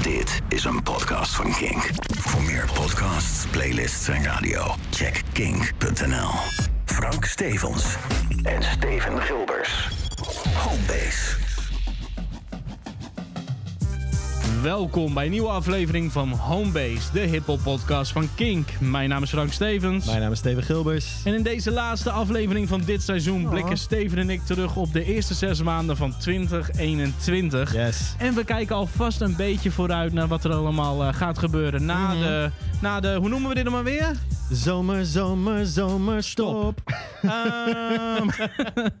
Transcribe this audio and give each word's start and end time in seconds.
Dit 0.00 0.40
is 0.48 0.64
een 0.64 0.82
podcast 0.82 1.34
van 1.34 1.52
Kink. 1.54 1.90
Voor 2.18 2.42
meer 2.42 2.68
podcasts, 2.74 3.46
playlists 3.50 4.08
en 4.08 4.24
radio, 4.24 4.74
check 4.90 5.22
kink.nl. 5.32 6.30
Frank 6.84 7.24
Stevens 7.24 7.84
en 8.42 8.62
Steven 8.62 9.22
Gilbers. 9.22 9.88
Homebase. 10.54 11.41
Welkom 14.62 15.14
bij 15.14 15.24
een 15.24 15.30
nieuwe 15.30 15.48
aflevering 15.48 16.12
van 16.12 16.30
Homebase, 16.30 17.12
de 17.12 17.20
hiphop 17.20 17.60
podcast 17.62 18.12
van 18.12 18.28
Kink. 18.34 18.68
Mijn 18.80 19.08
naam 19.08 19.22
is 19.22 19.30
Frank 19.30 19.52
Stevens. 19.52 20.06
Mijn 20.06 20.20
naam 20.20 20.32
is 20.32 20.38
Steven 20.38 20.62
Gilbers. 20.62 21.06
En 21.24 21.34
in 21.34 21.42
deze 21.42 21.70
laatste 21.70 22.10
aflevering 22.10 22.68
van 22.68 22.80
dit 22.80 23.02
seizoen 23.02 23.48
blikken 23.48 23.76
Steven 23.76 24.18
en 24.18 24.30
ik 24.30 24.44
terug 24.44 24.76
op 24.76 24.92
de 24.92 25.04
eerste 25.04 25.34
zes 25.34 25.62
maanden 25.62 25.96
van 25.96 26.16
2021. 26.18 27.74
Yes. 27.74 28.14
En 28.18 28.34
we 28.34 28.44
kijken 28.44 28.76
alvast 28.76 29.20
een 29.20 29.36
beetje 29.36 29.70
vooruit 29.70 30.12
naar 30.12 30.28
wat 30.28 30.44
er 30.44 30.52
allemaal 30.52 31.02
eh, 31.02 31.14
gaat 31.14 31.38
gebeuren 31.38 31.84
na, 31.84 32.14
de, 32.14 32.50
na 32.80 33.00
de, 33.00 33.14
hoe 33.14 33.28
noemen 33.28 33.48
we 33.48 33.54
dit 33.54 33.64
dan 33.64 33.72
maar 33.72 33.84
weer? 33.84 34.16
Zomer, 34.52 35.04
zomer, 35.04 35.66
zomer, 35.66 36.22
stop. 36.22 36.80
Ehm, 37.22 38.28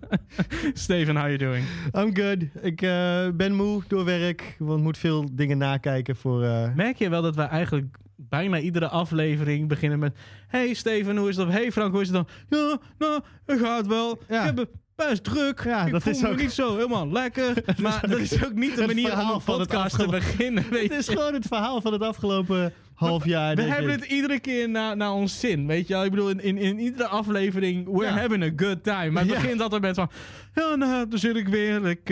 Steven, 0.74 1.16
how 1.16 1.26
you 1.26 1.36
doing? 1.38 1.64
I'm 1.94 2.14
good. 2.16 2.42
Ik 2.60 2.82
eh, 2.82 3.28
ben 3.34 3.54
moe 3.54 3.82
door 3.88 4.04
werk, 4.04 4.56
want 4.58 4.82
moet 4.82 4.98
veel 4.98 5.24
dingen 5.32 5.58
nakijken 5.58 6.16
voor... 6.16 6.42
eh, 6.42 6.74
Merk 6.74 6.96
je 6.96 7.08
wel 7.08 7.22
dat 7.22 7.36
wij 7.36 7.46
eigenlijk 7.46 7.96
bijna 8.16 8.58
iedere 8.58 8.88
aflevering 8.88 9.68
beginnen 9.68 9.98
met... 9.98 10.16
Hey 10.48 10.74
Steven, 10.74 11.16
hoe 11.16 11.28
is 11.28 11.36
het? 11.36 11.46
Of 11.46 11.52
hey 11.52 11.72
Frank, 11.72 11.92
hoe 11.92 12.00
is 12.02 12.08
het 12.08 12.16
dan? 12.16 12.28
Ja, 12.60 12.78
nou, 12.98 13.20
het 13.46 13.60
gaat 13.60 13.86
wel. 13.86 14.18
Ja. 14.28 14.40
Ik 14.48 14.56
heb 14.56 14.68
best 14.96 15.24
druk. 15.24 15.62
Ja, 15.64 15.84
ik 15.86 15.92
dat 15.92 16.02
voel 16.02 16.12
is 16.12 16.20
me 16.20 16.28
ook- 16.28 16.36
niet 16.36 16.52
zo 16.52 16.74
helemaal 16.76 17.08
lekker. 17.08 17.54
maar 17.82 18.00
dat 18.08 18.18
is 18.18 18.44
ook 18.44 18.52
niet 18.54 18.76
de 18.76 18.86
manier 18.86 19.12
om 19.12 19.18
een 19.18 19.40
van 19.40 19.60
het 19.60 19.68
podcast 19.68 19.98
te 19.98 20.06
beginnen. 20.06 20.64
Weet 20.70 20.82
Het 20.90 20.98
is 20.98 21.06
je. 21.06 21.12
gewoon 21.12 21.34
het 21.34 21.46
verhaal 21.46 21.80
van 21.80 21.92
het 21.92 22.02
afgelopen 22.02 22.72
half 22.94 23.24
jaar. 23.24 23.54
We 23.56 23.62
hebben 23.62 23.92
ik. 23.92 24.00
het 24.00 24.10
iedere 24.10 24.40
keer 24.40 24.68
naar 24.68 24.96
naar 24.96 25.12
ons 25.12 25.40
zin, 25.40 25.66
weet 25.66 25.86
je 25.88 25.94
wel? 25.94 26.04
Ik 26.04 26.10
bedoel, 26.10 26.28
in, 26.28 26.40
in, 26.40 26.58
in 26.58 26.78
iedere 26.78 27.06
aflevering, 27.08 27.86
we're 27.90 28.04
Ja. 28.12 28.18
having 28.20 28.42
a 28.44 28.64
good 28.64 28.82
time. 28.84 29.10
Maar 29.10 29.22
het 29.22 29.32
Ja. 29.32 29.40
begint 29.40 29.60
altijd 29.60 29.82
met 29.82 29.94
van, 29.94 30.10
ja, 30.54 30.74
nou, 30.74 31.08
daar 31.08 31.18
zit 31.18 31.36
ik 31.36 31.48
weer. 31.48 31.86
Ik, 31.86 32.10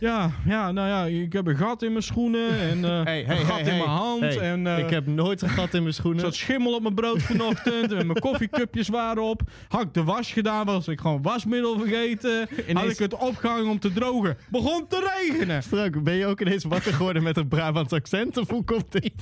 ja, 0.00 0.30
ja, 0.46 0.72
nou 0.72 0.88
ja, 0.88 1.20
ik 1.22 1.32
heb 1.32 1.46
een 1.46 1.56
gat 1.56 1.82
in 1.82 1.90
mijn 1.90 2.02
schoenen 2.04 2.50
en 2.60 2.84
eh, 2.84 3.04
Hey, 3.04 3.22
hey, 3.22 3.40
een 3.40 3.46
gat 3.46 3.54
hey, 3.54 3.60
in 3.60 3.66
hey. 3.66 3.76
mijn 3.76 3.88
hand. 3.88 4.20
Hey, 4.20 4.38
en, 4.38 4.66
eh, 4.66 4.78
ik 4.78 4.90
heb 4.90 5.06
nooit 5.06 5.42
een 5.42 5.48
gat 5.48 5.74
in 5.74 5.82
mijn 5.82 5.86
Er 5.86 5.92
schoenen. 5.94 6.20
zat 6.20 6.34
schimmel 6.34 6.74
op 6.74 6.82
mijn 6.82 6.94
brood 6.94 7.22
vanochtend. 7.22 7.92
en 7.92 8.06
mijn 8.06 8.20
koffiecupjes 8.20 8.88
waren 8.88 9.22
op. 9.22 9.42
Had 9.68 9.82
ik 9.82 9.94
de 9.94 10.04
was 10.04 10.32
gedaan, 10.32 10.66
was 10.66 10.88
ik 10.88 11.00
gewoon 11.00 11.22
wasmiddel 11.22 11.78
vergeten. 11.78 12.48
Had 12.72 12.90
ik 12.90 12.98
het 12.98 13.14
opgehangen 13.14 13.70
om 13.70 13.78
te 13.78 13.92
drogen. 13.92 14.36
Begon 14.50 14.86
te 14.86 15.10
regenen. 15.18 15.62
Frank, 15.62 16.02
ben 16.02 16.14
je 16.14 16.26
ook 16.26 16.40
ineens 16.40 16.64
wakker 16.64 16.92
geworden 16.92 17.22
met 17.22 17.36
een 17.36 17.48
Brabants 17.48 17.92
accent? 17.92 18.36
Of 18.36 18.48
hoe 18.48 18.64
komt 18.64 18.92
dit? 18.92 19.12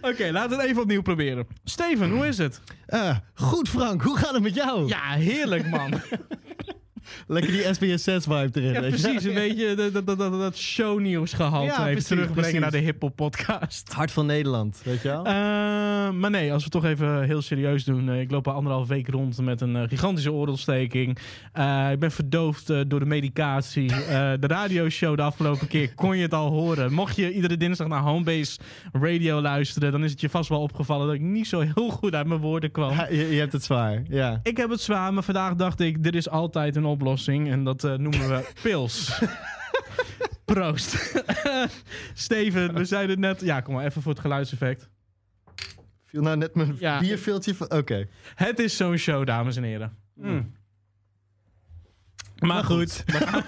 Oké, 0.00 0.30
laten 0.30 0.50
we 0.50 0.56
het 0.56 0.64
even 0.64 0.82
opnieuw 0.82 1.02
proberen. 1.02 1.46
Steven, 1.64 2.10
hoe 2.10 2.26
is 2.26 2.38
het? 2.38 2.60
Eh, 2.86 3.16
goed 3.34 3.68
Frank, 3.68 4.02
hoe 4.02 4.16
gaat 4.16 4.32
het 4.32 4.42
met 4.42 4.54
jou? 4.54 4.88
Ja, 4.88 5.10
heerlijk 5.10 5.70
man. 5.70 5.92
Lekker 7.26 7.52
die 7.52 7.62
SBS6-vibe 7.62 8.50
erin. 8.52 8.72
Ja, 8.72 8.80
precies. 8.80 9.24
Een 9.24 9.34
beetje 9.34 9.74
dat, 9.74 9.92
dat, 10.06 10.18
dat, 10.18 10.32
dat, 10.32 10.56
shownieuws 10.56 11.32
gehaald. 11.32 11.66
Ja, 11.66 11.88
even 11.88 12.04
terugbrengen 12.04 12.34
precies. 12.34 12.60
naar 12.60 12.70
de 12.70 12.78
hiphop 12.78 13.16
podcast. 13.16 13.92
Hart 13.92 14.10
van 14.10 14.26
Nederland, 14.26 14.80
weet 14.84 15.02
je 15.02 15.08
wel? 15.08 15.24
Eh, 15.26 15.32
maar 16.10 16.30
nee, 16.30 16.52
als 16.52 16.64
we 16.64 16.70
het 16.72 16.82
toch 16.82 16.90
even 16.90 17.22
heel 17.22 17.42
serieus 17.42 17.84
doen. 17.84 18.08
eh, 18.08 18.20
ik 18.20 18.30
loop 18.30 18.48
al 18.48 18.54
anderhalf 18.54 18.88
week 18.88 19.08
rond 19.08 19.40
met 19.40 19.60
een 19.60 19.76
eh, 19.76 19.82
gigantische 19.88 20.32
oorontsteking. 20.32 21.18
Ik 21.92 21.98
ben 21.98 22.10
verdoofd 22.10 22.66
door 22.66 23.00
de 23.00 23.06
medicatie. 23.06 23.86
De 23.86 24.46
radioshow 24.46 25.16
de 25.16 25.22
afgelopen 25.22 25.66
keer 25.66 25.94
kon 25.94 26.16
je 26.16 26.22
het 26.22 26.34
al 26.34 26.50
horen. 26.50 26.92
Mocht 26.92 27.16
je 27.16 27.32
iedere 27.32 27.56
dinsdag 27.56 27.86
naar 27.88 28.00
Homebase 28.00 28.58
Radio 28.92 29.40
luisteren... 29.40 29.92
dan 29.92 30.04
is 30.04 30.10
het 30.10 30.20
je 30.20 30.28
vast 30.28 30.48
wel 30.48 30.60
opgevallen 30.60 31.06
dat 31.06 31.14
ik 31.14 31.20
niet 31.20 31.46
zo 31.46 31.60
heel 31.60 31.90
goed 31.90 32.14
uit 32.14 32.26
mijn 32.26 32.40
woorden 32.40 32.70
kwam. 32.70 32.90
Ja, 32.90 33.06
je, 33.10 33.28
je 33.28 33.38
hebt 33.38 33.52
het 33.52 33.64
zwaar, 33.64 34.02
ja. 34.08 34.40
Ik 34.42 34.56
heb 34.56 34.70
het 34.70 34.80
zwaar, 34.80 35.12
maar 35.14 35.22
vandaag 35.22 35.54
dacht 35.54 35.80
ik... 35.80 36.06
er 36.06 36.14
is 36.14 36.28
altijd 36.28 36.76
een 36.76 36.84
oplossing 36.92 37.50
en 37.50 37.64
dat 37.64 37.84
eh, 37.84 37.94
noemen 37.94 38.28
we 38.28 38.50
pils. 38.62 39.22
Proost. 40.44 41.22
Steven, 42.14 42.74
we 42.74 42.84
zeiden 42.84 43.10
het 43.10 43.18
net... 43.18 43.40
Ja, 43.40 43.60
kom 43.60 43.74
maar 43.74 43.84
even 43.84 44.02
voor 44.02 44.12
het 44.12 44.20
geluidseffect. 44.20 44.88
Viel 46.04 46.22
nou 46.22 46.36
net 46.36 46.54
mijn 46.54 46.76
Ja. 46.78 47.00
van... 47.54 47.72
Oké. 47.72 48.08
Het 48.34 48.58
is 48.58 48.76
zo'n 48.76 48.96
show, 48.96 49.26
dames 49.26 49.56
en 49.56 49.62
heren. 49.62 49.96
Mm. 50.14 50.52
Maar, 52.38 52.48
Maar 52.48 52.64
goed. 52.64 53.02
We 53.06 53.12
gaan, 53.12 53.42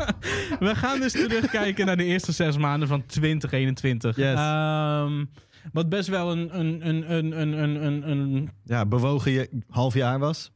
we 0.68 0.74
gaan 0.76 1.00
dus 1.00 1.12
terugkijken 1.12 1.86
naar 1.86 1.96
de 1.96 2.04
eerste 2.04 2.32
zes 2.32 2.56
maanden 2.56 2.88
van 2.88 3.06
2021. 3.06 4.16
Yes. 4.16 4.34
Ehm, 4.34 5.24
wat 5.72 5.88
best 5.88 6.08
wel 6.08 6.32
een, 6.32 6.58
een, 6.58 6.88
een, 6.88 7.12
een, 7.12 7.40
een, 7.40 7.52
een, 7.62 7.84
een, 7.86 8.08
een 8.10 8.50
Ja, 8.64 8.86
bewogen 8.86 9.32
je 9.32 9.48
half 9.68 9.94
jaar 9.94 10.18
was. 10.18 10.52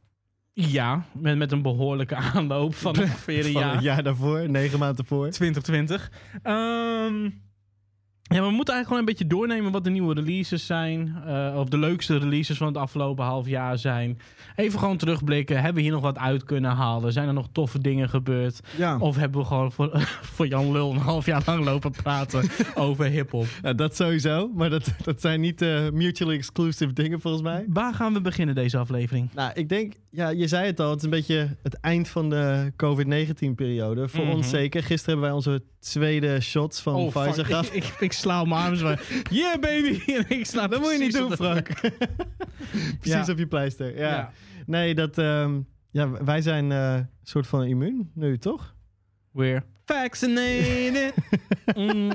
Ja, 0.65 1.05
met, 1.11 1.37
met 1.37 1.51
een 1.51 1.61
behoorlijke 1.61 2.15
aanloop 2.33 2.75
van 2.75 2.99
ongeveer 2.99 3.45
een 3.45 3.51
Van 3.51 3.61
jaar. 3.61 3.73
het 3.73 3.83
jaar 3.83 4.03
daarvoor, 4.03 4.49
negen 4.49 4.79
maanden 4.79 5.05
voor. 5.05 5.29
2020. 5.29 6.11
Ehm, 6.43 7.29
ja, 8.27 8.41
we 8.43 8.51
moeten 8.51 8.73
eigenlijk 8.73 8.85
gewoon 8.87 8.99
een 8.99 9.05
beetje 9.05 9.27
doornemen 9.27 9.71
wat 9.71 9.83
de 9.83 9.89
nieuwe 9.89 10.13
releases 10.13 10.65
zijn. 10.65 11.15
eh, 11.25 11.53
of 11.57 11.69
de 11.69 11.77
leukste 11.77 12.17
releases 12.17 12.57
van 12.57 12.67
het 12.67 12.77
afgelopen 12.77 13.25
half 13.25 13.47
jaar 13.47 13.77
zijn. 13.77 14.19
Even 14.55 14.79
gewoon 14.79 14.97
terugblikken. 14.97 15.55
Hebben 15.55 15.75
we 15.75 15.81
hier 15.81 15.91
nog 15.91 16.01
wat 16.01 16.17
uit 16.17 16.43
kunnen 16.43 16.71
halen? 16.71 17.13
Zijn 17.13 17.27
er 17.27 17.33
nog 17.33 17.47
toffe 17.51 17.81
dingen 17.81 18.09
gebeurd? 18.09 18.59
Ja. 18.77 18.97
Of 18.99 19.15
hebben 19.15 19.41
we 19.41 19.47
gewoon 19.47 19.71
voor, 19.71 19.89
voor 20.35 20.47
Jan 20.47 20.71
Lul 20.71 20.91
een 20.91 20.97
half 20.97 21.25
jaar 21.25 21.41
lang 21.45 21.65
lopen 21.65 21.91
praten 21.91 22.43
over 22.75 23.05
hip-hop? 23.05 23.45
Ja, 23.61 23.73
dat 23.73 23.95
sowieso, 23.95 24.51
maar 24.55 24.69
dat, 24.69 24.93
dat 25.03 25.21
zijn 25.21 25.41
niet 25.41 25.61
eh, 25.61 25.89
mutually 25.93 26.35
exclusive 26.35 26.93
dingen 26.93 27.21
volgens 27.21 27.43
mij. 27.43 27.65
Waar 27.67 27.93
gaan 27.93 28.13
we 28.13 28.21
beginnen 28.21 28.55
deze 28.55 28.77
aflevering? 28.77 29.29
Nou, 29.33 29.51
ik 29.53 29.69
denk, 29.69 29.93
ja, 30.11 30.29
je 30.29 30.47
zei 30.47 30.65
het 30.65 30.79
al, 30.79 30.89
het 30.89 30.97
is 30.97 31.03
een 31.03 31.09
beetje 31.09 31.55
het 31.63 31.79
eind 31.79 32.07
van 32.07 32.29
de 32.29 32.71
COVID-19-periode. 32.75 34.07
Voor 34.07 34.23
Mhm. 34.25 34.33
ons 34.35 34.49
zeker. 34.49 34.83
Gisteren 34.83 35.05
hebben 35.19 35.25
wij 35.27 35.31
onze 35.35 35.63
tweede 35.79 36.41
shots 36.41 36.81
van 36.81 36.95
Oh, 36.95 37.15
Pfizer 37.15 37.45
gehad. 37.45 37.65
Ik, 37.65 37.73
ik, 37.73 37.95
ik 37.99 38.11
sla 38.17 38.43
mijn 38.43 38.61
armen 38.61 38.77
zo. 38.77 38.95
Yeah, 39.37 39.59
baby! 39.59 39.99
En 40.13 40.25
ik 40.29 40.45
sla 40.45 40.67
Dat 40.67 40.79
moet 40.79 40.91
je 40.91 40.97
niet 40.97 41.13
doen, 41.13 41.25
op 41.31 41.33
Frank. 41.35 41.69
Precies 42.99 43.25
Ja. 43.25 43.31
op 43.31 43.37
je 43.37 43.47
pleister. 43.47 43.97
Ja. 43.97 44.09
Ja. 44.09 44.31
Nee, 44.65 44.95
dat, 44.95 45.17
ehm, 45.17 45.59
ja, 45.91 46.09
wij 46.23 46.41
zijn 46.41 46.69
een 46.69 47.07
soort 47.23 47.47
van 47.47 47.63
immuun 47.63 48.11
nu, 48.13 48.37
toch? 48.37 48.75
We're 49.31 49.63
vaccinated. 49.85 51.13
Mm, 51.75 51.85
mm. 51.85 52.11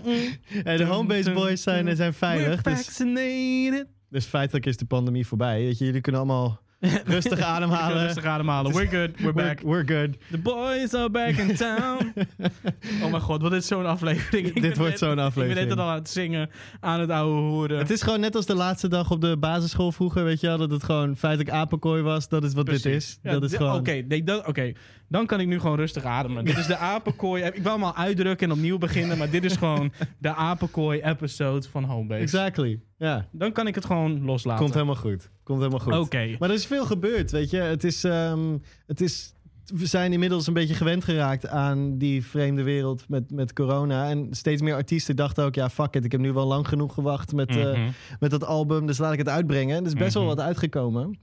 En 0.65 0.77
de 0.77 0.85
homebase 0.85 1.33
boys 1.33 1.63
zijn, 1.63 1.97
zijn 1.97 2.15
veilig. 2.15 2.63
We're 2.63 2.77
Dus, 2.77 2.85
vaccinated. 2.85 3.87
dus 4.09 4.25
feitelijk 4.25 4.67
is 4.67 4.77
de 4.77 4.85
pandemie 4.85 5.27
voorbij. 5.27 5.59
Weet 5.63 5.79
je, 5.79 5.85
jullie 5.85 6.01
kunnen 6.01 6.21
allemaal 6.21 6.61
rustig 7.05 7.41
ademhalen. 7.41 8.03
Rustig 8.07 8.25
ademhalen. 8.25 8.73
We're 8.73 8.87
good. 8.87 9.11
We're 9.17 9.33
We're, 9.33 9.33
back. 9.33 9.61
we're 9.61 9.85
good. 9.87 10.17
The 10.31 10.39
boys 10.39 10.95
are 10.95 11.11
back 11.11 11.37
in 11.37 11.55
town. 11.57 12.13
oh 13.03 13.11
mijn 13.11 13.21
god, 13.21 13.43
wat 13.43 13.53
is 13.53 13.67
zo'n 13.67 13.87
aflevering. 13.87 14.61
Dit 14.61 14.77
wordt 14.77 14.99
zo'n 14.99 15.09
Ik 15.11 15.17
ben 15.17 15.25
aflevering. 15.25 15.69
net 15.69 15.79
al 15.79 15.89
aan 15.89 15.95
het 15.95 16.09
zingen, 16.11 16.51
aan 16.81 17.01
het 17.01 17.11
ouwe 17.11 17.41
hoeren. 17.41 17.79
Het 17.79 17.91
is 17.91 18.03
gewoon 18.03 18.21
net 18.21 18.37
als 18.37 18.47
de 18.47 18.55
laatste 18.55 18.89
dag 18.89 19.11
op 19.11 19.21
de 19.21 19.37
basisschool 19.37 19.93
vroeger, 19.93 20.25
weet 20.25 20.41
je 20.41 20.47
wel, 20.47 20.59
dat 20.59 20.71
het 20.71 20.85
gewoon 20.85 21.17
feitelijk 21.17 21.51
apenkooi 21.51 22.03
was. 22.03 22.29
Dat 22.29 22.45
is 22.45 22.55
wat 22.55 22.67
dit 22.67 22.85
is. 22.87 23.19
Ja, 23.23 23.33
dat 23.33 23.43
is 23.43 23.55
gewoon... 23.55 23.79
Oké, 23.79 23.93
nee, 24.09 24.23
dat- 24.25 24.47
oké. 24.47 24.73
Dan 25.13 25.27
kan 25.27 25.41
ik 25.41 25.47
nu 25.47 25.61
gewoon 25.61 25.77
rustig 25.77 26.05
ademen. 26.05 26.45
Dit 26.45 26.59
is 26.59 26.67
de 26.67 26.77
apenkooi. 26.77 27.43
Ik 27.45 27.63
wil 27.63 27.73
hem 27.73 27.83
al 27.85 27.97
uitdrukken 27.97 28.47
en 28.51 28.53
opnieuw 28.55 28.79
beginnen, 28.79 29.19
maar 29.19 29.31
dit 29.31 29.45
is 29.45 29.57
gewoon 29.57 29.93
de 30.19 30.35
apenkooi-episode 30.35 31.69
van 31.69 31.85
Homebase. 31.85 32.21
Exactly. 32.23 32.81
Ja, 32.97 33.29
Dan 33.33 33.53
kan 33.53 33.67
ik 33.67 33.75
het 33.75 33.85
gewoon 33.85 34.25
loslaten. 34.25 34.63
komt 34.63 34.75
helemaal 34.75 34.95
goed. 34.97 35.31
Komt 35.43 35.59
helemaal 35.59 35.81
goed. 35.81 35.95
Oké. 35.99 36.37
Maar 36.39 36.49
er 36.49 36.55
is 36.55 36.67
veel 36.67 36.85
gebeurd, 36.87 37.31
weet 37.31 37.51
je. 37.51 37.57
Het 37.57 37.85
is, 37.85 38.05
ehm, 38.05 38.59
het 38.87 39.01
is, 39.01 39.35
we 39.67 39.87
zijn 39.87 40.13
inmiddels 40.13 40.47
een 40.47 40.53
beetje 40.55 40.75
gewend 40.75 41.05
geraakt 41.05 41.49
aan 41.49 41.99
die 41.99 42.25
vreemde 42.25 42.63
wereld 42.63 43.05
met, 43.09 43.31
met 43.31 43.53
corona. 43.53 44.09
En 44.09 44.27
steeds 44.31 44.63
meer 44.63 44.75
artiesten 44.75 45.17
dachten 45.17 45.45
ook, 45.45 45.55
ja, 45.55 45.71
fuck 45.71 45.95
it. 45.95 46.05
Ik 46.05 46.13
heb 46.13 46.21
nu 46.21 46.33
wel 46.33 46.47
lang 46.47 46.69
genoeg 46.69 46.95
gewacht 46.95 47.33
met, 47.33 47.49
eh, 47.49 47.57
Mhm. 47.73 47.91
met 48.21 48.31
dat 48.31 48.45
album, 48.45 48.87
dus 48.87 48.99
laat 48.99 49.13
ik 49.13 49.19
het 49.19 49.29
uitbrengen. 49.29 49.77
En 49.77 49.81
er 49.83 49.87
is 49.91 49.95
best 49.95 50.15
Mhm. 50.15 50.25
wel 50.25 50.35
wat 50.35 50.45
uitgekomen. 50.45 51.19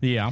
Ja. 0.00 0.30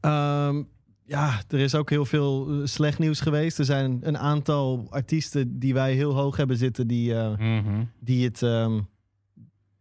Ehm, 0.00 0.62
ja, 1.06 1.40
er 1.48 1.58
is 1.58 1.74
ook 1.74 1.90
heel 1.90 2.04
veel 2.04 2.48
eh, 2.50 2.56
slecht 2.66 2.98
nieuws 2.98 3.20
geweest. 3.20 3.58
Er 3.58 3.64
zijn 3.64 3.98
een 4.02 4.18
aantal 4.18 4.86
artiesten 4.90 5.58
die 5.58 5.74
wij 5.74 5.92
heel 5.94 6.14
hoog 6.14 6.36
hebben 6.36 6.56
zitten, 6.56 6.86
die, 6.86 7.14
eh, 7.14 7.36
Mhm. 7.38 7.84
die 8.00 8.24
het... 8.24 8.42
ehm, 8.42 8.80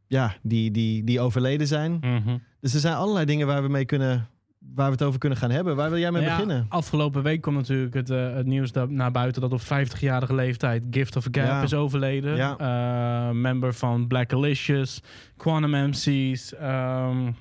ja, 0.08 0.36
die, 0.42 0.72
die, 0.72 1.04
die 1.04 1.20
overleden 1.20 1.68
zijn. 1.68 1.98
Mhm. 2.02 2.38
Dus 2.62 2.74
er 2.74 2.80
zijn 2.80 2.96
allerlei 2.96 3.26
dingen 3.26 3.48
waar 3.48 3.64
we 3.64 3.70
mee 3.70 3.86
kunnen, 3.86 4.28
waar 4.76 4.86
we 4.86 4.92
het 4.92 5.04
over 5.04 5.20
kunnen 5.20 5.38
gaan 5.38 5.50
hebben. 5.52 5.76
Waar 5.76 5.90
wil 5.90 6.00
jij 6.00 6.12
mee 6.12 6.22
Nou 6.22 6.34
ja, 6.34 6.40
beginnen? 6.42 6.66
Afgelopen 6.70 7.24
week 7.24 7.42
kwam 7.42 7.54
natuurlijk 7.54 7.94
het, 7.94 8.10
eh, 8.10 8.34
het 8.34 8.46
nieuws 8.46 8.72
dat, 8.72 8.90
naar 8.90 9.12
buiten 9.12 9.42
dat 9.42 9.52
op 9.54 9.62
50-jarige 9.62 10.34
leeftijd 10.36 10.84
Gift 10.92 11.16
of 11.16 11.26
a 11.28 11.30
Gap 11.32 11.46
Ja. 11.46 11.62
is 11.62 11.74
overleden. 11.74 12.36
Ja. 12.36 12.58
Eh, 12.58 13.34
member 13.36 13.74
van 13.74 14.08
Black 14.08 14.34
Alicious, 14.34 15.02
Quantum 15.38 15.90
MC's. 15.90 16.54
ehm, 16.56 17.32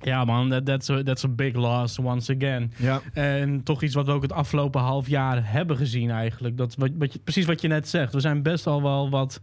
Ja 0.00 0.24
man, 0.24 0.50
that, 0.50 0.66
that's, 0.66 0.90
a, 0.90 1.02
that's 1.02 1.24
a 1.24 1.28
big 1.28 1.54
loss 1.54 1.98
once 1.98 2.34
again. 2.34 2.72
Ja. 2.76 3.00
En 3.12 3.62
toch 3.62 3.82
iets 3.82 3.94
wat 3.94 4.06
we 4.06 4.12
ook 4.12 4.22
het 4.22 4.32
afgelopen 4.32 4.80
half 4.80 5.08
jaar 5.08 5.52
hebben 5.52 5.76
gezien 5.76 6.10
eigenlijk. 6.10 6.56
Dat, 6.56 6.74
wat, 6.74 6.90
wat 6.98 7.12
je, 7.12 7.18
precies 7.18 7.44
wat 7.46 7.60
je 7.60 7.68
net 7.68 7.88
zegt. 7.88 8.12
We 8.12 8.20
zijn 8.20 8.42
best 8.42 8.66
al 8.66 8.82
wel 8.82 9.10
wat 9.10 9.40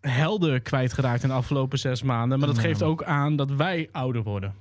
helder 0.00 0.60
kwijtgeraakt 0.60 1.22
in 1.22 1.28
de 1.28 1.34
afgelopen 1.34 1.78
zes 1.78 2.02
maanden. 2.02 2.38
Maar 2.38 2.48
dat 2.48 2.58
geeft 2.58 2.82
ook 2.82 3.04
aan 3.04 3.36
dat 3.36 3.50
wij 3.50 3.88
ouder 3.92 4.22
worden. 4.22 4.54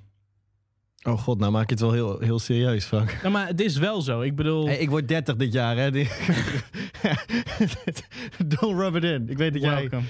Oh 1.03 1.19
god, 1.19 1.39
nou 1.39 1.51
maak 1.51 1.65
je 1.65 1.71
het 1.71 1.81
wel 1.81 1.91
heel, 1.91 2.19
heel 2.19 2.39
serieus, 2.39 2.85
Frank. 2.85 3.17
Ja, 3.23 3.29
maar 3.29 3.47
het 3.47 3.61
is 3.61 3.77
wel 3.77 4.01
zo. 4.01 4.21
Ik 4.21 4.35
bedoel... 4.35 4.65
Hey, 4.65 4.77
ik 4.77 4.89
word 4.89 5.07
30 5.07 5.35
dit 5.35 5.53
jaar, 5.53 5.77
hè. 5.77 5.91
Don't 8.57 8.79
rub 8.79 8.95
it 8.95 9.03
in. 9.03 9.29
Ik 9.29 9.37
weet 9.37 9.53
dat 9.53 9.61
jij... 9.61 9.89
Welcome. 9.89 10.07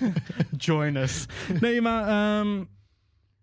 Join 0.56 0.96
us. 0.96 1.26
Nee, 1.60 1.80
maar 1.80 2.08
ehm, 2.08 2.64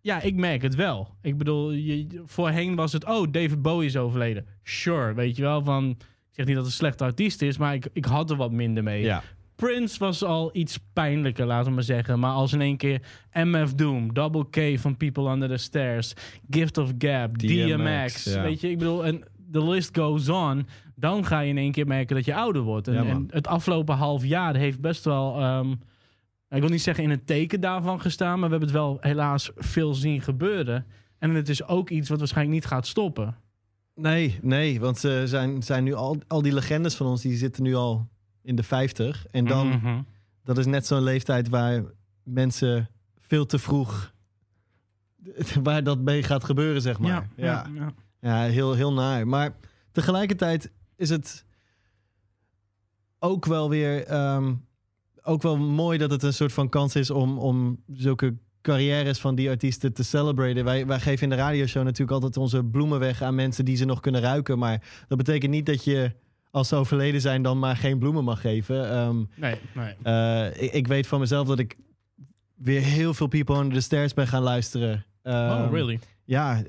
ja, 0.10 0.22
ik 0.22 0.36
merk 0.36 0.62
het 0.62 0.76
wel. 0.76 1.08
Ik 1.22 1.38
bedoel, 1.38 1.72
je, 1.72 2.22
voorheen 2.26 2.76
was 2.76 2.94
het, 2.94 3.06
oh, 3.06 3.32
David 3.32 3.62
Bowie 3.62 3.88
is 3.88 3.98
overleden. 3.98 4.46
Sure, 4.64 5.14
weet 5.14 5.36
je 5.36 5.42
wel, 5.42 5.64
van... 5.64 5.90
Ik 5.90 6.36
zeg 6.36 6.46
niet 6.46 6.56
dat 6.56 6.64
het 6.64 6.74
een 6.74 6.80
slechte 6.80 7.04
artiest 7.04 7.42
is, 7.42 7.58
maar 7.58 7.74
ik, 7.74 7.88
ik 7.94 8.06
had 8.06 8.30
er 8.30 8.36
wat 8.36 8.52
minder 8.52 8.84
mee. 8.84 9.02
Ja. 9.02 9.24
Prince 9.56 10.00
was 10.00 10.24
al 10.24 10.50
iets 10.54 10.80
pijnlijker, 10.94 11.46
laten 11.46 11.68
we 11.68 11.74
maar 11.74 11.84
zeggen. 11.84 12.20
Maar 12.20 12.32
als 12.32 12.54
in 12.54 12.62
één 12.62 12.78
keer 12.78 13.02
MF 13.34 13.74
Doom, 13.74 14.14
Double 14.14 14.50
K 14.50 14.80
van 14.80 14.98
People 14.98 15.32
Under 15.32 15.50
the 15.50 15.58
Stairs, 15.58 16.14
Gift 16.50 16.78
of 16.78 16.92
Gab, 16.98 17.38
DMX. 17.38 17.50
DMX, 17.50 18.24
ja. 18.24 18.42
Weet 18.42 18.62
je, 18.62 18.70
ik 18.70 18.78
bedoel, 18.78 19.06
en 19.06 19.24
de 19.38 19.64
list 19.64 19.98
goes 19.98 20.30
on. 20.30 20.68
Dan 20.96 21.26
ga 21.26 21.40
je 21.40 21.50
in 21.50 21.58
één 21.58 21.72
keer 21.72 21.88
merken 21.88 22.16
dat 22.16 22.26
je 22.26 22.36
ouder 22.36 22.62
wordt. 22.62 22.88
En, 22.88 22.94
Ja, 22.94 23.04
man. 23.04 23.12
en 23.16 23.28
het 23.30 23.48
afgelopen 23.48 23.96
half 23.96 24.26
jaar 24.26 24.56
heeft 24.56 24.82
best 24.82 25.06
wel, 25.06 25.40
ehm, 25.40 25.74
ik 26.50 26.60
wil 26.62 26.70
niet 26.70 26.82
zeggen 26.82 27.04
in 27.04 27.10
het 27.10 27.28
teken 27.28 27.62
daarvan 27.62 28.02
gestaan, 28.02 28.40
maar 28.40 28.50
we 28.50 28.56
hebben 28.56 28.68
het 28.70 28.78
wel 28.78 28.98
helaas 29.02 29.52
veel 29.56 29.94
zien 29.94 30.22
gebeuren. 30.22 30.86
En 31.18 31.30
het 31.36 31.50
is 31.50 31.64
ook 31.68 31.90
iets 31.90 32.10
wat 32.10 32.18
waarschijnlijk 32.20 32.56
niet 32.56 32.66
gaat 32.72 32.88
stoppen. 32.88 33.36
Nee, 33.96 34.40
nee, 34.42 34.80
want 34.80 34.98
ze 34.98 35.24
zijn, 35.26 35.64
zijn 35.64 35.84
nu 35.84 35.94
al, 35.94 36.18
al 36.28 36.42
die 36.42 36.54
legendes 36.54 36.96
van 36.96 37.08
ons, 37.08 37.22
die 37.22 37.38
zitten 37.38 37.64
nu 37.64 37.76
al 37.76 38.08
in 38.42 38.56
de 38.56 38.64
50. 38.64 39.26
En 39.32 39.46
dan, 39.46 39.68
Mhm. 39.68 40.02
dat 40.44 40.58
is 40.58 40.66
net 40.66 40.86
zo'n 40.88 41.02
leeftijd 41.04 41.50
waar 41.50 41.84
mensen 42.24 42.90
veel 43.20 43.46
te 43.46 43.60
vroeg, 43.60 44.14
waar 45.64 45.84
dat 45.84 46.00
mee 46.00 46.24
gaat 46.24 46.44
gebeuren, 46.44 46.82
zeg 46.82 47.00
maar. 47.00 47.10
ja, 47.12 47.28
ja, 47.36 47.70
ja. 47.74 47.94
Ja, 48.22 48.42
heel, 48.52 48.74
heel 48.74 48.94
naar. 48.94 49.28
Maar 49.28 49.56
tegelijkertijd 49.92 50.72
is 50.96 51.10
het 51.10 51.46
ook 53.20 53.46
wel 53.46 53.70
weer 53.70 54.06
ehm, 54.06 54.54
ook 55.30 55.42
wel 55.42 55.58
mooi 55.58 55.98
dat 55.98 56.12
het 56.12 56.24
een 56.24 56.34
soort 56.34 56.54
van 56.54 56.70
kans 56.70 56.96
is 56.96 57.10
om, 57.10 57.38
om 57.38 57.84
zulke 57.94 58.36
carrières 58.62 59.20
van 59.20 59.36
die 59.36 59.50
artiesten 59.50 59.94
te 59.94 60.04
celebraten. 60.04 60.64
Wij, 60.64 60.86
wij 60.86 61.00
geven 61.00 61.24
in 61.24 61.30
de 61.30 61.36
radioshow 61.36 61.84
natuurlijk 61.84 62.12
altijd 62.12 62.38
onze 62.38 62.64
bloemen 62.64 63.00
weg 63.00 63.22
aan 63.22 63.36
mensen 63.36 63.66
die 63.66 63.76
ze 63.76 63.86
nog 63.86 64.00
kunnen 64.00 64.22
ruiken. 64.22 64.60
Maar 64.60 65.04
dat 65.08 65.18
betekent 65.18 65.52
niet 65.52 65.66
dat 65.66 65.84
je 65.84 66.12
als 66.52 66.68
ze 66.68 66.76
overleden 66.76 67.22
zijn 67.22 67.42
dan 67.42 67.60
maar 67.60 67.76
geen 67.76 68.00
bloemen 68.00 68.24
mag 68.24 68.42
geven. 68.42 68.90
Ehm, 68.92 69.18
Nee, 69.36 69.56
nee. 69.74 69.94
eh, 70.04 70.64
ik, 70.64 70.72
ik 70.74 70.88
weet 70.88 71.08
van 71.08 71.20
mezelf 71.20 71.48
dat 71.48 71.60
ik 71.60 71.78
weer 72.56 72.82
heel 72.82 73.14
veel 73.14 73.28
People 73.28 73.56
Under 73.58 73.74
the 73.74 73.82
Stairs 73.84 74.14
ben 74.14 74.28
gaan 74.28 74.44
luisteren. 74.44 75.06
oh, 75.24 75.34
Ehm, 75.34 75.74
really? 75.74 76.00
ja, 76.26 76.62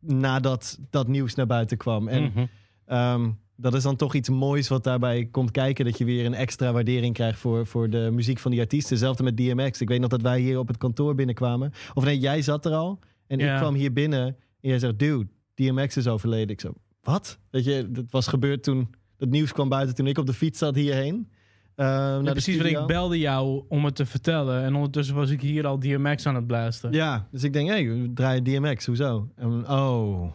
nadat 0.00 0.78
dat 0.90 1.08
nieuws 1.08 1.34
naar 1.34 1.46
buiten 1.46 1.76
kwam. 1.76 2.08
En 2.08 2.22
Mhm. 2.22 2.44
ehm, 2.86 3.30
dat 3.60 3.74
is 3.74 3.82
dan 3.82 3.96
toch 3.96 4.14
iets 4.14 4.28
moois 4.28 4.68
wat 4.68 4.84
daarbij 4.84 5.24
komt 5.30 5.50
kijken. 5.50 5.84
Dat 5.84 5.98
je 5.98 6.04
weer 6.04 6.26
een 6.26 6.34
extra 6.34 6.72
waardering 6.72 7.14
krijgt 7.14 7.38
voor, 7.38 7.66
voor 7.66 7.90
de 7.90 8.08
muziek 8.12 8.38
van 8.38 8.50
die 8.50 8.60
artiesten. 8.60 8.90
Hetzelfde 8.90 9.22
met 9.22 9.36
DMX. 9.36 9.80
Ik 9.80 9.88
weet 9.88 10.00
nog 10.00 10.08
dat 10.10 10.22
wij 10.22 10.40
hier 10.40 10.58
op 10.58 10.68
het 10.68 10.76
kantoor 10.76 11.14
binnenkwamen. 11.14 11.72
Of 11.94 12.04
nee, 12.04 12.18
jij 12.18 12.42
zat 12.42 12.64
er 12.66 12.72
al. 12.72 12.98
En 13.26 13.38
Ja. 13.38 13.52
ik 13.54 13.60
kwam 13.60 13.74
hier 13.74 13.92
binnen. 13.92 14.26
En 14.60 14.68
jij 14.68 14.78
zegt, 14.78 14.98
dude, 14.98 15.28
DMX 15.54 15.96
is 15.96 16.06
overleden. 16.06 16.48
Ik 16.48 16.60
zo, 16.60 16.72
wat? 17.02 17.38
Weet 17.50 17.64
je, 17.64 17.90
dat 17.90 18.04
was 18.10 18.26
gebeurd 18.26 18.62
toen 18.62 18.88
het 19.18 19.30
nieuws 19.30 19.52
kwam 19.52 19.68
buiten. 19.68 19.94
Toen 19.94 20.06
ik 20.06 20.18
op 20.18 20.26
de 20.26 20.32
fiets 20.32 20.58
zat 20.58 20.74
hierheen. 20.74 21.28
eh, 21.74 21.86
Ja, 21.86 22.20
precies, 22.32 22.56
want 22.56 22.68
ik 22.70 22.86
belde 22.86 23.18
jou 23.18 23.64
om 23.68 23.84
het 23.84 23.94
te 23.96 24.06
vertellen. 24.06 24.62
En 24.62 24.74
ondertussen 24.74 25.14
was 25.14 25.30
ik 25.30 25.40
hier 25.40 25.66
al 25.66 25.78
DMX 25.78 26.26
aan 26.26 26.34
het 26.34 26.46
blasten. 26.46 26.92
Ja, 26.92 27.28
dus 27.30 27.42
ik 27.42 27.52
denk, 27.52 27.68
hé, 27.68 27.74
hey, 27.74 27.86
we 28.02 28.12
draaien 28.12 28.44
DMX, 28.44 28.86
hoezo? 28.86 29.28
En, 29.36 29.68
oh, 29.70 30.32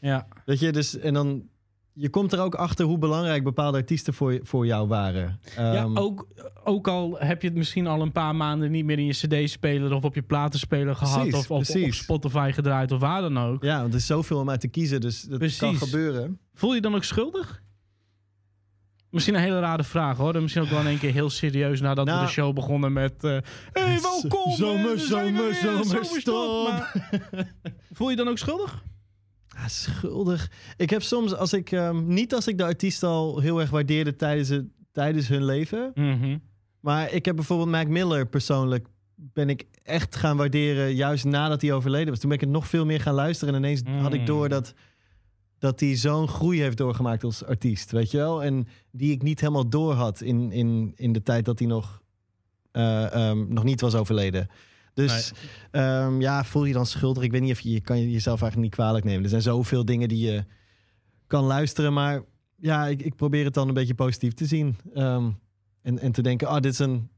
Ja. 0.00 0.26
Weet 0.44 0.60
je, 0.60 0.72
dus 0.72 0.98
en 0.98 1.14
dan. 1.14 1.50
Je 1.94 2.10
komt 2.10 2.32
er 2.32 2.40
ook 2.40 2.54
achter 2.54 2.84
hoe 2.86 2.98
belangrijk 2.98 3.44
bepaalde 3.44 3.78
artiesten 3.78 4.14
voor, 4.14 4.40
voor 4.42 4.66
jou 4.66 4.88
waren. 4.88 5.40
Ja, 5.56 5.74
Ehm, 5.74 5.96
ook, 5.96 6.26
ook 6.64 6.88
al 6.88 7.16
heb 7.18 7.42
je 7.42 7.48
het 7.48 7.56
misschien 7.56 7.86
al 7.86 8.00
een 8.00 8.12
paar 8.12 8.36
maanden 8.36 8.70
niet 8.70 8.84
meer 8.84 8.98
in 8.98 9.06
je 9.06 9.12
cd-speler 9.12 9.92
of 9.94 10.04
op 10.04 10.14
je 10.14 10.22
platenspeler 10.22 10.96
gehad 10.96 11.14
Precies, 11.28 11.34
of, 11.34 11.50
of 11.50 11.70
op. 11.70 11.92
Spotify 11.92 12.50
gedraaid 12.54 12.92
of 12.92 13.00
waar 13.00 13.20
dan 13.20 13.38
ook. 13.38 13.62
Ja, 13.62 13.80
want 13.80 13.92
er 13.92 13.98
is 13.98 14.06
zoveel 14.06 14.38
om 14.38 14.50
uit 14.50 14.60
te 14.60 14.68
kiezen, 14.68 15.00
dus 15.00 15.22
dat 15.22 15.56
kan 15.56 15.76
gebeuren. 15.76 16.38
Voel 16.54 16.70
je 16.70 16.76
je 16.76 16.82
dan 16.82 16.94
ook 16.94 17.04
schuldig? 17.04 17.62
Misschien 19.10 19.34
een 19.34 19.40
hele 19.40 19.60
rare 19.60 19.84
vraag 19.84 20.16
hoor. 20.16 20.34
En 20.34 20.42
Misschien 20.42 20.62
ook 20.62 20.68
wel 20.70 20.80
in 20.80 20.86
één 20.86 20.98
keer 20.98 21.12
heel 21.12 21.30
serieus 21.30 21.80
nadat 21.80 22.04
we 22.04 22.10
Nou- 22.12 22.26
de 22.26 22.32
show 22.32 22.54
begonnen 22.54 22.92
met... 22.92 23.24
eh 23.24 23.38
hey, 23.72 24.00
welkom! 24.22 24.52
Zomer, 24.52 24.84
eh, 24.84 24.90
er 24.90 24.98
zomer, 24.98 25.54
zomer, 25.54 26.90
Voel 27.92 28.10
je 28.10 28.16
je 28.16 28.22
dan 28.22 28.28
ook 28.28 28.38
schuldig? 28.38 28.82
Ah, 29.56 29.66
schuldig. 29.66 30.50
Ik 30.76 30.90
heb 30.90 31.02
soms, 31.02 31.34
als 31.34 31.52
ik 31.52 31.72
ehm, 31.72 32.06
niet 32.06 32.34
als 32.34 32.46
ik 32.46 32.58
de 32.58 32.64
artiest 32.64 33.02
al 33.02 33.38
heel 33.40 33.60
erg 33.60 33.70
waardeerde 33.70 34.16
tijdens, 34.16 34.48
het, 34.48 34.64
tijdens 34.92 35.28
hun 35.28 35.44
leven. 35.44 35.90
Mhm. 35.94 36.38
Maar 36.80 37.12
ik 37.12 37.24
heb 37.24 37.36
bijvoorbeeld 37.36 37.70
Mac 37.70 37.86
Miller 37.86 38.26
persoonlijk. 38.26 38.86
Ben 39.14 39.48
ik 39.48 39.64
echt 39.82 40.16
gaan 40.16 40.36
waarderen 40.36 40.94
juist 40.94 41.24
nadat 41.24 41.60
hij 41.62 41.72
overleden 41.72 42.08
was. 42.08 42.18
Toen 42.18 42.28
ben 42.28 42.38
ik 42.38 42.44
het 42.44 42.54
nog 42.54 42.66
veel 42.68 42.84
meer 42.84 43.00
gaan 43.00 43.14
luisteren. 43.14 43.54
En 43.54 43.60
ineens 43.60 43.82
had 44.00 44.12
ik 44.12 44.20
Mm. 44.20 44.26
door 44.26 44.48
dat, 44.48 44.74
dat 45.58 45.80
hij 45.80 45.96
zo'n 45.96 46.28
groei 46.28 46.60
heeft 46.60 46.76
doorgemaakt 46.76 47.24
als 47.24 47.44
artiest. 47.44 47.90
Weet 47.90 48.10
je 48.10 48.16
wel? 48.16 48.42
En 48.42 48.66
die 48.90 49.12
ik 49.12 49.22
niet 49.22 49.40
helemaal 49.40 49.68
door 49.68 49.92
had 49.92 50.20
in, 50.20 50.52
in, 50.52 50.92
in 50.96 51.12
de 51.12 51.22
tijd 51.22 51.44
dat 51.44 51.58
hij 51.58 51.68
nog, 51.68 52.02
eh, 52.72 53.12
ehm, 53.14 53.44
nog 53.48 53.64
niet 53.64 53.80
was 53.80 53.94
overleden. 53.94 54.48
Dus 54.94 55.32
ehm, 55.70 56.20
ja, 56.20 56.44
voel 56.44 56.64
je 56.64 56.72
dan 56.72 56.86
schuldig? 56.86 57.22
Ik 57.22 57.30
weet 57.30 57.40
niet 57.40 57.52
of 57.52 57.60
je, 57.60 57.70
je 57.70 57.80
kan 57.80 58.10
jezelf 58.10 58.40
eigenlijk 58.42 58.70
niet 58.70 58.80
kwalijk 58.80 59.04
nemen. 59.04 59.22
Er 59.22 59.28
zijn 59.28 59.42
zoveel 59.42 59.84
dingen 59.84 60.08
die 60.08 60.30
je 60.30 60.44
kan 61.26 61.44
luisteren. 61.44 61.92
Maar 61.92 62.22
ja, 62.56 62.86
ik, 62.86 63.02
ik 63.02 63.16
probeer 63.16 63.44
het 63.44 63.54
dan 63.54 63.68
een 63.68 63.74
beetje 63.74 63.94
positief 63.94 64.32
te 64.32 64.46
zien. 64.46 64.76
Ehm, 64.94 65.30
en, 65.82 65.98
en 65.98 66.12
te 66.12 66.22
denken, 66.22 66.48
ah, 66.48 66.60
dit 66.60 66.72
is 66.72 66.78
een 66.78 67.08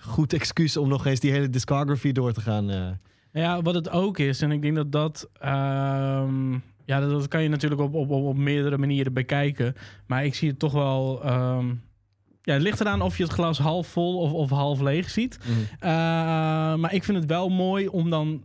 goed 0.00 0.32
excuus 0.32 0.76
om 0.76 0.88
nog 0.88 1.06
eens 1.06 1.20
die 1.20 1.30
hele 1.30 1.50
discography 1.50 2.12
door 2.12 2.32
te 2.32 2.40
gaan. 2.40 2.70
eh. 2.70 2.88
Ja, 3.32 3.62
wat 3.62 3.74
het 3.74 3.90
ook 3.90 4.18
is, 4.18 4.42
en 4.42 4.50
ik 4.50 4.62
denk 4.62 4.76
dat 4.76 4.92
dat. 4.92 5.28
ehm, 5.40 6.52
ja, 6.84 7.00
dat, 7.00 7.28
kan 7.28 7.42
je 7.42 7.48
natuurlijk 7.48 7.80
op, 7.80 7.94
op, 7.94 8.10
op, 8.10 8.24
op 8.24 8.36
meerdere 8.36 8.78
manieren 8.78 9.12
bekijken. 9.12 9.74
Maar 10.06 10.24
ik 10.24 10.34
zie 10.34 10.48
het 10.48 10.58
toch 10.58 10.72
wel. 10.72 11.24
Ja, 12.46 12.52
het 12.52 12.62
ligt 12.62 12.80
eraan 12.80 13.02
of 13.02 13.16
je 13.16 13.22
het 13.22 13.32
glas 13.32 13.58
half 13.58 13.86
vol 13.86 14.18
of, 14.18 14.32
of 14.32 14.50
half 14.50 14.80
leeg 14.80 15.10
ziet. 15.10 15.38
Eh, 15.78 15.88
maar 16.74 16.94
ik 16.94 17.04
vind 17.04 17.18
het 17.18 17.26
wel 17.26 17.48
mooi 17.48 17.88
om 17.88 18.10
dan 18.10 18.44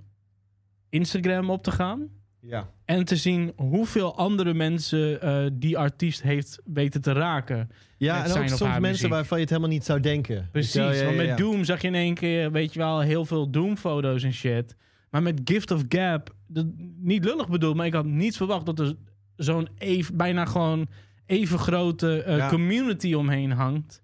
Instagram 0.90 1.50
op 1.50 1.64
te 1.64 1.72
gaan. 1.72 2.08
Ja. 2.40 2.70
En 2.86 3.06
te 3.06 3.16
zien 3.16 3.54
hoeveel 3.56 4.18
andere 4.18 4.54
mensen 4.54 5.22
eh, 5.22 5.46
die 5.54 5.78
artiest 5.78 6.22
heeft 6.22 6.60
weten 6.66 7.02
te 7.02 7.12
raken. 7.12 7.70
Ja, 7.98 8.26
en 8.26 8.32
ook 8.32 8.48
soms 8.48 8.60
mensen 8.60 8.82
muziek. 8.82 9.10
waarvan 9.10 9.38
je 9.38 9.44
het 9.44 9.54
helemaal 9.54 9.74
niet 9.74 9.86
zou 9.86 10.00
denken. 10.00 10.50
Precies, 10.52 10.74
wel, 10.74 10.92
ja, 10.92 11.04
want 11.04 11.18
met. 11.18 11.38
Doom 11.38 11.64
zag 11.64 11.82
je 11.82 11.88
in 11.88 11.96
één 11.96 12.14
keer, 12.14 12.52
weet 12.52 12.74
je 12.74 12.80
wel, 12.80 13.00
heel 13.00 13.26
veel 13.26 13.50
Doom-foto's 13.50 14.24
en 14.24 14.34
shit. 14.34 14.76
Maar 15.10 15.22
met 15.22 15.42
Gift 15.44 15.72
of 15.72 15.84
Gap, 15.90 16.36
dat, 16.48 16.66
niet 16.98 17.26
lullig 17.26 17.50
bedoeld, 17.50 17.76
maar 17.76 17.86
ik 17.86 17.94
had 17.94 18.06
niet 18.06 18.38
verwacht 18.38 18.66
dat 18.66 18.80
er 18.80 18.96
zo'n 19.36 19.68
even, 19.78 20.18
bijna 20.18 20.46
gewoon 20.46 20.88
even 21.32 21.60
grote 21.60 22.24
eh, 22.24 22.38
Ja. 22.38 22.50
community 22.50 23.14
omheen 23.14 23.52
hangt. 23.52 24.02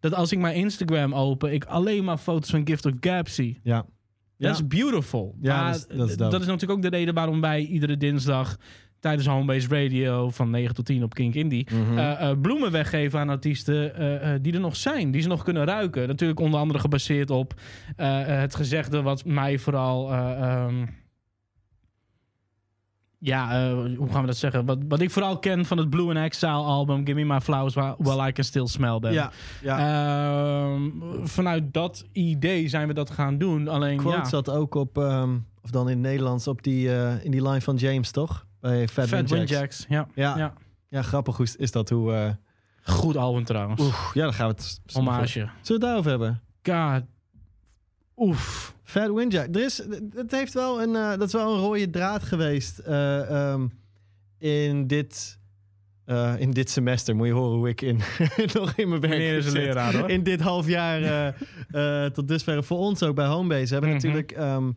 Dat 0.00 0.14
als 0.14 0.32
ik 0.32 0.38
mijn 0.38 0.54
Instagram 0.54 1.14
open, 1.14 1.52
ik 1.52 1.64
alleen 1.64 2.04
maar 2.04 2.16
foto's 2.18 2.50
van 2.50 2.66
Gift 2.66 2.86
of 2.86 2.92
Gap 3.00 3.28
zie. 3.28 3.60
Ja. 3.62 3.84
Dat 4.38 4.54
is 4.54 4.66
beautiful. 4.66 5.36
Ja, 5.40 5.62
Maar 5.62 5.72
dat 5.88 6.08
is- 6.08 6.16
dat 6.16 6.40
is 6.40 6.46
natuurlijk 6.46 6.70
ook 6.70 6.82
de 6.82 6.88
reden 6.96 7.14
waarom 7.14 7.40
wij 7.40 7.60
iedere 7.64 7.96
dinsdag 7.96 8.56
tijdens 9.00 9.26
Homebase 9.26 9.68
Radio 9.68 10.30
van 10.30 10.50
9 10.50 10.74
tot 10.74 10.84
10 10.84 11.02
op 11.02 11.14
Kink 11.14 11.34
Indie 11.34 11.66
Mhm. 11.72 11.98
eh, 11.98 12.30
eh, 12.30 12.40
bloemen 12.40 12.70
weggeven 12.72 13.18
aan 13.20 13.28
artiesten 13.28 14.42
die 14.42 14.52
er 14.52 14.60
nog 14.60 14.76
zijn, 14.76 15.10
die 15.10 15.22
ze 15.22 15.28
nog 15.28 15.42
kunnen 15.42 15.64
ruiken. 15.64 16.08
Natuurlijk 16.08 16.40
onder 16.40 16.60
andere 16.60 16.78
gebaseerd 16.78 17.30
op 17.30 17.54
het 17.96 18.54
gezegde 18.54 19.02
wat 19.02 19.24
mij 19.24 19.58
vooral... 19.58 20.12
eh, 20.12 20.42
ehm, 20.42 20.86
ja, 23.22 23.68
eh, 23.70 23.72
hoe 23.96 24.08
gaan 24.10 24.20
we 24.20 24.26
dat 24.26 24.36
zeggen? 24.36 24.64
Wat, 24.66 24.78
wat 24.88 25.00
ik 25.00 25.10
vooral 25.10 25.38
ken 25.38 25.64
van 25.64 25.78
het 25.78 25.90
Blue 25.90 26.06
and 26.08 26.16
Exile 26.16 26.50
album... 26.50 27.06
Give 27.06 27.18
Me 27.18 27.34
My 27.34 27.40
Flowers 27.40 27.74
While, 27.74 28.28
I 28.28 28.32
Can 28.32 28.44
Still 28.44 28.66
Smell 28.66 28.98
Them. 29.00 29.12
ja, 29.12 29.30
ja. 29.62 29.78
Ehm, 29.78 30.80
vanuit 31.26 31.72
dat 31.74 32.04
idee 32.12 32.68
zijn 32.68 32.88
we 32.88 32.94
dat 32.94 33.10
gaan 33.10 33.38
doen. 33.38 33.68
Alleen 33.68 33.96
Quote 33.96 34.16
ja, 34.16 34.24
zat 34.24 34.50
ook 34.50 34.74
op, 34.74 34.98
ehm, 34.98 35.36
of 35.62 35.70
dan 35.70 35.88
in 35.88 35.92
het 35.92 36.06
Nederlands, 36.06 36.46
op 36.48 36.62
die, 36.62 36.94
eh, 36.96 37.24
in 37.24 37.30
die 37.30 37.42
line 37.42 37.60
van 37.60 37.76
James, 37.76 38.10
toch? 38.10 38.46
Bij 38.60 38.88
Fat, 38.88 39.08
Fat 39.08 39.10
Windjacks. 39.10 39.50
Windjacks. 39.50 39.86
Ja. 39.88 40.06
Ja. 40.14 40.36
Ja. 40.36 40.52
Ja, 40.88 41.02
grappig 41.02 41.36
hoe 41.36 41.46
is- 41.56 41.70
dat. 41.72 41.88
Hoe, 41.88 42.12
eh, 42.14 42.30
Goed 42.82 43.16
album 43.16 43.44
trouwens. 43.44 43.80
oeh, 43.80 44.10
ja, 44.14 44.22
dan 44.22 44.32
gaan 44.34 44.48
we 44.48 44.54
het... 44.54 44.80
Hommage. 44.92 45.28
Zullen 45.28 45.52
we 45.62 45.72
het 45.72 45.80
daarover 45.80 46.10
hebben? 46.10 46.40
God. 46.62 47.02
Oef. 48.16 48.74
Fat 48.90 49.10
Windjack. 49.14 49.54
Er 49.56 49.62
is, 49.64 49.82
het 50.14 50.30
heeft 50.30 50.54
wel 50.54 50.82
een, 50.82 50.96
eh, 50.96 51.08
dat 51.10 51.22
is 51.26 51.32
wel 51.32 51.52
een 51.54 51.60
rode 51.60 51.90
draad 51.90 52.22
geweest 52.22 52.78
eh, 52.78 53.30
ehm, 53.52 53.66
in 54.38 54.86
dit... 54.86 55.38
eh, 56.04 56.34
in 56.38 56.50
dit 56.50 56.70
semester 56.70 57.16
moet 57.16 57.26
je 57.26 57.32
horen 57.32 57.56
hoe 57.58 57.68
ik 57.68 57.80
in, 57.80 58.00
nog 58.54 58.72
in 58.76 58.88
mijn 58.88 59.00
werk 59.00 59.44
is 59.44 59.52
leraar, 59.52 59.96
hoor. 59.96 60.10
In 60.10 60.22
dit 60.22 60.40
half 60.40 60.66
jaar 60.66 61.34
tot 62.12 62.28
dusver 62.28 62.64
voor 62.64 62.78
ons 62.78 63.02
ook 63.02 63.14
bij 63.14 63.26
Homebase. 63.26 63.64
We 63.66 63.72
hebben 63.72 63.90
Mhm. 63.90 63.96
natuurlijk... 63.98 64.32
ehm, 64.32 64.70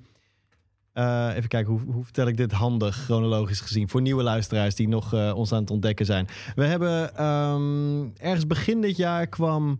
eh, 0.93 1.35
even 1.35 1.49
kijken, 1.49 1.71
hoe, 1.71 1.81
hoe 1.93 2.03
vertel 2.03 2.27
ik 2.27 2.37
dit 2.37 2.51
handig, 2.51 2.95
chronologisch 2.95 3.59
gezien? 3.61 3.89
Voor 3.89 4.01
nieuwe 4.01 4.23
luisteraars 4.23 4.75
die 4.75 4.87
nog 4.87 5.33
ons 5.33 5.51
aan 5.53 5.61
het 5.61 5.71
ontdekken 5.71 6.05
zijn. 6.05 6.27
We 6.55 6.65
hebben 6.65 7.15
ehm, 7.15 8.03
ergens 8.17 8.47
begin 8.47 8.81
dit 8.81 8.97
jaar 8.97 9.27
kwam 9.27 9.79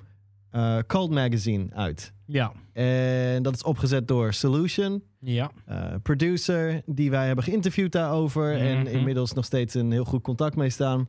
eh 0.54 0.78
Cult 0.88 1.12
Magazine 1.12 1.66
uit. 1.74 2.14
Ja. 2.26 2.52
En 2.74 3.44
dat 3.44 3.56
is 3.56 3.64
opgezet 3.64 4.08
door 4.08 4.34
Solution, 4.34 5.04
Ja. 5.20 5.52
eh, 5.66 5.94
producer, 6.04 6.82
die 6.86 7.10
wij 7.10 7.26
hebben 7.28 7.44
geïnterviewd 7.44 7.92
daarover. 7.92 8.56
En 8.58 8.78
Mhm. 8.80 8.88
inmiddels 8.88 9.34
nog 9.34 9.46
steeds 9.46 9.74
een 9.74 9.92
heel 9.92 10.04
goed 10.06 10.22
contact 10.22 10.56
mee 10.56 10.70
staan. 10.70 11.00
En 11.00 11.08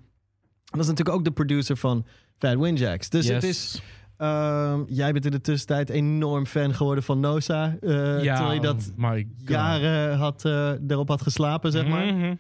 dat 0.71 0.81
is 0.81 0.87
natuurlijk 0.87 1.17
ook 1.17 1.25
de 1.25 1.31
producer 1.33 1.77
van 1.77 2.07
Fat 2.39 2.59
Windjacks. 2.59 3.09
Dus 3.11 3.29
het 3.29 3.43
Yes. 3.43 3.51
is. 3.51 3.83
ehm, 4.17 4.83
jij 4.87 5.13
bent 5.13 5.25
in 5.25 5.31
de 5.31 5.41
tussentijd 5.41 5.89
enorm 5.91 6.47
fan 6.47 6.75
geworden 6.75 7.05
van 7.05 7.21
Nosa. 7.21 7.77
eh, 7.81 8.23
ja, 8.23 8.35
terwijl 8.37 8.55
je 8.55 8.61
dat 8.61 8.93
oh 9.03 9.15
jaren 9.37 10.17
had, 10.17 10.45
erop 10.89 11.09
had 11.09 11.23
geslapen, 11.23 11.73
zeg 11.73 11.87
maar. 11.89 12.07
Mhm. 12.15 12.35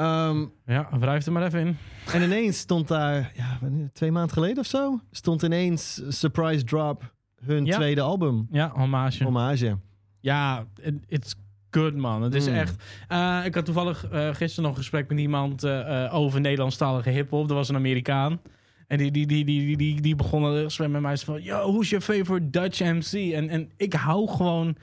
Ehm, 0.00 0.44
Ja, 0.66 0.88
wrijf 0.98 1.26
er 1.26 1.32
maar 1.32 1.42
even 1.46 1.60
in. 1.60 1.76
en 2.12 2.22
ineens 2.22 2.58
stond 2.58 2.88
daar, 2.88 3.32
ja, 3.36 3.58
twee 3.92 4.12
maanden 4.12 4.32
geleden 4.32 4.58
of 4.58 4.66
zo, 4.66 5.00
stond 5.10 5.42
ineens 5.42 6.02
Surprise 6.08 6.64
Drop 6.64 7.14
hun 7.44 7.64
Ja. 7.64 7.76
tweede 7.76 8.00
album. 8.00 8.46
Ja, 8.50 8.70
hommage. 8.74 9.24
Hommage. 9.24 9.76
Ja, 10.20 10.64
it- 10.82 11.04
it's 11.06 11.34
good 11.70 11.94
man. 11.94 12.22
Het 12.22 12.34
is 12.34 12.48
Mm. 12.48 12.54
echt... 12.54 12.82
eh, 13.08 13.40
ik 13.44 13.54
had 13.54 13.64
toevallig 13.64 14.08
eh, 14.08 14.28
gisteren 14.34 14.62
nog 14.62 14.70
een 14.72 14.76
gesprek 14.82 15.08
met 15.08 15.18
iemand 15.18 15.64
eh, 15.64 16.08
over 16.14 16.40
Nederlandstalige 16.40 17.10
hiphop. 17.10 17.48
Dat 17.48 17.56
was 17.56 17.68
een 17.68 17.76
Amerikaan. 17.76 18.40
En 18.86 18.98
die, 18.98 19.10
die, 19.10 19.26
die, 19.26 19.44
die, 19.44 19.66
die, 19.66 19.76
die, 19.76 20.00
die 20.00 20.14
begon 20.16 20.42
een 20.44 20.64
gesprek 20.64 20.88
met 20.88 21.00
mij 21.00 21.16
van... 21.16 21.42
Yo, 21.42 21.72
who's 21.72 21.88
your 21.90 22.04
favorite 22.04 22.50
Dutch 22.50 22.80
MC? 22.80 23.32
En, 23.32 23.48
en 23.48 23.70
ik 23.76 23.92
hou 23.92 24.28
gewoon... 24.28 24.76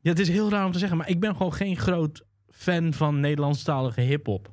Ja, 0.00 0.10
het 0.10 0.18
is 0.18 0.28
heel 0.28 0.50
raar 0.50 0.66
om 0.66 0.72
te 0.72 0.78
zeggen, 0.78 0.96
maar 0.98 1.08
ik 1.08 1.20
ben 1.20 1.36
gewoon 1.36 1.52
geen 1.54 1.76
groot 1.76 2.24
fan 2.62 2.92
van 2.92 3.20
Nederlandstalige 3.20 4.00
hiphop. 4.00 4.50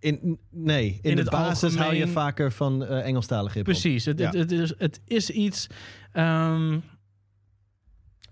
In, 0.00 0.38
nee, 0.50 0.86
in, 1.02 1.10
In 1.10 1.16
de 1.16 1.22
het 1.22 1.30
basis 1.30 1.74
hou 1.74 1.84
je 1.84 1.84
algemeen- 1.94 2.08
vaker 2.14 2.52
van 2.52 2.84
eh 2.84 3.06
Engelstalig 3.06 3.52
hiphop. 3.54 3.72
Precies. 3.72 4.04
Het, 4.04 4.18
Ja. 4.18 4.26
het, 4.26 4.34
het, 4.34 4.52
is, 4.52 4.74
het 4.78 5.00
is 5.04 5.30
iets. 5.30 5.66
ehm, 6.12 6.78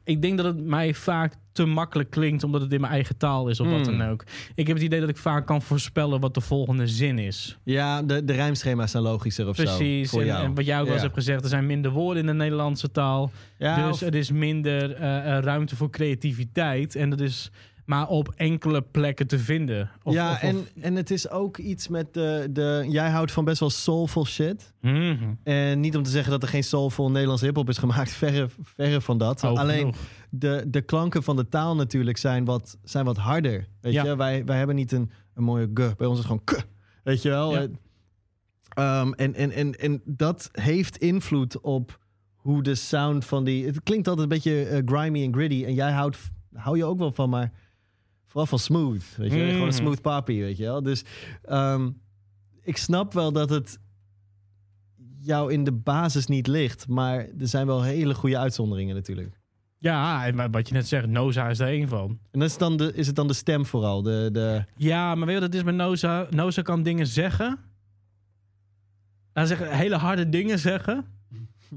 ik 0.04 0.23
denk 0.23 0.37
dat 0.37 0.47
het 0.47 0.64
mij 0.64 0.95
vaak 0.95 1.35
te 1.52 1.64
makkelijk 1.64 2.11
klinkt, 2.11 2.45
omdat 2.45 2.61
het 2.61 2.73
in 2.73 2.80
mijn 2.80 2.92
eigen 2.92 3.16
taal 3.16 3.49
is 3.49 3.61
of 3.61 3.68
wat 3.71 3.87
Hmm. 3.87 3.99
dan 3.99 4.09
ook. 4.09 4.25
Ik 4.54 4.66
heb 4.66 4.76
het 4.76 4.85
idee 4.85 5.00
dat 5.00 5.09
ik 5.09 5.16
vaak 5.16 5.47
kan 5.47 5.62
voorspellen 5.62 6.21
wat 6.21 6.35
de 6.35 6.40
volgende 6.40 6.87
zin 6.87 7.18
is. 7.18 7.59
Ja, 7.64 8.02
de, 8.02 8.25
de 8.25 8.33
rijmschema's 8.33 8.90
zijn 8.90 9.02
logischer 9.02 9.49
of 9.49 9.56
zo. 9.56 9.62
Precies. 9.62 10.12
En, 10.12 10.54
wat 10.54 10.64
jij 10.66 10.78
ook 10.78 10.85
wel 10.85 10.92
eens 10.92 10.95
Ja. 11.02 11.09
hebt 11.09 11.14
gezegd, 11.14 11.42
er 11.42 11.49
zijn 11.49 11.66
minder 11.66 11.90
woorden 11.90 12.21
in 12.23 12.26
de 12.26 12.35
Nederlandse 12.35 12.90
taal. 12.90 13.30
Ja, 13.59 13.87
dus 13.87 13.95
of- 14.02 14.09
er 14.09 14.14
is 14.14 14.30
minder 14.30 14.92
eh, 14.95 15.37
eh, 15.37 15.42
ruimte 15.45 15.76
voor 15.76 15.90
creativiteit. 15.90 16.95
En 16.97 17.11
dat 17.11 17.21
is 17.21 17.50
maar 17.87 18.09
op 18.09 18.33
enkele 18.37 18.83
plekken 18.83 19.26
te 19.26 19.38
vinden. 19.38 19.90
Of, 20.02 20.14
ja 20.14 20.31
of- 20.33 20.37
of- 20.37 20.43
en, 20.43 20.66
en 20.81 20.95
het 20.95 21.11
is 21.11 21.31
ook 21.31 21.59
iets 21.59 21.88
met 21.88 22.14
de, 22.14 22.49
de... 22.50 22.85
Jij 22.88 23.11
houdt 23.11 23.33
van 23.33 23.45
best 23.45 23.61
wel 23.61 23.71
soulful 23.71 24.26
shit. 24.26 24.73
Mhm. 24.81 25.16
En 25.43 25.81
niet 25.81 25.97
om 25.97 26.02
te 26.02 26.11
zeggen 26.11 26.31
dat 26.31 26.43
er 26.43 26.49
geen 26.49 26.64
soulful 26.64 27.11
Nederlands 27.11 27.43
hiphop 27.43 27.69
is 27.69 27.78
gemaakt. 27.78 28.11
Verre, 28.23 28.49
verre 28.62 29.00
van 29.00 29.19
dat. 29.19 29.45
Oh, 29.45 29.59
Alleen 29.59 29.78
genoeg. 29.78 29.97
de, 30.31 30.64
de 30.69 30.81
klanken 30.83 31.23
van 31.23 31.37
de 31.37 31.49
taal 31.49 31.76
natuurlijk 31.76 32.16
zijn 32.16 32.45
wat, 32.45 32.78
zijn 32.83 33.05
wat 33.05 33.16
harder. 33.16 33.66
Weet 33.81 33.93
Ja. 33.93 34.05
je, 34.05 34.16
wij, 34.16 34.45
wij 34.45 34.57
hebben 34.59 34.76
niet 34.76 34.93
een, 34.93 35.11
een 35.35 35.45
mooie 35.45 35.71
g. 35.75 35.97
Bij 35.97 36.07
ons 36.07 36.19
is 36.19 36.25
het 36.25 36.26
gewoon 36.26 36.45
k. 36.45 36.66
Weet 37.05 37.23
je 37.23 37.28
wel? 37.28 37.52
Ja. 37.52 37.61
Eh, 37.61 37.69
ehm, 39.00 39.12
en, 39.12 39.35
en, 39.35 39.50
en, 39.52 39.75
en 39.78 40.00
dat 40.05 40.49
heeft 40.52 40.97
invloed 40.97 41.61
op 41.61 41.99
hoe 42.37 42.62
de 42.62 42.75
sound 42.75 43.25
van 43.25 43.45
die... 43.45 43.66
Het 43.66 43.83
klinkt 43.83 44.09
altijd 44.09 44.31
een 44.31 44.35
beetje 44.37 44.64
eh, 44.64 44.83
grimy 44.85 45.23
en 45.25 45.35
gritty. 45.35 45.64
En 45.64 45.75
jij 45.75 45.90
houdt, 45.93 46.19
hou 46.55 46.76
je 46.76 46.85
ook 46.85 46.99
wel 46.99 47.12
van, 47.12 47.31
maar 47.31 47.52
vooral 48.37 48.59
van 48.59 48.59
smooth. 48.59 49.16
Weet 49.16 49.33
je, 49.33 49.50
gewoon 49.50 49.66
een 49.66 49.73
smooth 49.73 50.00
papi, 50.00 50.40
weet 50.40 50.57
je 50.57 50.64
wel. 50.64 50.83
Dus 50.83 51.05
ehm, 51.43 51.90
ik 52.62 52.76
snap 52.76 53.12
wel 53.12 53.33
dat 53.33 53.50
het 53.50 53.78
jou 55.21 55.52
in 55.52 55.64
de 55.64 55.73
basis 55.73 56.26
niet 56.26 56.47
ligt. 56.47 56.88
Maar 56.88 57.19
er 57.19 57.49
zijn 57.49 57.66
wel 57.66 57.83
hele 57.83 58.14
goede 58.14 58.38
uitzonderingen 58.38 58.95
natuurlijk. 58.95 59.40
Ja, 59.78 60.26
en 60.26 60.50
wat 60.50 60.69
je 60.69 60.75
net 60.75 60.88
zegt, 60.88 61.07
Noza 61.07 61.49
is 61.49 61.59
er 61.59 61.69
één 61.69 61.88
van. 61.88 62.19
En 62.31 62.38
dat 62.40 62.49
is, 62.49 62.59
dan 62.59 62.76
de, 62.76 62.93
is 62.95 63.07
het 63.07 63.16
dan 63.16 63.26
de 63.26 63.35
stem 63.35 63.66
vooral? 63.66 64.02
De, 64.02 64.28
de... 64.33 64.64
Ja, 64.76 65.14
maar 65.14 65.26
weet 65.26 65.35
je 65.35 65.40
wat 65.40 65.52
het 65.52 65.59
is 65.59 65.66
met 65.66 65.75
Noza? 65.75 66.26
Noza 66.31 66.62
kan 66.62 66.83
dingen 66.83 67.07
zeggen. 67.07 67.59
Hij 69.33 69.47
zegt 69.47 69.71
hele 69.71 69.97
harde 69.97 70.28
dingen 70.28 70.59
zeggen. 70.59 71.05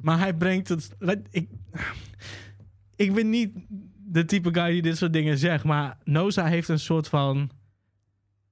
Maar 0.01 0.20
hij 0.20 0.34
brengt 0.34 0.70
het... 0.70 0.96
Ik, 1.30 1.50
ik 2.96 3.13
ben 3.13 3.30
niet 3.30 3.51
de 4.12 4.25
type 4.25 4.54
guy 4.54 4.72
die 4.72 4.82
dit 4.82 4.98
soort 4.98 5.13
dingen 5.13 5.38
zegt. 5.38 5.63
Maar 5.63 5.98
Noza 6.04 6.46
heeft 6.46 6.70
een 6.70 6.80
soort 6.80 7.08
van 7.08 7.50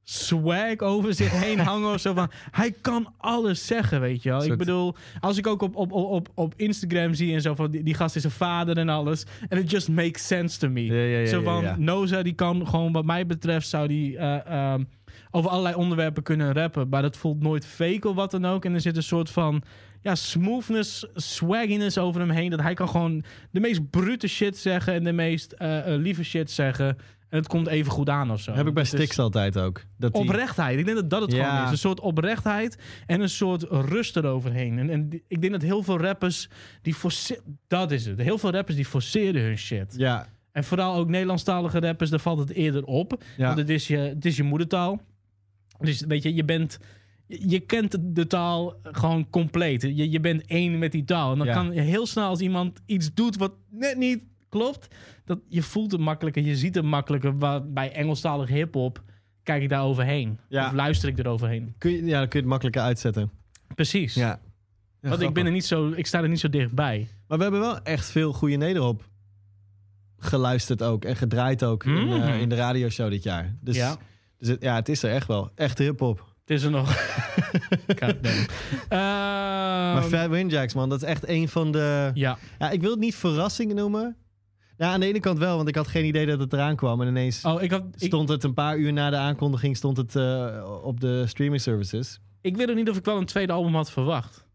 swag 0.04 0.78
over 0.78 1.14
zich 1.14 1.32
heen 1.46 1.60
hangen 1.60 1.94
of 1.94 2.00
zo 2.00 2.14
van... 2.14 2.32
Hij 2.52 2.76
kan 2.82 3.14
alles 3.18 3.66
zeggen, 3.66 4.02
weet 4.02 4.24
je 4.24 4.30
wel. 4.30 4.44
Ik 4.44 4.58
bedoel, 4.58 4.96
als 5.20 5.38
ik 5.38 5.48
ook 5.48 5.62
op, 5.62 5.76
op, 5.76 5.92
op, 5.92 6.30
op, 6.34 6.54
Instagram 6.56 7.14
zie 7.14 7.34
en 7.34 7.42
zo 7.42 7.56
van... 7.56 7.72
Die, 7.72 7.84
die 7.84 7.94
gast 7.94 8.16
is 8.16 8.24
een 8.24 8.32
vader 8.32 8.78
en 8.78 8.90
alles. 8.90 9.26
En 9.50 9.58
it 9.58 9.72
just 9.72 9.90
makes 9.90 10.28
sense 10.28 10.60
to 10.60 10.70
me. 10.70 10.86
Ja, 10.86 10.94
ja, 10.94 11.20
ja, 11.20 11.26
zo 11.26 11.42
van. 11.42 11.76
Noza 11.78 12.24
die 12.24 12.34
kan 12.34 12.68
gewoon 12.68 12.92
wat 12.92 13.06
mij 13.06 13.26
betreft... 13.26 13.68
zou 13.68 13.88
die 13.88 14.18
eh, 14.18 14.46
ehm, 14.46 14.84
over 15.32 15.50
allerlei 15.50 15.76
onderwerpen 15.76 16.24
kunnen 16.24 16.54
rappen. 16.54 16.90
Maar 16.90 17.02
dat 17.02 17.18
voelt 17.18 17.42
nooit 17.42 17.66
fake 17.66 18.10
of 18.10 18.16
wat 18.16 18.32
dan 18.32 18.46
ook. 18.46 18.66
En 18.66 18.74
er 18.74 18.82
zit 18.82 18.96
een 18.96 19.04
soort 19.04 19.30
van... 19.30 19.64
Ja, 20.08 20.16
smoothness, 20.16 21.06
swagginess 21.16 21.98
over 21.98 22.22
hem 22.22 22.30
heen. 22.30 22.50
Dat 22.50 22.62
hij 22.62 22.74
kan 22.74 22.90
gewoon 22.90 23.24
de 23.52 23.60
meest 23.60 23.90
brute 23.90 24.28
shit 24.28 24.58
zeggen... 24.58 24.94
en 24.94 25.04
de 25.04 25.12
meest 25.12 25.52
eh, 25.52 25.94
eh, 25.94 26.02
lieve 26.02 26.24
shit 26.24 26.52
zeggen. 26.52 26.88
En 27.30 27.38
het 27.38 27.48
komt 27.48 27.68
even 27.68 27.92
goed 27.92 28.10
aan 28.10 28.32
of 28.32 28.42
zo. 28.42 28.52
heb 28.54 28.68
ik 28.68 28.74
bij 28.74 28.84
Dus- 28.84 28.92
Stix 28.92 29.20
altijd 29.20 29.58
ook. 29.60 29.84
Dat 29.98 30.14
die- 30.14 30.22
Oprechtheid. 30.22 30.80
Ik 30.80 30.86
denk 30.86 30.98
dat 30.98 31.10
dat 31.10 31.22
het 31.22 31.32
Ja. 31.32 31.50
gewoon 31.50 31.64
is. 31.66 31.72
Een 31.72 31.78
soort 31.78 32.00
oprechtheid 32.00 32.78
en 33.06 33.22
een 33.22 33.30
soort 33.30 33.64
rust 33.70 34.16
eroverheen. 34.16 34.80
En, 34.80 34.90
en 34.90 35.22
ik 35.28 35.42
denk 35.42 35.54
dat 35.54 35.62
heel 35.62 35.84
veel 35.84 35.98
rappers 36.00 36.50
die 36.82 36.94
force- 36.94 37.40
Dat 37.68 37.92
is 37.92 38.06
het. 38.06 38.22
Heel 38.22 38.38
veel 38.38 38.52
rappers 38.52 38.76
die 38.76 38.86
forceren 38.86 39.42
hun 39.42 39.58
shit. 39.58 39.94
Ja, 39.98 40.28
En 40.52 40.64
vooral 40.64 40.96
ook 40.96 41.08
Nederlandstalige 41.10 41.80
rappers, 41.80 42.10
daar 42.10 42.20
valt 42.20 42.40
het 42.40 42.50
eerder 42.52 42.84
op. 42.84 43.24
ja. 43.38 43.46
Want 43.46 43.58
het 43.58 43.70
is, 43.70 43.88
je, 43.88 43.98
het 43.98 44.26
is 44.26 44.38
je 44.38 44.44
moedertaal. 44.44 45.02
Dus 45.80 46.04
weet 46.08 46.24
je, 46.24 46.34
je 46.36 46.44
bent... 46.46 46.78
Je 47.28 47.60
kent 47.60 47.98
de 48.16 48.28
taal 48.28 48.76
gewoon 48.84 49.30
compleet. 49.30 49.82
Je, 49.82 50.10
je 50.12 50.20
bent 50.20 50.46
één 50.46 50.78
met 50.78 50.92
die 50.92 51.04
taal. 51.04 51.32
En 51.32 51.38
dan 51.38 51.48
Ja. 51.48 51.54
kan 51.54 51.74
je 51.74 51.82
heel 51.82 52.06
snel 52.06 52.28
als 52.28 52.40
iemand 52.40 52.82
iets 52.86 53.14
doet 53.14 53.38
wat 53.38 53.54
net 53.70 53.98
niet 53.98 54.24
klopt... 54.50 54.88
Dat 55.26 55.40
je 55.50 55.62
voelt 55.62 55.92
het 55.92 56.02
makkelijker, 56.02 56.44
je 56.44 56.56
ziet 56.56 56.76
het 56.76 56.84
makkelijker. 56.86 57.38
Waar, 57.38 57.68
bij 57.72 57.92
Engelstalige 57.92 58.54
hiphop 58.54 59.04
kijk 59.44 59.62
ik 59.64 59.70
daar 59.70 59.84
overheen. 59.84 60.40
Ja. 60.50 60.66
Of 60.66 60.74
luister 60.74 61.10
ik 61.10 61.18
eroverheen. 61.18 61.76
Kun 61.78 61.92
je, 61.92 62.06
ja, 62.06 62.20
dan 62.20 62.28
kun 62.28 62.30
je 62.32 62.38
het 62.38 62.46
makkelijker 62.46 62.82
uitzetten. 62.82 63.32
Precies. 63.76 64.14
Ja. 64.14 64.40
Ja, 65.02 65.10
Want 65.10 65.22
ik, 65.22 65.34
ben 65.34 65.46
er 65.46 65.52
niet 65.52 65.66
zo, 65.66 65.92
ik 65.92 66.08
sta 66.08 66.22
er 66.22 66.30
niet 66.30 66.40
zo 66.40 66.50
dichtbij. 66.50 67.08
Maar 67.28 67.38
we 67.38 67.44
hebben 67.44 67.62
wel 67.62 67.82
echt 67.82 68.10
veel 68.12 68.34
goede 68.34 68.56
nederop 68.56 69.10
geluisterd 70.18 70.84
ook. 70.84 71.06
En 71.06 71.16
gedraaid 71.16 71.64
ook 71.64 71.84
in, 71.86 72.12
eh, 72.12 72.42
in 72.42 72.50
de 72.50 72.56
radioshow 72.56 73.10
dit 73.10 73.24
jaar. 73.24 73.56
Dus, 73.62 73.76
Ja. 73.76 73.98
dus 74.38 74.48
het, 74.48 74.62
ja, 74.62 74.76
het 74.76 74.90
is 74.90 75.04
er 75.04 75.12
echt 75.12 75.28
wel. 75.28 75.52
Echte 75.56 75.84
hip-hop. 75.84 76.36
Het 76.48 76.58
is 76.58 76.64
er 76.64 76.72
nog. 76.72 76.96
Damn. 78.22 78.46
maar 78.90 80.04
Fat 80.04 80.30
Windjacks, 80.30 80.74
man, 80.74 80.90
dat 80.90 81.02
is 81.02 81.08
echt 81.08 81.28
een 81.28 81.50
van 81.50 81.72
de... 81.72 82.12
ja. 82.14 82.38
Ja, 82.60 82.70
ik 82.70 82.82
wil 82.82 82.92
het 82.92 83.00
niet 83.00 83.16
verrassingen 83.16 83.76
noemen. 83.76 84.16
Nou, 84.78 84.94
aan 84.94 85.00
de 85.00 85.06
ene 85.06 85.20
kant 85.20 85.38
wel, 85.38 85.56
want 85.56 85.68
ik 85.68 85.76
had 85.76 85.88
geen 85.88 86.06
idee 86.06 86.26
dat 86.26 86.40
het 86.40 86.54
eraan 86.54 86.76
kwam. 86.76 87.02
En 87.02 87.08
ineens 87.08 87.46
Oh, 87.46 87.62
ik, 87.62 87.72
had, 87.72 87.84
ik, 87.98 88.08
stond 88.08 88.30
het 88.30 88.44
een 88.44 88.54
paar 88.54 88.78
uur 88.78 88.94
na 88.94 89.10
de 89.10 89.16
aankondiging 89.16 89.78
stond 89.78 89.98
het, 89.98 90.16
eh, 90.16 90.80
op 90.84 91.00
de 91.00 91.28
streaming 91.28 91.62
services. 91.62 92.20
ik 92.42 92.58
weet 92.58 92.70
ook 92.70 92.76
niet 92.76 92.90
of 92.90 92.98
ik 92.98 93.06
wel 93.06 93.18
een 93.18 93.26
tweede 93.26 93.54
album 93.54 93.76
had 93.76 93.92
verwacht. 93.92 94.46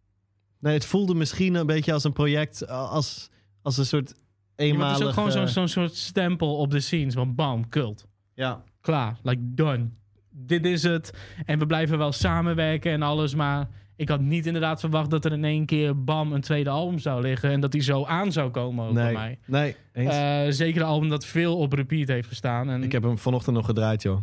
Nee, 0.58 0.75
het 0.75 0.84
voelde 0.84 1.14
misschien 1.14 1.54
een 1.54 1.66
beetje 1.66 1.92
als 1.92 2.04
een 2.04 2.12
project, 2.12 2.68
als, 2.68 3.30
als 3.62 3.78
een 3.78 3.87
soort 3.87 4.08
Ja, 4.08 4.14
maar 4.14 4.25
het 4.56 4.66
eenmalig... 4.66 4.99
is 4.99 5.06
ook 5.06 5.12
gewoon 5.12 5.32
zo'n 5.32 5.42
eh, 5.42 5.49
zo'n 5.49 5.68
soort 5.68 5.94
stempel 5.94 6.56
op 6.56 6.70
de 6.70 6.80
scenes. 6.80 7.14
Van 7.14 7.34
bam, 7.34 7.68
cult. 7.68 8.06
ja. 8.34 8.62
Klaar. 8.80 9.18
Like, 9.22 9.40
done. 9.54 9.88
Dit 10.34 10.64
is 10.66 10.82
het. 10.82 11.12
En 11.44 11.58
we 11.58 11.66
blijven 11.66 11.98
wel 11.98 12.12
samenwerken 12.12 12.92
en 12.92 13.02
alles. 13.02 13.34
Maar 13.34 13.68
ik 13.96 14.08
had 14.08 14.20
niet 14.20 14.46
inderdaad 14.46 14.80
verwacht 14.80 15.10
dat 15.10 15.24
er 15.24 15.32
in 15.32 15.44
één 15.44 15.66
keer 15.66 16.04
bam 16.04 16.32
een 16.32 16.40
tweede 16.40 16.70
album 16.70 16.98
zou 16.98 17.22
liggen. 17.22 17.50
En 17.50 17.60
dat 17.60 17.72
die 17.72 17.80
zo 17.82 18.04
aan 18.04 18.32
zou 18.32 18.50
komen 18.50 18.86
ook 18.88 18.94
bij 18.94 19.04
Nee, 19.04 19.12
mij. 19.14 19.38
nee, 19.46 19.76
eens. 19.92 20.14
Eh, 20.14 20.40
zeker 20.64 20.80
een 20.80 20.86
album 20.86 21.08
dat 21.08 21.26
veel 21.26 21.58
op 21.58 21.72
repeat 21.72 22.08
heeft 22.08 22.28
gestaan. 22.28 22.70
En 22.70 22.82
ik 22.82 22.92
heb 22.92 23.02
hem 23.02 23.18
vanochtend 23.18 23.56
nog 23.56 23.66
gedraaid, 23.66 24.02
joh. 24.02 24.20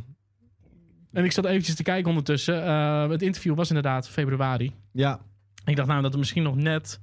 En 1.13 1.23
ik 1.23 1.31
zat 1.31 1.45
eventjes 1.45 1.75
te 1.75 1.83
kijken 1.83 2.09
ondertussen. 2.09 2.63
Eh, 2.65 3.09
het 3.09 3.21
interview 3.21 3.55
was 3.55 3.67
inderdaad 3.67 4.09
februari. 4.09 4.71
Ja, 4.91 5.19
Ik 5.65 5.75
dacht 5.75 5.87
nou 5.87 6.01
dat 6.01 6.11
het 6.11 6.19
misschien 6.19 6.43
nog 6.43 6.55
net 6.55 6.99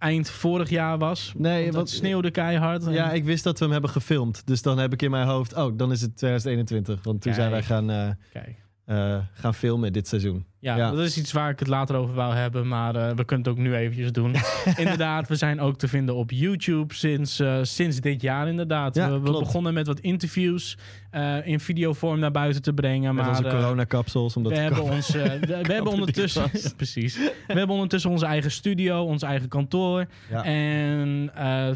eind 0.00 0.30
vorig 0.30 0.68
jaar 0.70 0.98
was. 0.98 1.32
Nee, 1.36 1.64
Want 1.72 1.76
het 1.88 1.88
sneeuwde 1.98 2.30
keihard. 2.30 2.86
En- 2.86 2.92
Ja, 2.92 3.10
ik 3.12 3.24
wist 3.24 3.44
dat 3.44 3.58
we 3.58 3.64
hem 3.64 3.72
hebben 3.72 3.90
gefilmd. 3.90 4.46
Dus 4.46 4.62
dan 4.62 4.78
heb 4.78 4.92
ik 4.92 5.02
in 5.02 5.10
mijn 5.10 5.26
hoofd, 5.26 5.54
oh, 5.54 5.76
dan 5.78 5.92
is 5.92 6.00
het 6.00 6.16
2021. 6.16 7.02
Want 7.02 7.22
toen 7.22 7.34
zijn 7.34 7.50
wij 7.50 7.62
gaan, 7.62 7.90
eh, 7.90 8.08
Kijk. 8.32 8.56
eh, 8.84 9.18
gaan 9.32 9.54
filmen 9.54 9.92
dit 9.92 10.08
seizoen. 10.08 10.44
Ja, 10.60 10.76
Ja. 10.76 10.90
dat 10.90 11.00
is 11.00 11.18
iets 11.18 11.32
waar 11.32 11.50
ik 11.50 11.58
het 11.58 11.68
later 11.68 11.96
over 11.96 12.14
wou 12.14 12.34
hebben, 12.34 12.68
maar 12.68 12.96
eh, 12.96 13.14
we 13.16 13.24
kunnen 13.24 13.46
het 13.46 13.56
ook 13.56 13.62
nu 13.62 13.74
eventjes 13.74 14.12
doen. 14.12 14.34
inderdaad, 14.76 15.28
we 15.28 15.36
zijn 15.36 15.60
ook 15.60 15.78
te 15.78 15.88
vinden 15.88 16.14
op 16.14 16.30
YouTube 16.30 16.94
sinds, 16.94 17.40
eh, 17.40 17.58
sinds 17.62 18.00
dit 18.00 18.22
jaar 18.22 18.48
inderdaad. 18.48 18.94
Ja, 18.94 19.20
we, 19.20 19.30
begonnen 19.30 19.74
met 19.74 19.86
wat 19.86 20.00
interviews 20.00 20.78
eh, 21.10 21.46
in 21.46 21.60
videovorm 21.60 22.18
naar 22.18 22.30
buiten 22.30 22.62
te 22.62 22.72
brengen. 22.72 23.14
Met 23.14 23.24
maar, 23.24 23.36
onze 23.36 23.50
coronakapsels. 23.50 24.36
Omdat 24.36 24.52
we 24.52 24.58
hebben, 24.58 24.82
ons, 24.82 25.08
we, 25.08 25.38
hebben 25.62 25.92
ondertussen... 25.92 26.50
precies. 26.76 27.16
We 27.16 27.32
hebben 27.46 27.74
ondertussen 27.74 28.10
onze 28.10 28.26
eigen 28.26 28.50
studio, 28.50 29.04
ons 29.04 29.22
eigen 29.22 29.48
kantoor. 29.48 30.06
Ja. 30.30 30.44
En 30.44 31.30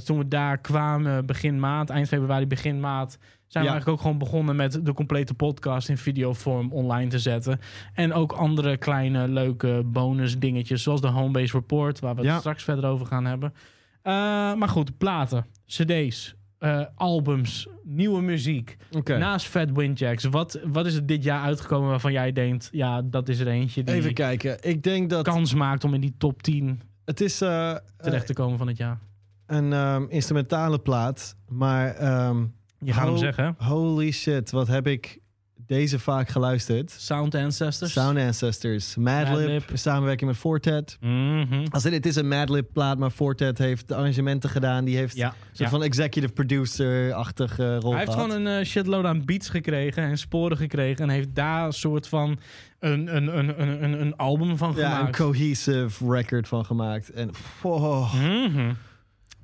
toen 0.05 0.19
we 0.19 0.29
daar 0.29 0.59
kwamen, 0.59 1.27
begin 1.27 1.61
maand, 1.61 1.91
eind 1.91 2.09
februari, 2.09 2.47
begin 2.47 2.81
maand... 2.81 3.19
zijn 3.55 3.67
we 3.67 3.71
eigenlijk 3.71 3.89
ook 3.89 4.05
gewoon 4.05 4.19
begonnen 4.19 4.57
met 4.57 4.87
de 4.87 4.93
complete 4.93 5.35
podcast 5.35 5.89
in 5.89 5.99
videovorm 5.99 6.73
online 6.73 7.11
te 7.11 7.19
zetten. 7.19 7.61
En 7.93 8.13
ook 8.13 8.33
andere 8.33 8.77
kleine, 8.77 9.29
leuke 9.29 9.83
bonus 9.87 10.39
dingetjes, 10.39 10.83
zoals 10.83 11.01
de 11.01 11.07
Homebase 11.07 11.57
Report, 11.57 12.01
waar 12.01 12.15
we 12.15 12.27
het 12.27 12.39
straks 12.39 12.63
verder 12.63 12.85
over 12.85 13.07
gaan 13.07 13.25
hebben. 13.25 13.55
Eh, 14.03 14.13
maar 14.55 14.69
goed, 14.69 14.99
platen, 14.99 15.47
cd's, 15.67 16.35
eh, 16.59 16.81
albums, 16.95 17.69
nieuwe 17.83 18.23
muziek. 18.23 18.77
Oké. 18.97 19.19
Naast 19.19 19.47
Fat 19.47 19.71
Windjacks, 19.73 20.25
wat, 20.25 20.61
wat 20.65 20.87
is 20.87 20.95
er 20.95 21.07
dit 21.07 21.25
jaar 21.25 21.43
uitgekomen 21.45 21.89
waarvan 21.89 22.13
jij 22.13 22.33
denkt... 22.33 22.69
ja, 22.73 23.03
dat 23.03 23.29
is 23.29 23.39
er 23.39 23.49
eentje 23.49 23.83
die 23.83 23.95
Even 23.95 24.15
kijken. 24.15 24.57
Ik 24.61 24.83
denk 24.83 25.11
dat 25.11 25.25
kans 25.25 25.55
maakt 25.55 25.85
om 25.85 25.95
in 25.95 26.01
die 26.01 26.15
top 26.19 26.43
10 26.43 26.81
het 27.05 27.21
is 27.21 27.41
eh, 27.41 27.75
terecht 27.97 28.27
te 28.27 28.33
komen 28.33 28.59
van 28.59 28.67
het 28.67 28.77
jaar? 28.77 28.99
een 29.47 29.73
ehm, 29.73 30.05
instrumentale 30.09 30.79
plaat. 30.79 31.37
Maar 31.49 31.95
ehm, 31.95 32.45
Je 32.85 32.93
gaat 32.93 33.07
hem 33.07 33.17
zeggen, 33.19 33.55
holy 33.59 34.11
shit, 34.11 34.51
wat 34.51 34.67
heb 34.69 34.87
ik 34.87 35.19
deze 35.67 35.99
vaak 35.99 36.29
geluisterd. 36.29 36.91
Sound 36.91 37.35
Ancestors. 37.35 37.93
Sound 37.93 38.19
Ancestors. 38.19 38.97
Madlib, 38.97 39.29
Madlib. 39.39 39.71
in 39.71 39.79
samenwerking 39.79 40.31
met 40.31 40.39
Fortet. 40.39 40.97
Mhm. 41.01 41.67
Als 41.71 41.85
in, 41.85 41.93
het 41.93 42.07
is 42.07 42.17
een 42.17 42.29
Madlib 42.29 42.67
plaat, 42.73 42.99
maar 42.99 43.11
Fortet 43.11 43.59
heeft 43.59 43.89
de 43.89 43.95
arrangementen 43.95 44.51
gedaan. 44.51 44.85
Die 44.85 44.97
heeft 44.97 45.17
Ja, 45.17 45.27
een 45.29 45.35
soort 45.47 45.59
ja. 45.59 45.69
van 45.69 45.83
executive 45.83 46.33
producer-achtige 46.33 47.77
rol 47.79 47.91
Hij 47.91 48.01
heeft 48.01 48.13
gehad. 48.13 48.31
gewoon 48.31 48.47
een 48.47 48.59
eh, 48.59 48.65
shitload 48.67 49.05
aan 49.05 49.25
beats 49.25 49.49
gekregen 49.49 50.03
en 50.03 50.19
sporen 50.19 50.57
gekregen. 50.57 51.03
En 51.05 51.09
heeft 51.11 51.35
daar 51.35 51.67
een 51.67 51.73
soort 51.73 52.09
van 52.09 52.39
een, 52.79 53.17
een, 53.17 53.39
een, 53.39 53.63
een, 53.85 54.01
een, 54.01 54.17
album 54.17 54.57
van 54.57 54.73
ja, 54.77 54.91
een 54.91 54.97
gemaakt. 54.97 55.17
cohesive 55.17 56.11
record 56.13 56.49
van 56.49 56.65
gemaakt. 56.65 57.11
En 57.11 57.31
oh, 57.63 58.15
Mhm. 58.15 58.73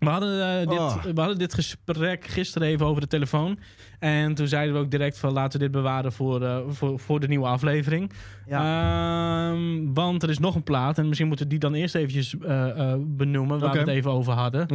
We 0.00 0.08
hadden, 0.08 0.60
eh, 0.60 0.68
dit, 0.68 0.78
Oh. 0.78 1.02
we 1.02 1.20
hadden 1.20 1.38
dit 1.38 1.54
gesprek 1.54 2.24
gisteren 2.26 2.68
even 2.68 2.86
over 2.86 3.00
de 3.00 3.06
telefoon. 3.06 3.58
En 3.98 4.34
toen 4.34 4.48
zeiden 4.48 4.74
we 4.74 4.80
ook 4.80 4.90
direct 4.90 5.18
van 5.18 5.32
laten 5.32 5.58
we 5.58 5.64
dit 5.64 5.72
bewaren 5.74 6.12
voor, 6.12 6.42
eh, 6.42 6.58
voor, 6.68 6.98
voor 6.98 7.20
de 7.20 7.28
nieuwe 7.28 7.46
aflevering. 7.46 8.12
Ehm, 8.48 9.92
want 9.94 10.22
er 10.22 10.30
is 10.30 10.38
nog 10.38 10.54
een 10.54 10.62
plaat. 10.62 10.98
En 10.98 11.06
misschien 11.06 11.26
moeten 11.28 11.44
we 11.46 11.50
die 11.50 11.60
dan 11.60 11.74
eerst 11.74 11.94
eventjes 11.94 12.38
eh, 12.38 12.94
benoemen. 12.98 13.58
Waar 13.58 13.72
we 13.72 13.78
het 13.78 13.88
even 13.88 14.10
over 14.10 14.32
hadden. 14.32 14.66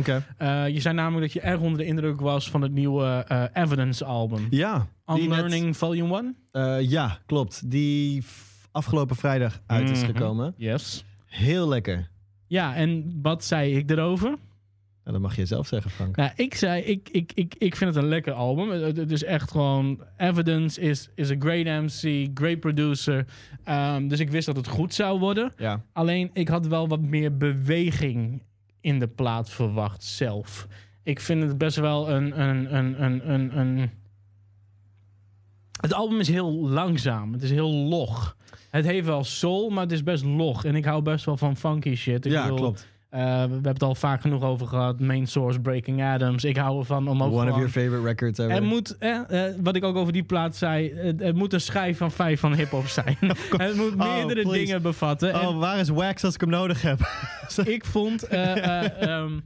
Je 0.73 0.79
zei 0.79 0.95
namelijk 0.95 1.21
dat 1.21 1.33
je 1.43 1.49
erg 1.49 1.59
onder 1.59 1.77
de 1.77 1.85
indruk 1.85 2.19
was 2.21 2.49
van 2.49 2.61
het 2.61 2.71
nieuwe 2.71 3.25
Evidence 3.53 4.05
album. 4.05 4.47
Ja, 4.49 4.87
die 5.05 5.15
net- 5.15 5.21
Unlearning 5.23 5.77
Volume 5.77 6.17
1? 6.17 6.35
eh, 6.51 6.89
ja, 6.89 7.17
klopt. 7.25 7.71
Die 7.71 8.23
afgelopen 8.71 9.15
vrijdag 9.15 9.59
uit 9.67 9.89
is 9.89 10.01
Mhm. 10.01 10.11
gekomen. 10.11 10.53
Yes. 10.57 11.05
Heel 11.25 11.67
lekker. 11.67 12.09
Ja, 12.47 12.75
en 12.75 13.19
wat 13.21 13.43
zei 13.43 13.75
ik 13.77 13.89
erover? 13.89 14.35
Nou, 15.05 15.17
dat 15.17 15.25
mag 15.27 15.35
je 15.35 15.45
zelf 15.45 15.67
zeggen, 15.67 15.91
Frank. 15.91 16.15
Nou, 16.15 16.31
ik 16.35 16.55
zei, 16.55 16.81
ik, 16.81 17.09
ik, 17.11 17.31
ik, 17.33 17.55
ik 17.57 17.75
vind 17.75 17.95
het 17.95 18.03
een 18.03 18.09
lekker 18.09 18.33
album. 18.33 18.69
Het, 18.69 18.97
het 18.97 19.11
is 19.11 19.23
echt 19.23 19.51
gewoon... 19.51 19.99
Evidence 20.17 20.81
is, 20.81 21.09
is 21.15 21.31
a 21.31 21.35
great 21.39 21.65
MC, 21.65 22.29
great 22.33 22.59
producer. 22.59 23.25
Ehm, 23.63 24.07
dus 24.07 24.19
ik 24.19 24.29
wist 24.29 24.45
dat 24.45 24.55
het 24.55 24.67
goed 24.67 24.93
zou 24.93 25.19
worden. 25.19 25.53
Ja. 25.57 25.81
Alleen, 25.93 26.29
ik 26.33 26.47
had 26.47 26.67
wel 26.67 26.87
wat 26.87 27.01
meer 27.01 27.37
beweging 27.37 28.41
in 28.81 28.99
de 28.99 29.07
plaat 29.07 29.49
verwacht 29.49 30.03
zelf. 30.03 30.67
Ik 31.03 31.19
vind 31.19 31.41
het 31.41 31.57
best 31.57 31.77
wel 31.77 32.09
een... 32.09 32.41
een, 32.41 32.75
een, 32.75 33.03
een, 33.03 33.31
een, 33.31 33.57
een... 33.57 33.89
Het 35.81 35.93
album 35.93 36.19
is 36.19 36.27
heel 36.27 36.53
langzaam. 36.53 37.33
Het 37.33 37.41
is 37.41 37.51
heel 37.51 37.71
log. 37.71 38.37
Het 38.69 38.85
heeft 38.85 39.05
wel 39.05 39.23
soul, 39.23 39.69
maar 39.69 39.83
het 39.83 39.91
is 39.91 40.03
best 40.03 40.23
log. 40.23 40.65
En 40.65 40.75
ik 40.75 40.85
hou 40.85 41.01
best 41.01 41.25
wel 41.25 41.37
van 41.37 41.57
funky 41.57 41.95
shit. 41.95 42.25
Ik 42.25 42.31
ja, 42.31 42.47
klopt. 42.47 42.87
Eh, 43.15 43.21
we 43.21 43.51
hebben 43.51 43.73
het 43.73 43.83
al 43.83 43.95
vaak 43.95 44.21
genoeg 44.21 44.43
over 44.43 44.67
gehad. 44.67 44.99
Main 44.99 45.27
Source, 45.27 45.59
Breaking 45.59 46.03
Adams. 46.03 46.43
Ik 46.43 46.57
hou 46.57 46.79
ervan 46.79 47.07
om 47.07 47.23
ook 47.23 47.31
One 47.33 47.49
of 47.51 47.55
your 47.55 47.69
favorite 47.69 48.01
records 48.01 48.39
ever. 48.39 48.51
er 48.55 48.63
moet, 48.63 48.97
eh, 48.97 49.47
eh, 49.47 49.55
wat 49.61 49.75
ik 49.75 49.83
ook 49.83 49.95
over 49.95 50.13
die 50.13 50.23
plaat 50.23 50.55
zei, 50.55 50.93
het, 50.93 51.19
het 51.19 51.35
moet 51.35 51.53
een 51.53 51.61
schijf 51.61 51.97
van 51.97 52.11
vijf 52.11 52.39
van 52.39 52.53
hip-hop 52.53 52.87
zijn. 52.87 53.17
het 53.57 53.75
moet 53.75 53.91
Oh, 53.91 54.15
meerdere 54.15 54.51
dingen 54.51 54.81
bevatten. 54.81 55.33
En 55.33 55.47
Oh, 55.47 55.59
waar 55.59 55.79
is 55.79 55.89
Wax 55.89 56.23
als 56.23 56.33
ik 56.33 56.41
hem 56.41 56.49
nodig 56.49 56.81
heb? 56.81 56.99
ik 57.65 57.85
vond 57.85 58.23
eh, 58.27 59.01
ehm, 59.01 59.39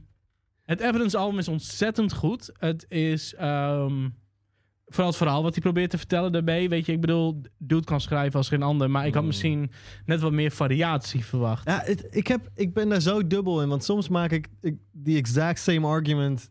het 0.64 0.80
Evidence 0.80 1.16
album 1.16 1.38
is 1.38 1.48
ontzettend 1.48 2.12
goed. 2.12 2.50
Het 2.58 2.86
is 2.88 3.34
ehm, 3.34 4.08
vooral 4.90 5.08
het 5.08 5.16
verhaal 5.16 5.42
wat 5.42 5.52
hij 5.54 5.62
probeert 5.62 5.90
te 5.90 5.98
vertellen 5.98 6.32
daarbij. 6.32 6.68
Weet 6.68 6.86
je, 6.86 6.92
ik 6.92 7.00
bedoel, 7.00 7.40
dude 7.58 7.84
kan 7.84 8.00
schrijven 8.00 8.38
als 8.38 8.48
geen 8.48 8.62
ander, 8.62 8.90
maar 8.90 9.06
ik 9.06 9.12
had 9.14 9.22
Mm. 9.22 9.28
misschien 9.28 9.70
net 10.04 10.20
wat 10.20 10.32
meer 10.32 10.50
variatie 10.50 11.24
verwacht. 11.24 11.66
Ja, 11.68 11.80
het- 11.84 12.06
ik, 12.10 12.26
heb, 12.26 12.50
ik 12.54 12.74
ben 12.74 12.88
daar 12.88 13.00
zo 13.00 13.26
dubbel 13.26 13.62
in. 13.62 13.68
Want 13.68 13.84
soms 13.84 14.08
maak 14.08 14.30
ik, 14.30 14.48
ik 14.60 14.76
die 14.92 15.16
exact 15.16 15.58
same 15.60 15.86
argument 15.86 16.50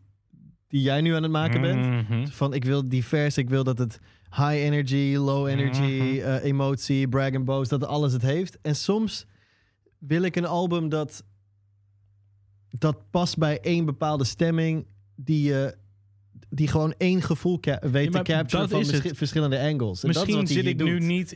die 0.68 0.82
jij 0.82 1.00
nu 1.00 1.14
aan 1.14 1.22
het 1.22 1.32
maken 1.32 1.60
bent. 1.60 2.08
Mhm. 2.08 2.26
Van 2.26 2.54
ik 2.54 2.64
wil 2.64 2.88
divers, 2.88 3.36
ik 3.38 3.48
wil 3.48 3.64
dat 3.64 3.78
het 3.78 3.98
high 4.30 4.54
energy, 4.54 5.14
low 5.16 5.46
energy, 5.46 5.80
Mhm. 5.80 6.18
eh, 6.20 6.44
emotie, 6.44 7.08
brag 7.08 7.34
and 7.34 7.44
boast, 7.44 7.70
dat 7.70 7.84
alles 7.84 8.12
het 8.12 8.22
heeft. 8.22 8.58
En 8.62 8.76
soms 8.76 9.26
wil 9.98 10.22
ik 10.22 10.36
een 10.36 10.46
album 10.46 10.88
dat, 10.88 11.24
dat 12.68 13.10
past 13.10 13.38
bij 13.38 13.60
één 13.60 13.84
bepaalde 13.84 14.24
stemming 14.24 14.86
die 15.14 15.42
je 15.42 15.76
die 16.50 16.68
gewoon 16.68 16.94
één 16.98 17.22
gevoel 17.22 17.58
weet 17.60 18.12
Ja, 18.12 18.22
te 18.22 18.32
capturen 18.32 18.68
dat 18.68 18.86
van 18.86 19.14
verschillende 19.14 19.58
angles. 19.60 20.02
En 20.02 20.12
dat 20.12 20.28
is 20.28 20.34
Misschien 20.34 20.36
hij 20.36 20.46
zit 20.46 20.66
ik 20.66 20.82
nu 20.84 20.98
niet 21.00 21.32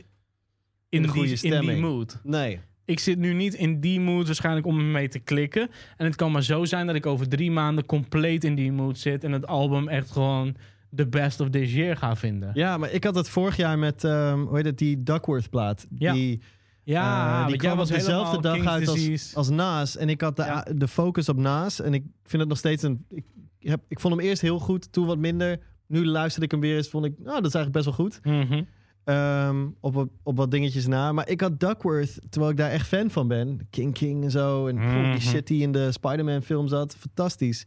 In 0.89 1.01
de 1.01 1.07
die, 1.07 1.07
goede 1.07 1.29
in 1.29 1.35
die 1.41 1.51
stemming. 1.51 1.81
mood. 1.81 2.19
Nee. 2.23 2.59
Ik 2.85 2.99
zit 2.99 3.17
nu 3.17 3.33
niet 3.33 3.53
in 3.53 3.79
die 3.79 3.99
mood 3.99 4.25
waarschijnlijk 4.25 4.65
om 4.65 4.91
mee 4.91 5.07
te 5.07 5.19
klikken. 5.19 5.69
En 5.97 6.05
het 6.05 6.15
kan 6.15 6.31
maar 6.31 6.43
zo 6.43 6.65
zijn 6.65 6.87
dat 6.87 6.95
ik 6.95 7.05
over 7.05 7.29
drie 7.29 7.51
maanden 7.51 7.85
compleet 7.85 8.43
in 8.43 8.55
die 8.55 8.71
mood 8.71 8.97
zit. 8.97 9.23
En 9.23 9.31
het 9.31 9.47
album 9.47 9.87
echt 9.87 10.11
gewoon 10.11 10.55
the 10.95 11.07
best 11.07 11.39
of 11.39 11.49
this 11.49 11.73
year 11.73 11.97
ga 11.97 12.15
vinden. 12.15 12.51
Ja, 12.53 12.77
maar 12.77 12.91
ik 12.91 13.03
had 13.03 13.15
het 13.15 13.29
vorig 13.29 13.55
jaar 13.57 13.79
met, 13.79 14.03
ehm, 14.03 14.39
hoe 14.39 14.55
heet 14.55 14.65
het, 14.65 14.77
die 14.77 15.03
Duckworth 15.03 15.49
plaat. 15.49 15.85
Ja. 15.97 16.13
Die, 16.13 16.41
Ja, 16.83 17.41
eh, 17.41 17.47
die 17.47 17.57
kwam 17.57 17.77
was 17.77 17.89
op 17.89 17.95
dezelfde 17.95 18.41
dag 18.41 18.53
King's 18.53 18.67
uit 18.69 18.87
als, 18.87 19.35
als 19.35 19.49
Naas. 19.49 19.97
En 19.97 20.09
ik 20.09 20.21
had 20.21 20.35
de, 20.35 20.43
Ja. 20.43 20.67
de 20.75 20.87
focus 20.87 21.29
op 21.29 21.37
Naas. 21.37 21.81
En 21.81 21.93
ik 21.93 22.03
vind 22.23 22.39
het 22.41 22.49
nog 22.49 22.57
steeds 22.57 22.83
een... 22.83 23.05
Ik, 23.09 23.23
heb, 23.69 23.81
ik 23.87 23.99
vond 23.99 24.15
hem 24.15 24.23
eerst 24.25 24.41
heel 24.41 24.59
goed, 24.59 24.91
toen 24.91 25.05
wat 25.05 25.17
minder. 25.17 25.59
Nu 25.87 26.05
luisterde 26.05 26.45
ik 26.45 26.51
hem 26.51 26.59
weer 26.59 26.75
eens, 26.77 26.89
vond 26.89 27.05
ik... 27.05 27.13
Nou, 27.17 27.35
dat 27.41 27.45
is 27.45 27.53
eigenlijk 27.55 27.71
best 27.85 27.85
wel 27.97 28.05
goed. 28.07 28.19
Mhm. 28.23 28.63
Ehm, 29.03 29.67
op, 29.79 29.93
wat- 29.93 30.09
op 30.23 30.37
wat 30.37 30.51
dingetjes 30.51 30.87
na. 30.87 31.11
Maar 31.11 31.29
ik 31.29 31.41
had 31.41 31.59
Duckworth, 31.59 32.19
terwijl 32.29 32.51
ik 32.51 32.57
daar 32.57 32.69
echt 32.71 32.87
fan 32.87 33.09
van 33.11 33.27
ben. 33.27 33.67
King 33.69 33.93
King 33.93 34.23
en 34.23 34.31
zo. 34.31 34.67
En 34.67 34.75
Mhm. 34.75 34.97
oh, 35.05 35.11
die 35.11 35.21
shit 35.21 35.47
die 35.47 35.61
in 35.61 35.71
de 35.71 35.91
Spider-Man 35.91 36.41
film 36.41 36.67
zat. 36.67 36.95
Fantastisch. 36.99 37.65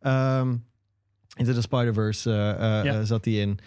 Ehm 0.00 0.56
Into 1.36 1.52
the 1.52 1.60
Spider-Verse 1.60 2.30
eh, 2.30 2.50
eh, 2.78 2.84
Ja. 2.84 2.98
eh, 2.98 3.02
zat 3.04 3.24
die 3.24 3.40
in. 3.40 3.58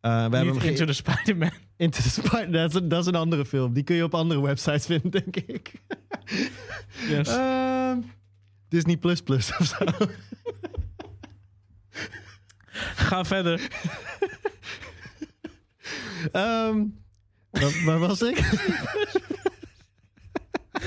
Eh, 0.00 0.26
we 0.28 0.36
hebben 0.36 0.62
Into 0.62 0.84
the 0.84 0.92
Spider-Man. 0.92 1.50
Into 1.76 2.00
the 2.02 2.10
Spider... 2.10 2.50
Dat 2.52 2.68
is, 2.74 2.80
een- 2.80 2.88
dat 2.88 3.00
is 3.00 3.06
een 3.06 3.14
andere 3.14 3.44
film. 3.44 3.72
Die 3.72 3.82
kun 3.82 3.96
je 3.96 4.04
op 4.04 4.14
andere 4.14 4.40
websites 4.42 4.86
vinden, 4.98 5.10
denk 5.10 5.36
ik. 5.36 5.72
Yes. 7.08 7.28
Ehm, 7.28 7.98
Disney 8.68 8.96
Plus 8.96 9.20
Plus 9.22 9.56
of 9.58 9.66
zo. 9.66 9.84
Ga 13.08 13.24
verder. 13.24 13.60
Ehm, 16.32 16.84
waar, 17.50 17.84
waar 17.84 17.98
was 17.98 18.22
ik? 18.22 18.38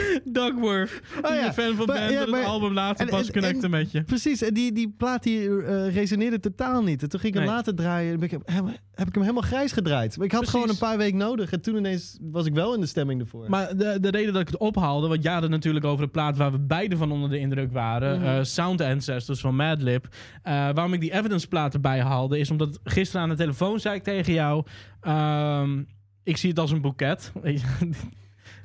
Duckworth. 0.26 1.02
Oh 1.22 1.28
die 1.30 1.36
ja. 1.40 1.48
een 1.48 1.54
fan 1.54 1.76
van 1.76 1.86
Maar- 1.86 1.96
bent 1.98 2.12
ja, 2.12 2.26
maar- 2.26 2.40
het 2.40 2.48
album 2.50 2.74
later 2.74 3.06
en- 3.06 3.12
pas 3.12 3.28
en- 3.28 3.34
connecten 3.34 3.64
en- 3.64 3.70
met 3.70 3.92
je. 3.92 4.04
Precies, 4.04 4.42
en 4.42 4.54
die, 4.54 4.72
die 4.72 4.94
plaat 4.98 5.24
die 5.24 5.64
eh, 5.64 5.94
resoneerde 5.94 6.40
totaal 6.40 6.84
niet. 6.84 7.02
En 7.04 7.10
toen 7.10 7.20
ging 7.20 7.34
ik 7.34 7.40
hem 7.40 7.48
Nee. 7.48 7.58
later 7.58 7.76
draaien. 7.76 8.12
en 8.14 8.20
ben 8.20 8.32
ik 8.32 8.40
hem, 8.46 8.66
heb 8.94 9.08
ik 9.08 9.14
hem 9.14 9.22
helemaal 9.24 9.42
grijs 9.44 9.72
gedraaid. 9.72 10.18
Maar 10.18 10.26
ik 10.26 10.32
had 10.32 10.42
Precies. 10.42 10.60
gewoon 10.60 10.74
een 10.74 10.82
paar 10.82 10.98
weken 10.98 11.18
nodig. 11.18 11.52
En 11.52 11.62
toen 11.62 11.76
ineens 11.76 12.18
was 12.22 12.46
ik 12.46 12.54
wel 12.54 12.74
in 12.74 12.80
de 12.82 12.86
stemming 12.88 13.22
ervoor. 13.22 13.50
Maar 13.50 13.78
de, 13.78 13.98
de 14.02 14.10
reden 14.10 14.34
dat 14.34 14.42
ik 14.42 14.48
het 14.48 14.58
ophaalde, 14.58 15.08
want 15.08 15.24
jij 15.24 15.34
had 15.34 15.42
het 15.42 15.52
natuurlijk 15.52 15.86
over 15.86 16.06
de 16.06 16.12
plaat 16.12 16.38
waar 16.38 16.52
we 16.52 16.60
beide 16.60 16.98
van 16.98 17.12
onder 17.12 17.30
de 17.30 17.40
indruk 17.40 17.72
waren, 17.72 18.22
eh, 18.24 18.44
Sound 18.44 18.82
Ancestors 18.82 19.40
van 19.40 19.56
Madlib. 19.56 20.08
Eh, 20.44 20.54
waarom 20.54 20.94
ik 20.94 21.00
die 21.02 21.14
Evidence 21.14 21.48
plaat 21.48 21.74
erbij 21.74 22.00
haalde, 22.02 22.40
is 22.40 22.52
omdat 22.52 22.80
gisteren 22.84 23.22
aan 23.22 23.30
de 23.30 23.36
telefoon 23.36 23.80
zei 23.80 23.96
ik 23.96 24.04
tegen 24.04 24.34
jou, 24.34 24.66
ehm, 25.02 25.84
ik 26.24 26.38
zie 26.38 26.50
het 26.50 26.60
als 26.60 26.72
een 26.72 26.82
boeket. 26.82 27.32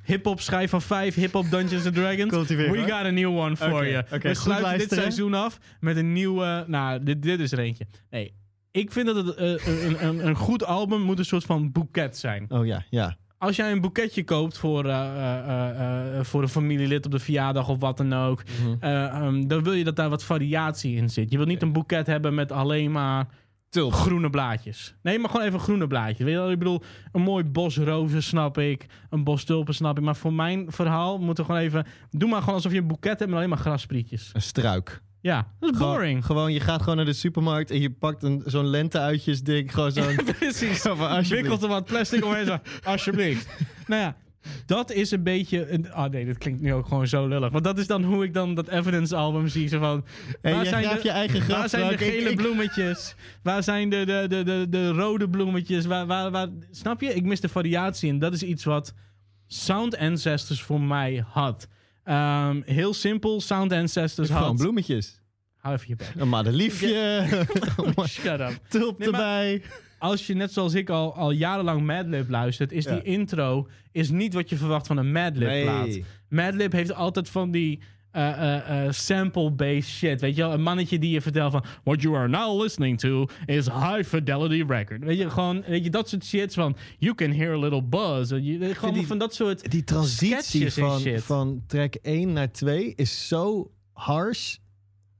Hip-hop 0.04 0.40
schijf 0.40 0.70
van 0.70 0.82
5, 0.82 1.14
hip-hop 1.14 1.50
Dungeons 1.50 1.86
and 1.86 1.94
Dragons. 1.94 2.48
We 2.48 2.66
hoor. 2.66 2.76
got 2.76 2.90
a 3.06 3.10
new 3.10 3.38
one 3.38 3.56
for 3.56 3.88
you. 3.88 4.02
We 4.20 4.34
sluiten 4.34 4.78
dit 4.78 4.92
seizoen 4.92 5.34
af 5.34 5.58
met 5.80 5.96
een 5.96 6.12
nieuwe. 6.12 6.64
Nou, 6.66 7.02
dit, 7.02 7.22
dit 7.22 7.40
is 7.40 7.52
er 7.52 7.58
eentje. 7.58 7.86
Nee, 8.10 8.34
ik 8.70 8.92
vind 8.92 9.06
dat 9.06 9.16
het 9.16 9.34
eh, 9.34 9.66
een, 9.66 10.06
een, 10.06 10.26
een 10.26 10.34
goed 10.36 10.64
album 10.64 11.00
moet 11.00 11.18
een 11.18 11.24
soort 11.24 11.44
van 11.44 11.72
boeket 11.72 12.16
zijn. 12.16 12.46
Oh 12.48 12.66
ja, 12.66 12.84
ja. 12.90 13.16
Als 13.38 13.56
jij 13.56 13.72
een 13.72 13.80
boeketje 13.80 14.24
koopt 14.24 14.58
voor, 14.58 14.84
eh, 14.84 16.18
eh, 16.18 16.24
voor 16.24 16.42
een 16.42 16.48
familielid 16.48 17.04
op 17.06 17.10
de 17.12 17.18
verjaardag 17.18 17.68
of 17.68 17.78
wat 17.80 17.96
dan 17.96 18.12
ook, 18.12 18.42
Mhm. 18.44 18.76
eh, 18.80 19.04
ehm, 19.04 19.46
dan 19.46 19.62
wil 19.62 19.72
je 19.72 19.84
dat 19.84 19.96
daar 19.96 20.08
wat 20.10 20.24
variatie 20.24 20.96
in 20.96 21.10
zit. 21.10 21.30
Je 21.30 21.36
wilt 21.36 21.48
niet 21.48 21.62
een 21.62 21.72
boeket 21.72 22.06
hebben 22.06 22.34
met 22.34 22.52
alleen 22.52 22.92
maar 22.92 23.26
Tulp. 23.72 23.92
groene 23.92 24.30
blaadjes. 24.30 24.94
Nee, 25.02 25.18
maar 25.18 25.30
gewoon 25.30 25.46
even 25.46 25.60
groene 25.60 25.86
blaadjes. 25.86 26.18
Weet 26.18 26.28
je 26.28 26.34
wel? 26.40 26.50
Ik 26.50 26.58
bedoel, 26.58 26.82
een 27.12 27.22
mooi 27.22 27.44
bos 27.44 27.76
rozen 27.76 28.22
snap 28.22 28.58
ik. 28.58 28.86
Een 29.10 29.24
bos 29.24 29.44
tulpen 29.44 29.74
snap 29.74 29.98
ik. 29.98 30.04
Maar 30.04 30.16
voor 30.16 30.32
mijn 30.32 30.66
verhaal 30.72 31.18
moet 31.18 31.38
er 31.38 31.44
gewoon 31.44 31.60
even... 31.60 31.86
Doe 32.10 32.28
maar 32.28 32.40
gewoon 32.40 32.54
alsof 32.54 32.72
je 32.72 32.78
een 32.78 32.86
boeket 32.86 33.18
hebt 33.18 33.26
met 33.26 33.34
alleen 33.34 33.48
maar 33.48 33.58
grassprietjes. 33.58 34.30
Een 34.32 34.42
struik. 34.42 35.02
Ja, 35.20 35.46
dat 35.60 35.70
is 35.70 35.76
Gewoon- 35.76 35.92
boring. 35.94 36.24
Gewoon, 36.26 36.52
je 36.52 36.60
gaat 36.60 36.80
gewoon 36.82 36.96
naar 36.96 37.04
de 37.04 37.12
supermarkt 37.12 37.70
en 37.70 37.80
je 37.80 37.90
pakt 37.90 38.22
een, 38.22 38.42
zo'n 38.46 38.66
lenteuitjes 38.66 39.42
dik. 39.42 39.70
Gewoon 39.72 39.92
zo'n... 39.92 40.16
Precies. 40.38 40.80
Zo 40.82 40.94
van, 40.94 41.06
alsjeblieft. 41.08 41.30
Wikkelt 41.40 41.62
er 41.62 41.68
wat 41.68 41.84
plastic 41.84 42.24
omheen. 42.24 42.46
Zo, 42.46 42.56
alsjeblieft. 42.90 43.48
nou 43.86 44.02
ja, 44.02 44.16
dat 44.66 44.92
is 44.92 45.10
een 45.10 45.22
beetje... 45.22 45.70
Een, 45.72 45.92
ah 45.92 46.10
nee, 46.10 46.26
dat 46.26 46.38
klinkt 46.38 46.60
nu 46.60 46.72
ook 46.74 46.86
gewoon 46.86 47.06
zo 47.06 47.26
lullig. 47.28 47.50
Want 47.52 47.64
dat 47.64 47.78
is 47.78 47.86
dan 47.86 48.04
hoe 48.04 48.24
ik 48.24 48.34
dan 48.34 48.54
dat 48.54 48.68
Evidence 48.68 49.16
album 49.16 49.48
zie. 49.48 49.68
Zo 49.68 49.78
van, 49.78 50.04
Hey, 50.42 50.54
waar 50.54 50.66
zijn 50.66 50.82
de- 50.82 51.00
je 51.02 51.10
eigen 51.10 51.40
graf. 51.40 51.58
Waar 51.58 51.68
zijn 51.68 51.88
de 51.88 51.98
gele 51.98 52.30
ik- 52.30 52.36
bloemetjes? 52.36 53.14
Waar 53.42 53.62
zijn 53.62 53.88
de, 53.90 54.04
de, 54.04 54.24
de, 54.28 54.42
de, 54.42 54.66
de 54.70 54.88
rode 54.90 55.28
bloemetjes? 55.28 55.84
Waar, 55.86 56.06
waar, 56.06 56.30
waar, 56.30 56.48
snap 56.70 57.00
je? 57.00 57.14
Ik 57.14 57.24
mis 57.24 57.40
de 57.40 57.48
variatie. 57.48 58.10
En 58.10 58.18
dat 58.18 58.32
is 58.32 58.42
iets 58.42 58.64
wat 58.64 58.94
Sound 59.46 59.96
Ancestors 59.96 60.62
voor 60.62 60.80
mij 60.80 61.24
had. 61.28 61.68
Ehm, 62.04 62.60
heel 62.64 62.94
simpel, 62.94 63.40
Sound 63.40 63.72
Ancestors 63.72 64.28
Gewoon 64.28 64.42
had... 64.42 64.56
bloemetjes. 64.56 65.20
Hou 65.56 65.74
even 65.74 65.86
je 65.88 65.96
bek. 65.96 66.12
Een 66.16 66.28
madeliefje. 66.28 67.24
Shut 68.08 68.40
up. 68.40 68.58
Tulp 68.68 68.98
Nee, 68.98 69.10
maar- 69.10 69.20
erbij. 69.20 69.62
Als 70.02 70.26
je 70.26 70.34
net 70.34 70.52
zoals 70.52 70.74
ik 70.74 70.90
al, 70.90 71.14
al 71.14 71.30
jarenlang 71.30 71.82
Madlib 71.86 72.28
luistert... 72.30 72.72
is 72.72 72.84
Ja. 72.84 72.92
die 72.94 73.02
intro 73.02 73.68
is 73.92 74.10
niet 74.10 74.34
wat 74.34 74.48
je 74.48 74.56
verwacht 74.56 74.86
van 74.86 74.96
een 74.96 75.12
Madlib 75.12 75.62
plaat. 75.62 75.98
Madlib 76.28 76.72
heeft 76.72 76.94
altijd 76.94 77.28
van 77.28 77.50
die 77.50 77.80
eh, 78.10 78.28
eh, 78.30 78.86
eh, 78.86 78.92
sample-based 78.92 79.88
shit. 79.90 80.20
Weet 80.20 80.36
je 80.36 80.42
wel? 80.42 80.52
Een 80.52 80.62
mannetje 80.62 80.98
die 80.98 81.10
je 81.10 81.20
vertelt 81.20 81.52
van... 81.52 81.64
What 81.84 82.02
you 82.02 82.16
are 82.16 82.28
now 82.28 82.62
listening 82.62 82.98
to 82.98 83.26
is 83.46 83.66
high 83.66 84.02
fidelity 84.04 84.64
record. 84.66 85.04
Weet 85.04 85.18
je, 85.18 85.30
gewoon... 85.30 85.62
Weet 85.66 85.84
je, 85.84 85.90
dat 85.90 86.08
soort 86.08 86.24
shit 86.24 86.54
van... 86.54 86.76
You 86.98 87.14
can 87.14 87.32
hear 87.32 87.52
a 87.54 87.58
little 87.58 87.82
buzz. 87.82 88.30
Je, 88.30 88.74
gewoon 88.74 88.94
die- 88.94 89.06
van 89.06 89.18
dat 89.18 89.34
soort... 89.34 89.70
Die 89.70 89.84
transitie 89.84 90.72
van, 90.72 91.00
van 91.18 91.62
track 91.66 91.94
1 91.94 92.32
naar 92.32 92.52
2 92.52 92.92
is 92.96 93.28
zo 93.28 93.70
harsh, 93.92 94.56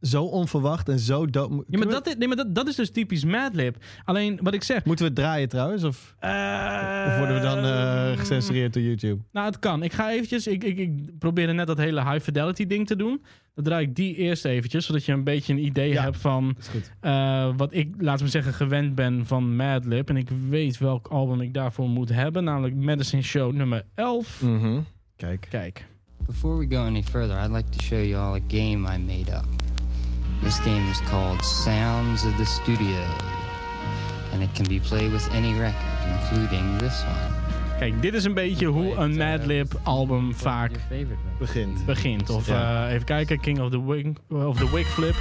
zo 0.03 0.25
onverwacht 0.25 0.89
en 0.89 0.99
zo 0.99 1.27
dood. 1.27 1.51
Ja, 1.51 1.79
maar, 1.79 1.87
we- 1.87 1.93
dat, 1.93 2.07
is- 2.07 2.17
nee, 2.17 2.29
maar 2.29 2.37
dat, 2.37 2.55
dat 2.55 2.69
is 2.69 2.77
dus 2.77 2.91
typisch 2.91 3.25
Madlib. 3.25 3.77
Alleen, 4.05 4.39
wat 4.43 4.55
ik 4.55 4.63
zeg... 4.63 4.85
Moeten 4.85 5.05
we 5.05 5.11
het 5.11 5.21
draaien 5.21 5.49
trouwens? 5.49 5.85
Of, 5.85 6.15
of 6.21 7.17
worden 7.19 7.35
we 7.35 7.41
dan 7.43 7.59
eh, 7.65 8.19
gecensureerd 8.19 8.73
door 8.73 8.83
YouTube? 8.83 9.23
Nou, 9.33 9.47
het 9.47 9.59
kan. 9.59 9.83
Ik 9.83 9.93
ga 9.93 10.11
eventjes... 10.11 10.47
Ik, 10.47 10.65
ik, 10.65 10.79
ik 10.79 11.19
probeerde 11.19 11.53
net 11.53 11.67
dat 11.67 11.79
hele 11.79 12.11
high 12.11 12.23
fidelity 12.25 12.67
ding 12.67 12.87
te 12.87 12.97
doen. 12.97 13.23
Dan 13.55 13.65
draai 13.65 13.87
ik 13.87 13.95
die 13.97 14.15
eerst 14.17 14.45
eventjes, 14.45 14.87
zodat 14.87 15.05
je 15.05 15.13
een 15.13 15.25
beetje 15.25 15.53
een 15.53 15.65
idee 15.65 15.93
Ja. 15.93 16.03
hebt 16.03 16.17
van... 16.17 16.57
Eh, 17.01 17.49
wat 17.57 17.75
ik, 17.75 17.95
laten 17.99 18.25
we 18.25 18.31
zeggen, 18.31 18.53
gewend 18.55 18.95
ben 18.95 19.27
van 19.27 19.57
Madlib. 19.57 20.09
En 20.09 20.17
ik 20.17 20.29
weet 20.49 20.79
welk 20.79 21.07
album 21.07 21.41
ik 21.41 21.55
daarvoor 21.55 21.89
moet 21.89 22.09
hebben. 22.09 22.45
Namelijk 22.45 22.75
Medicine 22.75 23.23
Show 23.23 23.53
nummer 23.53 23.85
11. 23.95 24.43
Mhm. 24.43 24.81
Kijk. 25.17 25.47
Kijk. 25.51 25.87
Before 26.27 26.57
we 26.67 26.75
go 26.77 26.83
any 26.83 27.03
further, 27.03 27.45
I'd 27.45 27.51
like 27.53 27.69
to 27.71 27.79
show 27.83 28.05
you 28.05 28.15
all 28.15 28.35
a 28.41 28.45
game 28.49 28.95
I 28.95 28.99
made 28.99 29.33
up. 29.33 29.62
This 30.43 30.61
game 30.61 30.91
is 30.91 31.01
called 31.11 31.45
Sounds 31.45 32.25
of 32.25 32.37
the 32.37 32.45
Studio, 32.45 33.01
and 34.33 34.43
it 34.43 34.49
can 34.55 34.67
be 34.69 34.81
played 34.89 35.13
with 35.13 35.29
any 35.33 35.53
record, 35.59 36.21
including 36.21 36.79
this 36.79 37.03
one. 37.05 37.41
Kijk, 37.79 38.03
dit 38.03 38.15
is 38.15 38.25
een 38.25 38.35
beetje 38.35 38.67
hoe 38.67 38.95
een 38.97 39.17
Madlib 39.17 39.73
album 39.83 40.35
vaak. 40.35 40.71
Begint. 41.39 41.87
begint. 41.87 42.31
Of 42.31 42.49
eh, 42.49 42.93
even 42.93 43.05
kijken, 43.05 43.41
King 43.41 43.61
of 43.61 43.71
the 43.71 43.85
Wing 43.85 44.19
of 44.29 44.57
the 44.59 44.71
Wig 44.75 44.87
Flip. 44.87 45.15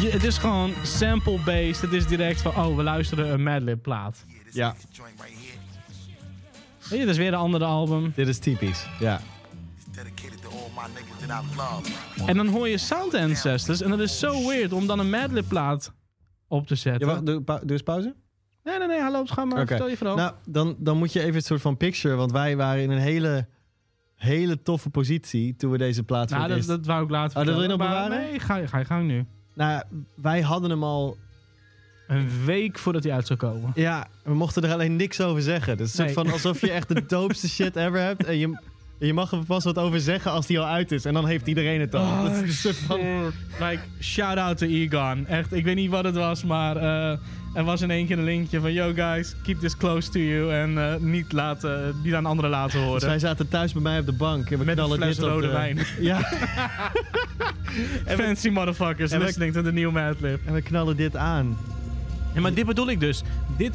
Je- 0.00 0.10
Het 0.10 0.24
is 0.24 0.38
gewoon 0.38 0.72
sample-based. 0.82 1.80
Het 1.80 1.92
is 1.92 2.06
direct 2.06 2.40
van, 2.42 2.56
oh, 2.56 2.76
we 2.76 2.82
luisteren 2.82 3.32
een 3.32 3.42
Madlib 3.42 3.82
plaat. 3.82 4.24
Ja, 4.52 4.74
Weet 6.88 6.98
je, 6.98 6.98
dat 6.98 7.08
is 7.08 7.16
weer 7.16 7.28
een 7.28 7.34
andere 7.34 7.64
album. 7.64 8.12
dit 8.16 8.28
is 8.28 8.38
typisch. 8.38 8.86
Ja. 9.00 9.20
En 12.26 12.36
dan 12.36 12.46
hoor 12.48 12.68
je 12.68 12.78
Sound 12.78 13.14
Ancestors. 13.14 13.80
En 13.82 13.90
dat 13.90 14.00
is 14.00 14.18
zo 14.18 14.46
weird 14.48 14.72
om 14.72 14.86
dan 14.86 14.98
een 14.98 15.10
Madlib 15.10 15.48
plaat 15.48 15.92
op 16.48 16.66
te 16.66 16.74
zetten. 16.74 17.08
ja 17.08 17.12
wacht, 17.14 17.26
doe, 17.26 17.60
eens 17.66 17.82
pauze. 17.82 18.14
Nee, 18.64 18.78
nee, 18.78 18.86
nee, 18.86 19.00
hallo, 19.00 19.24
ga 19.24 19.44
maar, 19.44 19.58
Oké. 19.58 19.66
vertel 19.66 19.88
je 19.88 19.96
verhaal. 19.96 20.16
Nou, 20.16 20.32
dan, 20.46 20.76
dan 20.78 20.98
moet 20.98 21.12
je 21.12 21.20
even 21.20 21.34
het 21.34 21.44
soort 21.44 21.60
van 21.60 21.76
picture, 21.76 22.14
want 22.14 22.32
wij 22.32 22.56
waren 22.56 22.82
in 22.82 22.90
een 22.90 22.98
hele, 22.98 23.46
hele 24.14 24.62
toffe 24.62 24.90
positie 24.90 25.56
toen 25.56 25.70
we 25.70 25.78
deze 25.78 26.02
plaat 26.02 26.28
voor 26.28 26.38
nou, 26.38 26.50
dat, 26.54 26.66
dat 26.66 26.86
wou 26.86 27.04
ik 27.04 27.10
later 27.10 27.38
Oh, 27.38 27.44
dat 27.44 27.54
wil 27.54 27.62
je 27.62 27.68
nog 27.68 27.78
bewaren? 27.78 28.18
Nee, 28.18 28.38
ga, 28.40 28.66
ga 28.66 28.78
je 28.78 28.84
gang 28.84 29.06
nu. 29.06 29.26
Nou, 29.54 29.82
wij 30.14 30.40
hadden 30.40 30.70
hem 30.70 30.84
al 30.84 31.16
Een 32.08 32.44
week 32.44 32.78
voordat 32.78 33.04
hij 33.04 33.12
uit 33.12 33.26
zou 33.26 33.38
komen. 33.38 33.72
Ja, 33.74 34.06
we 34.24 34.34
mochten 34.34 34.62
er 34.64 34.72
alleen 34.72 34.96
niks 34.96 35.20
over 35.20 35.42
zeggen. 35.42 35.76
Dus 35.76 35.92
het 35.92 35.92
is 35.92 35.98
een 35.98 36.04
Nee. 36.04 36.14
soort 36.14 36.26
van 36.26 36.34
alsof 36.34 36.60
je 36.60 36.70
echt 36.70 36.88
de 36.88 37.06
doopste 37.16 37.48
shit 37.48 37.76
ever 37.76 38.00
hebt. 38.00 38.24
En 38.24 38.38
je, 38.38 38.58
je 39.06 39.12
mag 39.12 39.32
er 39.32 39.44
pas 39.46 39.64
wat 39.64 39.78
over 39.78 40.00
zeggen 40.00 40.30
als 40.30 40.46
die 40.46 40.58
al 40.60 40.66
uit 40.66 40.92
is. 40.92 41.04
En 41.04 41.14
dan 41.14 41.26
heeft 41.26 41.46
iedereen 41.46 41.80
het 41.80 41.94
al. 41.94 42.02
Oh, 42.02 42.24
dat 42.24 42.42
is 42.42 42.66
van... 42.86 43.00
Like, 43.60 43.80
shout 44.00 44.36
out 44.36 44.58
to 44.58 44.66
Egon. 44.66 45.26
Echt, 45.26 45.52
ik 45.52 45.64
weet 45.64 45.74
niet 45.76 45.90
wat 45.90 46.04
het 46.04 46.14
was, 46.14 46.44
maar 46.44 46.76
eh, 46.76 47.18
er 47.54 47.64
was 47.64 47.80
in 47.80 47.90
één 47.90 48.06
keer 48.06 48.18
een 48.18 48.24
linkje 48.24 48.60
van... 48.60 48.72
Yo 48.72 48.92
guys, 48.94 49.34
keep 49.42 49.60
this 49.60 49.76
close 49.76 50.10
to 50.10 50.18
you. 50.18 50.52
En 50.52 50.78
eh, 50.92 50.96
niet, 51.00 51.32
laten, 51.32 51.94
niet 52.04 52.14
aan 52.14 52.26
anderen 52.26 52.50
laten 52.50 52.80
horen. 52.80 52.94
Dus 53.00 53.08
wij 53.08 53.18
zaten 53.18 53.48
thuis 53.48 53.72
bij 53.72 53.82
mij 53.82 53.98
op 53.98 54.06
de 54.06 54.12
bank. 54.12 54.50
En 54.50 54.58
we 54.58 54.64
Met 54.64 54.78
een 54.78 54.90
fles 54.90 55.18
rode 55.18 55.46
de- 55.46 55.52
wijn. 55.52 55.78
Ja, 56.00 56.20
Fancy 58.18 58.48
motherfuckers 58.48 59.10
en 59.10 59.18
we- 59.18 59.24
listening 59.24 59.52
to 59.52 59.62
the 59.62 59.72
new 59.72 59.90
Madlib. 59.92 60.40
en 60.46 60.52
we 60.54 60.62
knallen 60.62 60.96
dit 60.96 61.16
aan. 61.16 61.56
Ja, 62.34 62.40
maar 62.40 62.54
dit 62.54 62.66
bedoel 62.66 62.90
ik 62.90 63.00
dus. 63.00 63.22
Dit, 63.56 63.72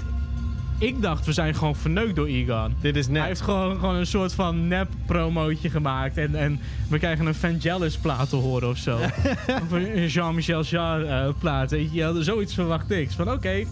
ik 0.77 1.01
dacht, 1.01 1.25
we 1.25 1.33
zijn 1.33 1.55
gewoon 1.55 1.75
verneukt 1.75 2.15
door 2.15 2.25
Egon. 2.25 2.75
Dit 2.81 2.95
is 2.95 3.07
net. 3.07 3.17
Hij 3.17 3.27
heeft 3.27 3.41
gewoon, 3.41 3.79
gewoon 3.79 3.95
een 3.95 4.07
soort 4.07 4.33
van 4.33 4.67
nep-promootje 4.67 5.69
gemaakt. 5.69 6.17
En, 6.17 6.35
en 6.35 6.59
we 6.89 6.97
krijgen 6.97 7.25
een 7.25 7.35
Vangelis 7.35 7.97
plaat 7.97 8.29
te 8.29 8.35
horen 8.35 8.69
of 8.69 8.77
zo. 8.77 8.99
of 9.63 9.71
een 9.71 10.07
Jean-Michel 10.07 10.63
Jarre 10.63 11.33
eh, 11.43 11.93
je, 11.93 12.01
wel. 12.01 12.23
zoiets 12.23 12.53
verwacht 12.53 12.91
ik. 12.91 13.11
Van 13.11 13.31
oké, 13.31 13.63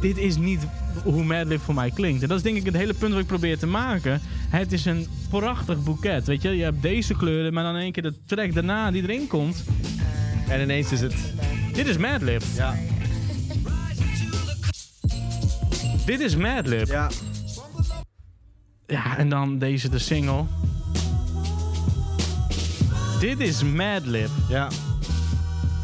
dit 0.00 0.18
is 0.18 0.36
niet 0.36 0.66
hoe 1.04 1.24
Madlib 1.24 1.60
voor 1.60 1.74
mij 1.74 1.90
klinkt. 1.90 2.22
En 2.22 2.28
dat 2.28 2.36
is 2.36 2.42
denk 2.42 2.56
ik 2.56 2.64
het 2.64 2.76
hele 2.76 2.94
punt 2.94 3.12
wat 3.12 3.20
ik 3.20 3.26
probeer 3.26 3.58
te 3.58 3.66
maken. 3.66 4.20
Het 4.48 4.72
is 4.72 4.84
een 4.84 5.06
prachtig 5.30 5.82
boeket. 5.82 6.26
Weet 6.26 6.42
je, 6.42 6.56
je 6.56 6.62
hebt 6.62 6.82
deze 6.82 7.14
kleuren, 7.14 7.52
maar 7.52 7.64
dan 7.64 7.74
in 7.74 7.82
één 7.82 7.92
keer 7.92 8.02
de 8.02 8.14
track 8.26 8.54
daarna 8.54 8.90
die 8.90 9.02
erin 9.02 9.26
komt. 9.26 9.64
En 10.48 10.60
ineens 10.60 10.92
is 10.92 11.00
het... 11.00 11.14
Dit 11.72 11.86
is 11.86 11.96
Madlib. 11.96 12.42
Ja. 12.56 12.74
Dit 16.06 16.20
is 16.20 16.36
Madlib. 16.36 16.86
Ja. 16.86 17.10
Ja, 18.86 19.16
en 19.16 19.28
dan 19.28 19.58
deze 19.58 19.88
de 19.88 19.98
single. 19.98 20.44
Dit 23.20 23.40
is 23.40 23.62
Madlib. 23.62 24.28
Ja. 24.48 24.68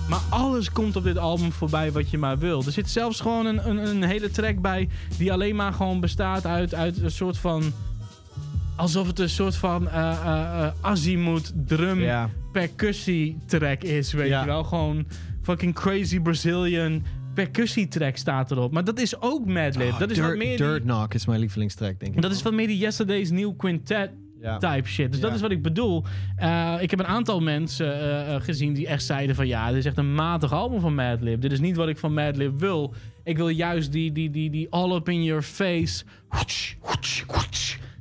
Maar 0.09 0.21
alles 0.29 0.73
komt 0.73 0.97
op 0.97 1.05
dit 1.05 1.19
album 1.19 1.53
voorbij 1.53 1.93
wat 1.93 2.11
je 2.11 2.19
maar 2.19 2.39
wil. 2.39 2.63
Er 2.67 2.73
zit 2.73 2.91
zelfs 2.91 3.21
gewoon 3.21 3.47
een, 3.47 3.69
een, 3.69 3.77
een 3.89 4.03
hele 4.03 4.31
track 4.31 4.61
bij 4.61 4.89
die 5.19 5.33
alleen 5.33 5.57
maar 5.57 5.73
gewoon 5.73 6.01
bestaat 6.01 6.47
uit, 6.47 6.75
uit 6.75 7.03
een 7.03 7.11
soort 7.11 7.39
van... 7.39 7.73
Alsof 8.77 9.07
het 9.07 9.19
een 9.19 9.29
soort 9.29 9.57
van 9.57 9.89
eh 9.89 10.11
eh 10.11 10.65
eh, 10.65 10.73
azimuth 10.81 11.53
drum 11.67 12.01
Ja. 12.01 12.31
percussie 12.53 13.39
track 13.47 13.83
is, 13.83 14.13
weet 14.13 14.29
Ja. 14.29 14.41
je 14.41 14.47
wel. 14.47 14.65
Gewoon 14.65 15.07
fucking 15.43 15.75
crazy 15.75 16.21
Brazilian 16.21 17.03
percussie 17.45 17.89
track 17.89 18.17
staat 18.17 18.51
erop. 18.51 18.73
Maar 18.73 18.85
dat 18.85 19.01
is 19.01 19.21
ook 19.21 19.47
Madlib. 19.47 19.99
dat 19.99 20.11
is 20.11 20.19
Oh, 20.19 20.25
Dirt, 20.25 20.29
wat 20.29 20.37
meer 20.37 20.57
die- 20.57 20.67
Dirt 20.67 20.83
Knock 20.83 21.15
is 21.15 21.27
mijn 21.27 21.41
lievelingstrack, 21.41 22.01
denk 22.01 22.15
ik. 22.15 22.23
dat 22.23 22.31
is 22.31 22.43
wat 22.43 22.53
meer 22.53 22.67
die 22.67 22.79
Yesterday's 22.79 23.31
New 23.31 23.57
Quintet 23.57 24.11
Ja. 24.41 24.59
type 24.59 24.89
shit. 24.89 25.13
Dus 25.13 25.21
dat 25.21 25.35
is 25.35 25.41
wat 25.41 25.51
ik 25.51 25.63
bedoel. 25.63 26.05
Eh, 26.37 26.75
ik 26.81 26.91
heb 26.91 26.99
een 26.99 27.07
aantal 27.07 27.41
mensen 27.41 27.95
eh, 28.01 28.35
eh, 28.35 28.43
gezien 28.43 28.73
die 28.75 28.87
echt 28.87 29.05
zeiden 29.05 29.37
van... 29.37 29.47
ja, 29.47 29.69
dit 29.69 29.77
is 29.77 29.85
echt 29.85 29.97
een 29.99 30.15
matig 30.15 30.53
album 30.53 30.81
van 30.81 30.95
Madlib. 30.95 31.41
Dit 31.41 31.53
is 31.53 31.61
niet 31.61 31.77
wat 31.77 31.89
ik 31.89 31.99
van 31.99 32.15
Madlib 32.15 32.59
wil. 32.59 32.95
Ik 33.25 33.37
wil 33.37 33.49
juist 33.49 33.93
die, 33.93 34.13
die, 34.13 34.31
die, 34.31 34.51
die 34.51 34.67
all 34.71 34.95
up 34.95 35.09
in 35.09 35.25
your 35.25 35.43
face... 35.43 36.05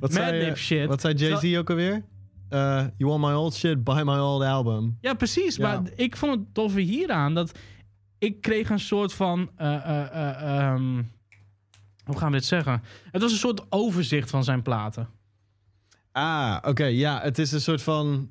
Wat 0.00 0.12
Madlib 0.12 0.56
shit. 0.56 0.86
Wat 0.86 1.00
zei 1.00 1.14
Jay-Z 1.14 1.56
ook 1.56 1.70
alweer? 1.70 2.02
You 2.50 2.90
want 2.98 3.20
my 3.24 3.32
old 3.32 3.54
shit, 3.54 3.84
buy 3.84 4.02
my 4.02 4.18
old 4.18 4.42
album. 4.42 4.98
Ja, 5.00 5.14
precies. 5.14 5.56
Ja. 5.56 5.62
Maar 5.68 5.90
ik 5.96 6.16
vond 6.16 6.32
het 6.34 6.54
toffe 6.54 6.80
hieraan 6.80 7.34
dat 7.34 7.58
ik 8.18 8.40
kreeg 8.40 8.70
een 8.70 8.80
soort 8.80 9.12
van. 9.14 9.50
eh, 9.56 9.74
eh, 9.74 10.06
eh, 10.12 10.58
ehm, 10.58 11.02
hoe 12.04 12.18
gaan 12.18 12.30
we 12.30 12.36
dit 12.36 12.46
zeggen? 12.46 12.82
Het 13.10 13.22
was 13.22 13.32
een 13.32 13.38
soort 13.38 13.66
overzicht 13.68 14.30
van 14.30 14.44
zijn 14.44 14.62
platen. 14.62 15.08
Ah, 16.12 16.56
oké. 16.62 16.84
ja, 16.84 17.20
het 17.22 17.38
is 17.38 17.52
een 17.52 17.60
soort 17.60 17.82
van 17.82 18.30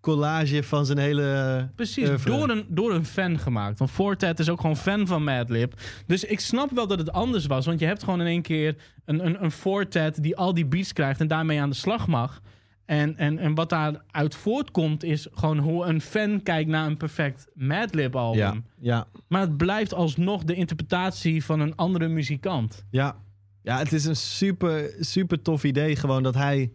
collage 0.00 0.62
van 0.62 0.86
zijn 0.86 0.98
hele... 0.98 1.68
Precies, 1.74 2.08
oeuvre. 2.08 2.30
door 2.30 2.48
een, 2.50 2.66
door 2.68 2.92
een 2.94 3.04
fan 3.04 3.38
gemaakt. 3.38 3.78
Want 3.78 3.90
Fortet 3.90 4.38
is 4.38 4.48
ook 4.48 4.60
gewoon 4.60 4.76
fan 4.76 5.06
van 5.06 5.24
Madlib. 5.24 5.74
Dus 6.06 6.24
ik 6.24 6.40
snap 6.40 6.70
wel 6.70 6.86
dat 6.86 6.98
het 6.98 7.12
anders 7.12 7.46
was. 7.46 7.66
Want 7.66 7.80
je 7.80 7.86
hebt 7.86 8.02
gewoon 8.02 8.20
in 8.20 8.26
één 8.26 8.42
keer 8.42 8.76
een, 9.04 9.26
een, 9.26 9.42
een 9.44 9.50
Fortet 9.50 10.22
die 10.22 10.36
al 10.36 10.54
die 10.54 10.66
beats 10.66 10.92
krijgt 10.92 11.20
en 11.20 11.26
daarmee 11.28 11.60
aan 11.60 11.70
de 11.70 11.76
slag 11.76 12.06
mag. 12.06 12.40
En, 12.88 13.16
en, 13.16 13.38
en 13.38 13.54
wat 13.54 13.70
daaruit 13.70 14.34
voortkomt 14.34 15.02
is 15.04 15.26
gewoon 15.32 15.58
hoe 15.58 15.84
een 15.84 16.00
fan 16.00 16.42
kijkt 16.42 16.70
naar 16.70 16.86
een 16.86 16.96
perfect 16.96 17.46
Madlib 17.54 18.16
album. 18.16 18.40
Ja, 18.40 18.62
ja, 18.78 19.06
Maar 19.26 19.40
het 19.40 19.56
blijft 19.56 19.94
alsnog 19.94 20.44
de 20.44 20.54
interpretatie 20.54 21.44
van 21.44 21.60
een 21.60 21.76
andere 21.76 22.08
muzikant. 22.08 22.84
ja. 22.90 23.16
Ja, 23.62 23.78
het 23.78 23.92
is 23.92 24.04
een 24.04 24.16
super, 24.16 24.94
super 25.00 25.42
tof 25.42 25.64
idee 25.64 25.96
gewoon 25.96 26.22
dat 26.22 26.34
hij 26.34 26.72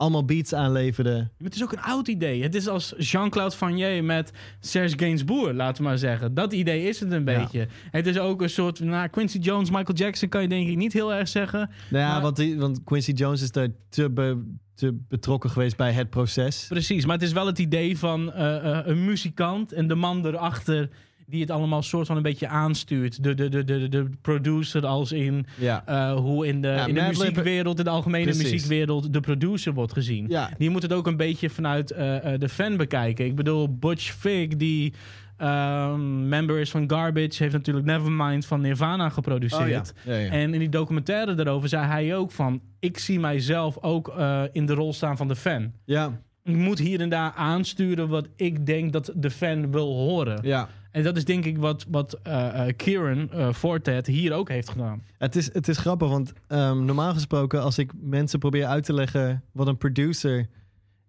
allemaal 0.00 0.24
beats 0.24 0.54
aanleverde. 0.54 1.12
Maar 1.14 1.28
Het 1.38 1.54
is 1.54 1.62
ook 1.62 1.72
een 1.72 1.80
oud 1.82 2.08
idee. 2.08 2.42
Het 2.42 2.54
is 2.54 2.68
als 2.68 2.94
Jean-Claude 2.98 3.56
Vanier 3.56 4.04
met 4.04 4.32
Serge 4.60 4.98
Gainsbourg, 4.98 5.52
laten 5.54 5.82
we 5.82 5.88
maar 5.88 5.98
zeggen. 5.98 6.34
Dat 6.34 6.52
idee 6.52 6.88
is 6.88 7.00
het 7.00 7.12
een 7.12 7.24
Ja. 7.24 7.38
beetje. 7.38 7.68
Het 7.90 8.06
is 8.06 8.18
ook 8.18 8.42
een 8.42 8.50
soort... 8.50 8.80
Nou, 8.80 9.08
Quincy 9.08 9.38
Jones, 9.38 9.70
Michael 9.70 9.98
Jackson 9.98 10.28
kan 10.28 10.42
je 10.42 10.48
denk 10.48 10.68
ik 10.68 10.76
niet 10.76 10.92
heel 10.92 11.14
erg 11.14 11.28
zeggen. 11.28 11.70
Nou 11.90 12.04
ja, 12.04 12.12
Maar- 12.12 12.20
want, 12.22 12.36
die, 12.36 12.58
want 12.58 12.84
Quincy 12.84 13.10
Jones 13.12 13.42
is 13.42 13.50
daar 13.50 13.68
te, 13.88 14.10
be- 14.10 14.42
te 14.74 14.98
betrokken 15.08 15.50
geweest 15.50 15.76
bij 15.76 15.92
het 15.92 16.10
proces. 16.10 16.66
Precies, 16.68 17.04
maar 17.06 17.14
het 17.14 17.24
is 17.24 17.32
wel 17.32 17.46
het 17.46 17.58
idee 17.58 17.98
van 17.98 18.32
eh, 18.32 18.56
eh, 18.78 18.86
een 18.86 19.04
muzikant 19.04 19.72
en 19.72 19.88
de 19.88 19.94
man 19.94 20.26
erachter 20.26 20.88
die 21.30 21.40
het 21.40 21.50
allemaal 21.50 21.82
soort 21.82 22.06
van 22.06 22.16
een 22.16 22.22
beetje 22.22 22.48
aanstuurt. 22.48 23.22
De, 23.22 23.34
de, 23.34 23.48
de, 23.48 23.64
de, 23.64 23.88
de 23.88 24.10
producer 24.22 24.86
als 24.86 25.12
in 25.12 25.46
Ja. 25.58 25.82
eh, 25.86 26.14
hoe 26.14 26.46
in 26.46 26.60
de, 26.60 26.68
Ja, 26.68 26.86
in 26.86 26.94
de 26.94 27.00
muziekwereld, 27.08 27.78
in 27.78 27.84
de 27.84 27.90
algemene 27.90 28.24
Precies. 28.24 28.42
muziekwereld, 28.50 29.12
de 29.12 29.20
producer 29.20 29.72
wordt 29.74 29.92
gezien. 29.92 30.26
Ja. 30.28 30.50
Die 30.58 30.70
moet 30.70 30.82
het 30.82 30.92
ook 30.92 31.06
een 31.06 31.16
beetje 31.16 31.50
vanuit 31.50 31.90
eh, 31.90 32.34
eh, 32.34 32.40
de 32.40 32.48
fan 32.48 32.76
bekijken. 32.76 33.24
Ik 33.24 33.34
bedoel, 33.34 33.78
Butch 33.78 34.12
Vig, 34.12 34.48
die 34.56 34.92
ehm, 35.36 36.28
member 36.28 36.58
is 36.58 36.70
van 36.70 36.90
Garbage, 36.90 37.42
heeft 37.42 37.52
natuurlijk 37.52 37.86
Nevermind 37.86 38.46
van 38.46 38.60
Nirvana 38.60 39.08
geproduceerd. 39.08 39.92
Oh. 40.06 40.12
En 40.14 40.52
in 40.54 40.58
die 40.58 40.68
documentaire 40.68 41.34
daarover 41.34 41.68
zei 41.68 41.86
hij 41.86 42.16
ook 42.16 42.30
van... 42.30 42.60
ik 42.78 42.98
zie 42.98 43.20
mijzelf 43.20 43.78
ook 43.80 44.14
in 44.52 44.66
de 44.66 44.74
rol 44.74 44.92
staan 44.92 45.16
van 45.16 45.28
de 45.28 45.36
fan. 45.36 45.72
ja, 45.84 46.20
Ik 46.44 46.56
moet 46.56 46.78
hier 46.78 47.00
en 47.00 47.08
daar 47.08 47.32
aansturen 47.32 48.08
wat 48.08 48.28
ik 48.36 48.66
denk 48.66 48.92
dat 48.92 49.12
de 49.16 49.30
fan 49.30 49.70
wil 49.72 49.94
horen. 49.94 50.38
ja. 50.42 50.68
En 50.90 51.02
dat 51.02 51.16
is 51.16 51.24
denk 51.24 51.44
ik 51.44 51.58
wat, 51.58 51.86
wat 51.88 52.18
eh, 52.22 52.68
eh, 52.68 52.76
Kieran 52.76 53.30
eh 53.30 53.52
Fortet 53.52 54.06
hier 54.06 54.32
ook 54.32 54.48
heeft 54.48 54.68
gedaan. 54.68 55.02
Het 55.18 55.36
is, 55.36 55.52
het 55.52 55.68
is 55.68 55.78
grappig, 55.78 56.08
want 56.08 56.32
ehm, 56.46 56.84
normaal 56.84 57.12
gesproken, 57.12 57.62
als 57.62 57.78
ik 57.78 57.92
mensen 58.00 58.38
probeer 58.38 58.66
uit 58.66 58.84
te 58.84 58.92
leggen 58.92 59.44
wat 59.52 59.66
een 59.66 59.78
producer 59.78 60.48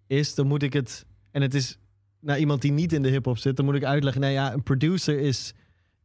is, 0.06 0.34
dan 0.34 0.46
moet 0.46 0.62
ik 0.62 0.72
het. 0.72 1.06
En 1.30 1.42
het 1.42 1.54
is 1.54 1.78
naar 2.20 2.38
iemand 2.38 2.62
die 2.62 2.72
niet 2.72 2.92
in 2.92 3.02
de 3.02 3.08
hip-hop 3.08 3.38
zit, 3.38 3.56
dan 3.56 3.64
moet 3.64 3.74
ik 3.74 3.84
uitleggen: 3.84 4.20
nee, 4.20 4.32
ja, 4.32 4.52
een 4.52 4.62
producer 4.62 5.18
is 5.18 5.54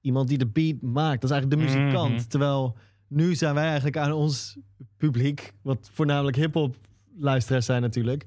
iemand 0.01 0.27
die 0.27 0.37
de 0.37 0.47
beat 0.47 0.81
maakt. 0.81 1.21
Dat 1.21 1.31
is 1.31 1.35
eigenlijk 1.35 1.61
de 1.61 1.79
muzikant. 1.79 2.15
Mhm. 2.15 2.27
Terwijl 2.27 2.77
nu 3.07 3.35
zijn 3.35 3.53
wij 3.53 3.65
eigenlijk 3.65 3.97
aan 3.97 4.11
ons 4.11 4.57
publiek, 4.97 5.53
wat 5.61 5.89
voornamelijk 5.93 6.37
hip-hop 6.37 6.75
luisteraars 7.17 7.65
zijn 7.65 7.81
natuurlijk, 7.81 8.25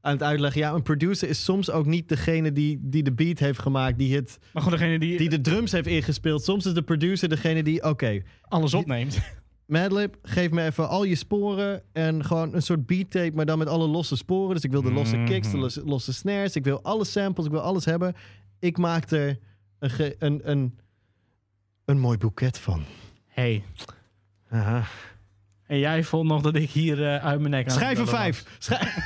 aan 0.00 0.12
het 0.12 0.22
uitleggen: 0.22 0.60
ja, 0.60 0.72
een 0.72 0.82
producer 0.82 1.28
is 1.28 1.44
soms 1.44 1.70
ook 1.70 1.86
niet 1.86 2.08
degene 2.08 2.52
die, 2.52 2.78
die 2.82 3.02
de 3.02 3.12
beat 3.12 3.38
heeft 3.38 3.58
gemaakt, 3.58 3.98
die, 3.98 4.14
het, 4.14 4.38
Maar 4.52 4.62
gewoon 4.62 4.78
degene 4.78 4.98
die, 4.98 5.18
die 5.18 5.28
de 5.28 5.40
drums 5.40 5.72
heeft 5.72 5.86
ingespeeld. 5.86 6.44
Soms 6.44 6.66
is 6.66 6.74
de 6.74 6.82
producer 6.82 7.28
degene 7.28 7.62
die, 7.62 7.82
oké, 7.82 8.22
alles 8.42 8.74
opneemt. 8.74 9.18
Madlib, 9.66 10.16
geef 10.22 10.50
me 10.50 10.64
even 10.64 10.88
al 10.88 11.04
je 11.04 11.14
sporen 11.14 11.82
en 11.92 12.24
gewoon 12.24 12.54
een 12.54 12.62
soort 12.62 12.86
beat 12.86 13.10
tape, 13.10 13.32
maar 13.34 13.46
dan 13.46 13.58
met 13.58 13.68
alle 13.68 13.86
losse 13.86 14.16
sporen. 14.16 14.54
Dus 14.54 14.64
ik 14.64 14.70
wil 14.70 14.82
de 14.82 14.92
losse 14.92 15.22
kicks, 15.26 15.50
de 15.50 15.58
losse, 15.58 15.84
losse 15.84 16.12
snares, 16.12 16.56
ik 16.56 16.64
wil 16.64 16.82
alle 16.82 17.04
samples, 17.04 17.46
ik 17.46 17.52
wil 17.52 17.60
alles 17.60 17.84
hebben. 17.84 18.14
Ik 18.58 18.78
maak 18.78 19.10
er 19.10 19.38
een, 19.78 20.14
een, 20.18 20.50
een, 20.50 20.78
een 21.84 21.98
mooi 21.98 22.18
boeket 22.18 22.58
van. 22.58 22.84
hey, 23.26 23.62
Aha. 24.48 24.84
En 25.70 25.78
jij 25.78 26.04
vond 26.04 26.28
nog 26.28 26.42
dat 26.42 26.56
ik 26.56 26.70
hier 26.70 27.04
eh, 27.04 27.24
uit 27.24 27.40
mijn 27.40 27.50
nek 27.50 27.70
aan 27.70 27.78
bellen 27.78 28.08
vijf. 28.08 28.44
Schrijf-. 28.58 28.96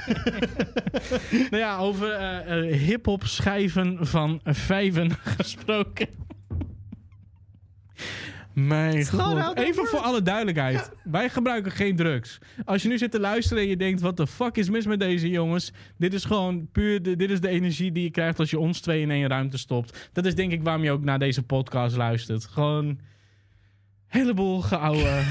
Nou 1.50 1.56
ja, 1.56 1.78
over 1.78 2.10
eh, 2.10 2.76
hip-hop 2.76 3.24
schijven 3.24 4.06
van 4.06 4.40
vijven 4.44 5.10
gesproken. 5.36 6.08
Mijn 8.52 9.06
god. 9.06 9.58
Even 9.58 9.86
voor 9.86 9.98
alle 9.98 10.22
duidelijkheid. 10.22 10.90
Wij 11.02 11.28
gebruiken 11.28 11.72
geen 11.72 11.96
drugs. 11.96 12.38
Als 12.64 12.82
je 12.82 12.88
nu 12.88 12.98
zit 12.98 13.10
te 13.10 13.20
luisteren 13.20 13.62
en 13.62 13.68
je 13.68 13.76
denkt... 13.76 14.00
wat 14.00 14.16
de 14.16 14.26
fuck 14.26 14.56
is 14.56 14.70
mis 14.70 14.86
met 14.86 15.00
deze 15.00 15.28
jongens? 15.28 15.72
Dit 15.98 16.14
is 16.14 16.24
gewoon 16.24 16.68
puur... 16.72 17.02
De, 17.02 17.16
dit 17.16 17.30
is 17.30 17.40
de 17.40 17.48
energie 17.48 17.92
die 17.92 18.02
je 18.02 18.10
krijgt 18.10 18.38
als 18.38 18.50
je 18.50 18.58
ons 18.58 18.80
twee 18.80 19.00
in 19.00 19.10
één 19.10 19.28
ruimte 19.28 19.58
stopt. 19.58 20.10
Dat 20.12 20.26
is 20.26 20.34
denk 20.34 20.52
ik 20.52 20.62
waarom 20.62 20.84
je 20.84 20.90
ook 20.90 21.04
naar 21.04 21.18
deze 21.18 21.42
podcast 21.42 21.96
luistert. 21.96 22.44
Gewoon... 22.44 22.98
Heleboel 24.14 24.60
geouwe. 24.60 25.22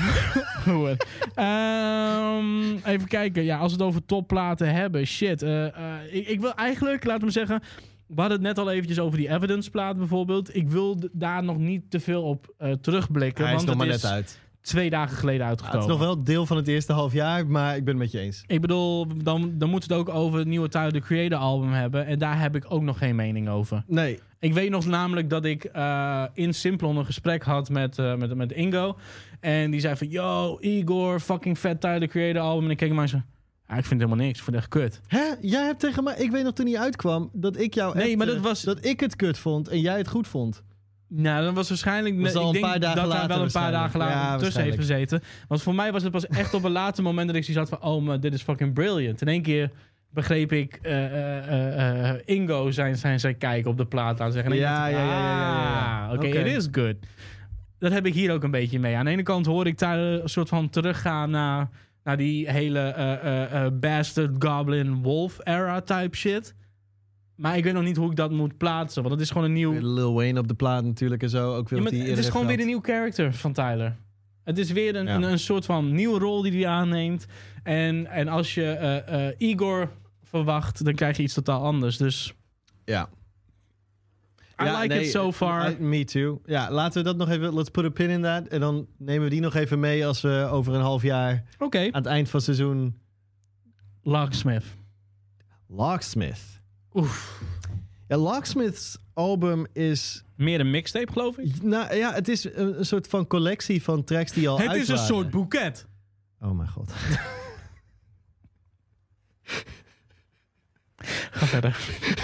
Ehm, 1.35 2.75
even 2.85 3.07
kijken. 3.07 3.43
Ja, 3.43 3.57
als 3.57 3.71
we 3.71 3.77
het 3.77 3.87
over 3.87 4.05
topplaten 4.05 4.73
hebben. 4.73 5.05
Shit. 5.05 5.41
eh, 5.41 5.65
eh, 5.65 5.73
ik, 6.11 6.27
ik 6.27 6.39
wil 6.39 6.53
eigenlijk, 6.55 7.03
laten 7.03 7.27
we 7.27 7.31
zeggen... 7.31 7.61
We 8.07 8.19
hadden 8.19 8.37
het 8.37 8.47
net 8.47 8.57
al 8.57 8.71
eventjes 8.71 8.99
over 8.99 9.17
die 9.17 9.29
Evidence 9.29 9.69
plaat 9.69 9.97
bijvoorbeeld. 9.97 10.55
Ik 10.55 10.67
wil 10.67 10.99
daar 11.11 11.43
nog 11.43 11.57
niet 11.57 11.91
te 11.91 11.99
veel 11.99 12.23
op 12.23 12.53
eh, 12.57 12.71
terugblikken. 12.71 13.45
Hij 13.45 13.55
is 13.55 13.63
nog 13.63 13.75
maar 13.75 13.87
net 13.87 13.95
is 13.95 14.05
uit. 14.05 14.39
Twee 14.63 14.89
dagen 14.89 15.17
geleden 15.17 15.41
Ja, 15.41 15.47
uitgekomen. 15.47 15.81
het 15.81 15.89
is 15.89 15.97
nog 15.97 16.05
wel 16.07 16.23
deel 16.23 16.45
van 16.45 16.57
het 16.57 16.67
eerste 16.67 16.93
half 16.93 17.13
jaar, 17.13 17.47
maar 17.47 17.75
ik 17.75 17.83
ben 17.83 17.93
het 17.93 18.03
met 18.03 18.11
je 18.11 18.19
eens. 18.19 18.43
Ik 18.47 18.61
bedoel, 18.61 19.07
dan, 19.23 19.53
dan 19.57 19.69
moeten 19.69 19.89
we 19.89 19.95
het 19.95 20.07
ook 20.07 20.15
over 20.15 20.39
het 20.39 20.47
nieuwe 20.47 20.69
Tyler, 20.69 20.91
the 20.91 20.99
Creator 20.99 21.37
album 21.37 21.71
hebben. 21.71 22.05
En 22.05 22.19
daar 22.19 22.39
heb 22.39 22.55
ik 22.55 22.65
ook 22.67 22.81
nog 22.81 22.97
geen 22.97 23.15
mening 23.15 23.49
over. 23.49 23.83
Nee. 23.87 24.19
Ik 24.39 24.53
weet 24.53 24.69
nog 24.69 24.85
namelijk 24.85 25.29
dat 25.29 25.45
ik 25.45 25.63
eh, 25.63 26.23
in 26.33 26.53
Simplon 26.53 26.97
een 26.97 27.05
gesprek 27.05 27.43
had 27.43 27.69
met, 27.69 27.97
eh, 27.99 28.15
met, 28.15 28.35
met 28.35 28.51
Ingo. 28.51 28.97
En 29.39 29.71
die 29.71 29.79
zei 29.79 29.95
van, 29.95 30.07
yo, 30.09 30.57
Igor, 30.59 31.19
fucking 31.19 31.59
vet 31.59 31.81
Tyler, 31.81 31.99
the 31.99 32.07
Creator 32.07 32.41
album. 32.41 32.63
En 32.65 32.71
ik 32.71 32.77
keek 32.77 32.87
hem 32.89 32.97
aan 32.97 33.03
en 33.03 33.09
zei, 33.09 33.21
ja, 33.67 33.75
ik 33.77 33.85
vind 33.85 34.01
het 34.01 34.09
helemaal 34.09 34.25
niks. 34.25 34.37
Ik 34.39 34.43
vind 34.43 34.55
het 34.55 34.65
echt 34.65 34.73
kut. 34.73 35.01
Hè? 35.07 35.23
Jij 35.41 35.65
hebt 35.65 35.79
tegen 35.79 36.03
mij... 36.03 36.15
Ik 36.17 36.31
weet 36.31 36.43
nog 36.43 36.53
toen 36.53 36.65
hij 36.67 36.79
uitkwam, 36.79 37.29
dat 37.33 37.59
ik 37.59 37.73
jou 37.73 37.93
Nee, 37.93 38.03
appte 38.03 38.17
maar 38.17 38.25
dat 38.25 38.39
was- 38.39 38.61
dat 38.61 38.85
ik 38.85 38.99
het 38.99 39.15
kut 39.15 39.37
vond 39.37 39.67
en 39.67 39.79
jij 39.79 39.97
het 39.97 40.07
goed 40.07 40.27
vond. 40.27 40.63
Nou, 41.15 41.43
dan 41.43 41.53
was 41.53 41.69
waarschijnlijk... 41.69 42.21
Was 42.21 42.33
ik 42.33 42.61
denk 42.61 42.81
dat 42.81 42.95
daar 42.95 43.07
later 43.07 43.27
wel 43.27 43.41
een 43.41 43.51
paar 43.51 43.71
dagen 43.71 43.99
later 43.99 44.15
Ja, 44.15 44.37
tussen 44.37 44.63
heeft 44.63 44.77
gezeten. 44.77 45.21
Want 45.47 45.61
voor 45.61 45.75
mij 45.75 45.91
was 45.91 46.03
het 46.03 46.11
pas 46.11 46.27
echt 46.27 46.53
op 46.53 46.63
een 46.63 46.71
later 46.71 47.03
moment 47.03 47.27
dat 47.27 47.35
ik 47.35 47.43
zoiets 47.43 47.69
had 47.69 47.79
van... 47.79 47.89
Oh, 47.91 48.03
maar 48.03 48.19
dit 48.19 48.33
is 48.33 48.41
fucking 48.41 48.73
brilliant. 48.73 49.21
In 49.21 49.27
één 49.27 49.41
keer 49.41 49.71
begreep 50.09 50.51
ik 50.51 50.79
eh, 50.81 51.05
eh, 51.05 52.09
eh, 52.09 52.19
Ingo 52.25 52.71
zijn, 52.71 52.95
zijn, 52.95 53.19
zijn 53.19 53.37
kijk 53.37 53.65
op 53.65 53.77
de 53.77 53.85
plaat 53.85 54.21
aan 54.21 54.31
zeggen. 54.31 54.55
Ja, 54.55 54.87
ja, 54.87 54.97
ja, 54.97 55.05
ja, 55.05 55.19
ja, 55.19 55.61
ja. 55.61 56.05
ah, 56.05 56.13
Oké, 56.13 56.27
Oké. 56.27 56.39
it 56.39 56.45
is 56.45 56.67
good. 56.71 56.95
Dat 57.83 57.91
heb 57.91 58.05
ik 58.05 58.13
hier 58.13 58.31
ook 58.31 58.43
een 58.43 58.51
beetje 58.51 58.79
mee. 58.79 58.95
Aan 58.95 59.05
de 59.05 59.11
ene 59.11 59.23
kant 59.23 59.45
hoor 59.45 59.67
ik 59.67 59.77
daar 59.77 59.97
een 59.97 60.29
soort 60.29 60.49
van 60.49 60.69
teruggaan 60.69 61.29
naar, 61.29 61.69
naar 62.03 62.17
die 62.17 62.49
hele 62.49 62.79
eh, 62.79 63.13
eh, 63.13 63.65
eh, 63.65 63.73
Bastard 63.73 64.31
Goblin 64.39 65.01
Wolf 65.01 65.39
era 65.43 65.81
type 65.81 66.17
shit. 66.17 66.55
Maar 67.35 67.57
ik 67.57 67.63
weet 67.63 67.73
nog 67.73 67.83
niet 67.83 67.97
hoe 67.97 68.09
ik 68.09 68.15
dat 68.15 68.31
moet 68.31 68.57
plaatsen. 68.57 69.01
Want 69.01 69.13
het 69.13 69.23
is 69.23 69.29
gewoon 69.31 69.43
een 69.43 69.53
nieuw... 69.53 69.71
Lil 69.79 70.13
Wayne 70.13 70.39
op 70.39 70.47
de 70.47 70.53
plaat 70.53 70.83
natuurlijk 70.83 71.23
en 71.23 71.29
zo. 71.29 71.55
Ook 71.55 71.69
weer 71.69 71.79
Ja, 71.83 71.89
maar 71.89 72.07
het 72.07 72.17
is 72.17 72.29
gewoon 72.29 72.47
weer 72.47 72.59
een 72.59 72.65
nieuw 72.65 72.81
character 72.81 73.33
van 73.33 73.53
Tyler. 73.53 73.95
Het 74.43 74.57
is 74.57 74.71
weer 74.71 74.95
een, 74.95 75.05
Ja. 75.05 75.15
een, 75.15 75.23
een 75.23 75.39
soort 75.39 75.65
van 75.65 75.91
nieuwe 75.95 76.19
rol 76.19 76.41
die 76.41 76.51
hij 76.51 76.67
aanneemt. 76.67 77.25
En, 77.63 78.07
en 78.07 78.27
als 78.27 78.53
je 78.53 78.65
eh, 78.71 79.27
eh, 79.27 79.35
Igor 79.37 79.91
verwacht, 80.23 80.85
dan 80.85 80.93
krijg 80.95 81.17
je 81.17 81.23
iets 81.23 81.33
totaal 81.33 81.63
anders. 81.63 81.97
Dus. 81.97 82.33
Ja. 82.85 83.09
I 84.61 84.65
Ja, 84.65 84.79
like 84.81 84.93
nee, 84.93 85.03
it 85.03 85.11
so 85.11 85.31
far. 85.31 85.71
I- 85.71 85.75
me 85.79 86.03
too. 86.03 86.41
Ja, 86.45 86.71
laten 86.71 86.97
we 87.03 87.07
dat 87.09 87.17
nog 87.17 87.29
even... 87.29 87.53
Let's 87.53 87.69
put 87.69 87.85
a 87.85 87.89
pin 87.89 88.09
in 88.09 88.21
that. 88.21 88.47
En 88.47 88.59
dan 88.59 88.87
nemen 88.97 89.23
we 89.23 89.29
die 89.29 89.41
nog 89.41 89.55
even 89.55 89.79
mee 89.79 90.05
als 90.07 90.21
we 90.21 90.47
over 90.51 90.73
een 90.73 90.81
half 90.81 91.01
jaar... 91.01 91.43
Oké, 91.59 91.79
aan 91.79 91.91
het 91.91 92.05
eind 92.05 92.29
van 92.29 92.35
het 92.35 92.43
seizoen... 92.55 92.97
Locksmith. 94.03 94.63
Locksmith. 95.67 96.61
Oef. 96.93 97.41
Ja, 98.07 98.17
Locksmith's 98.17 98.97
album 99.13 99.65
is... 99.73 100.23
Meer 100.35 100.59
een 100.59 100.71
mixtape, 100.71 101.11
geloof 101.11 101.37
ik. 101.37 101.61
Nou 101.63 101.95
ja, 101.95 102.13
het 102.13 102.27
is 102.27 102.43
een, 102.43 102.79
een 102.79 102.85
soort 102.85 103.07
van 103.07 103.27
collectie 103.27 103.83
van 103.83 104.03
tracks 104.03 104.31
die 104.31 104.49
al 104.49 104.59
Het 104.59 104.67
uit 104.67 104.81
is 104.81 104.87
een 104.87 104.95
waren. 104.95 105.15
soort 105.15 105.29
boeket. 105.29 105.87
Oh 106.41 106.51
mijn 106.51 106.69
god. 106.69 106.91
Ga 111.31 111.45
verder. 111.45 111.77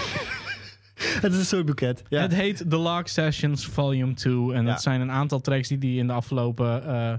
het 1.22 1.32
is 1.32 1.38
een 1.38 1.44
soort 1.44 1.66
boeket. 1.66 2.02
Ja. 2.08 2.20
Het 2.20 2.34
heet 2.34 2.64
The 2.70 2.76
Lock 2.76 3.08
Sessions 3.08 3.66
Volume 3.66 4.14
2. 4.14 4.32
En 4.52 4.64
Ja. 4.64 4.70
dat 4.70 4.82
zijn 4.82 5.00
een 5.00 5.10
aantal 5.10 5.40
tracks 5.40 5.68
die 5.68 5.78
hij 5.78 5.88
in 5.90 6.06
de 6.06 6.12
afgelopen 6.12 6.86
eh, 6.86 7.12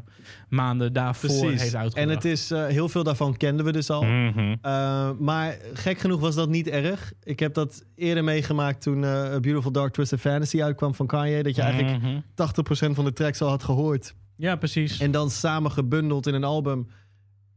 maanden 0.49 0.93
daarvoor 0.93 1.29
heeft 1.49 1.61
uitgebracht. 1.61 1.93
En 1.95 2.09
het 2.09 2.25
is, 2.25 2.51
eh, 2.51 2.65
heel 2.67 2.89
veel 2.89 3.03
daarvan 3.03 3.37
kenden 3.37 3.65
we 3.65 3.71
dus 3.71 3.89
al. 3.89 4.03
Mhm. 4.03 4.39
Uh, 4.39 5.09
maar 5.19 5.57
gek 5.73 5.99
genoeg 5.99 6.19
was 6.19 6.35
dat 6.35 6.49
niet 6.49 6.67
erg. 6.67 7.11
Ik 7.23 7.39
heb 7.39 7.53
dat 7.53 7.83
eerder 7.95 8.23
meegemaakt 8.23 8.81
toen 8.81 9.03
eh, 9.03 9.09
A 9.09 9.39
Beautiful 9.39 9.71
Dark 9.71 9.93
Twisted 9.93 10.19
Fantasy 10.19 10.61
uitkwam 10.63 10.95
van 10.95 11.07
Kanye. 11.07 11.43
Dat 11.43 11.55
je 11.55 11.61
eigenlijk 11.61 12.01
Mhm. 12.01 12.19
80% 12.35 12.95
van 12.95 13.05
de 13.05 13.13
tracks 13.13 13.41
al 13.41 13.49
had 13.49 13.63
gehoord. 13.63 14.13
Ja, 14.35 14.55
precies. 14.55 14.99
En 14.99 15.11
dan 15.11 15.29
samen 15.29 15.71
gebundeld 15.71 16.27
in 16.27 16.33
een 16.33 16.43
album 16.43 16.87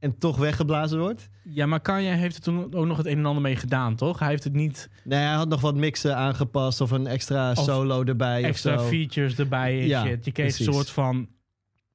en 0.05 0.19
toch 0.19 0.37
weggeblazen 0.37 0.99
wordt. 0.99 1.29
Ja, 1.45 1.67
maar 1.67 1.81
Kanye 1.81 2.11
heeft 2.11 2.37
er 2.37 2.43
toen 2.43 2.75
ook 2.75 2.87
nog 2.87 2.97
het 2.97 3.07
een 3.07 3.19
en 3.19 3.27
ander 3.27 3.43
mee 3.43 3.57
gedaan, 3.57 3.95
toch? 3.95 4.19
Hij 4.19 4.29
heeft 4.29 4.45
het 4.45 4.53
niet 4.53 4.88
Nee, 5.05 5.19
hij 5.19 5.35
had 5.35 5.49
nog 5.49 5.61
wat 5.61 5.75
mixen 5.75 6.17
aangepast 6.17 6.81
of 6.81 6.90
een 6.90 7.07
extra 7.07 7.51
Of 7.51 7.64
solo 7.64 8.05
erbij 8.05 8.45
extra 8.45 8.75
of 8.75 8.81
zo. 8.81 8.87
features 8.87 9.38
erbij 9.38 9.81
en 9.81 9.87
Ja, 9.87 10.05
shit. 10.05 10.25
Je 10.25 10.33
kreeg 10.33 10.59
een 10.59 10.64
soort 10.64 10.90
van 10.90 11.29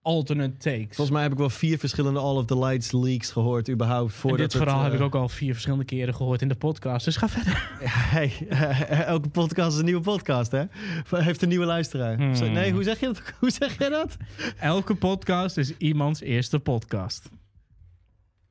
alternate 0.02 0.58
takes. 0.58 0.95
Volgens 0.95 1.10
mij 1.10 1.22
heb 1.22 1.32
ik 1.32 1.38
wel 1.38 1.50
vier 1.50 1.78
verschillende 1.78 2.19
All 2.19 2.36
of 2.36 2.45
the 2.45 2.60
Lights 2.60 2.91
leaks 2.91 3.32
gehoord 3.32 3.69
überhaupt. 3.69 4.13
en 4.13 4.17
Voordat 4.19 4.39
dit 4.39 4.62
verhaal 4.62 4.76
het, 4.76 4.84
heb 4.84 4.93
ik 4.93 5.00
eh, 5.00 5.06
ook 5.06 5.15
al 5.15 5.30
vier 5.30 5.52
verschillende 5.52 5.86
keren 5.86 6.15
gehoord 6.15 6.41
in 6.41 6.48
de 6.48 6.56
podcast. 6.56 7.06
Dus 7.06 7.17
ga 7.17 7.30
verder. 7.30 7.67
Hey, 8.10 8.48
elke 8.89 9.30
podcast 9.30 9.72
is 9.72 9.80
een 9.80 9.86
nieuwe 9.86 10.02
podcast, 10.02 10.52
hè? 10.52 10.63
Heeft 11.10 11.41
een 11.41 11.50
nieuwe 11.50 11.65
luisteraar. 11.65 12.15
Hmm. 12.17 12.52
Nee, 12.52 12.72
hoe 12.72 12.84
zeg, 12.84 13.00
je 13.00 13.06
dat? 13.06 13.22
hoe 13.39 13.52
zeg 13.52 13.78
jij 13.78 13.89
dat? 13.89 14.17
Elke 14.60 14.95
podcast 14.95 15.58
is 15.58 15.78
iemands 15.78 16.22
eerste 16.22 16.60
podcast. 16.60 17.30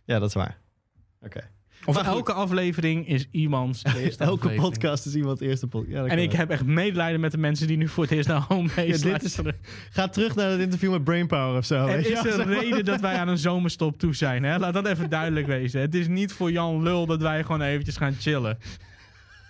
Ja, 0.08 0.18
dat 0.18 0.28
is 0.28 0.34
waar. 0.34 0.58
Oké. 1.22 1.50
Of 1.84 1.94
Maar 1.94 2.04
goed. 2.04 2.14
elke 2.14 2.32
aflevering 2.32 3.08
is 3.08 3.28
iemands 3.30 3.82
eerste 3.84 4.24
Elke 4.24 4.34
aflevering. 4.44 4.60
podcast 4.62 5.06
is 5.06 5.14
iemands 5.14 5.40
eerste 5.40 5.66
podcast. 5.66 5.92
Ja, 5.92 6.06
En 6.06 6.18
ik 6.18 6.30
wel. 6.30 6.38
heb 6.40 6.50
echt 6.50 6.64
medelijden 6.64 7.20
met 7.20 7.30
de 7.30 7.38
mensen 7.38 7.66
die 7.66 7.76
nu 7.76 7.88
voor 7.88 8.02
het 8.04 8.12
eerst 8.12 8.28
naar 8.28 8.40
Homebase 8.48 9.02
dit 9.12 9.22
is-. 9.22 9.38
Ga 9.90 10.08
terug 10.08 10.34
naar 10.34 10.50
het 10.50 10.60
interview 10.60 10.90
met 10.92 11.04
Brainpower 11.04 11.58
of 11.58 11.64
zo. 11.64 11.86
Er 11.86 11.98
is 11.98 12.24
een 12.34 12.44
reden 12.44 12.84
dat 12.84 13.00
wij 13.00 13.14
aan 13.18 13.28
een 13.28 13.38
zomerstop 13.38 13.98
toe 13.98 14.14
zijn. 14.14 14.42
Hè? 14.44 14.58
Laat 14.58 14.74
dat 14.74 14.86
even 14.86 15.10
duidelijk 15.10 15.46
wezen. 15.46 15.80
Het 15.80 15.94
is 15.94 16.08
niet 16.08 16.32
voor 16.32 16.52
Jan 16.52 16.82
Lul 16.82 17.06
dat 17.06 17.20
wij 17.22 17.42
gewoon 17.44 17.62
eventjes 17.62 17.96
gaan 17.96 18.14
chillen. 18.18 18.58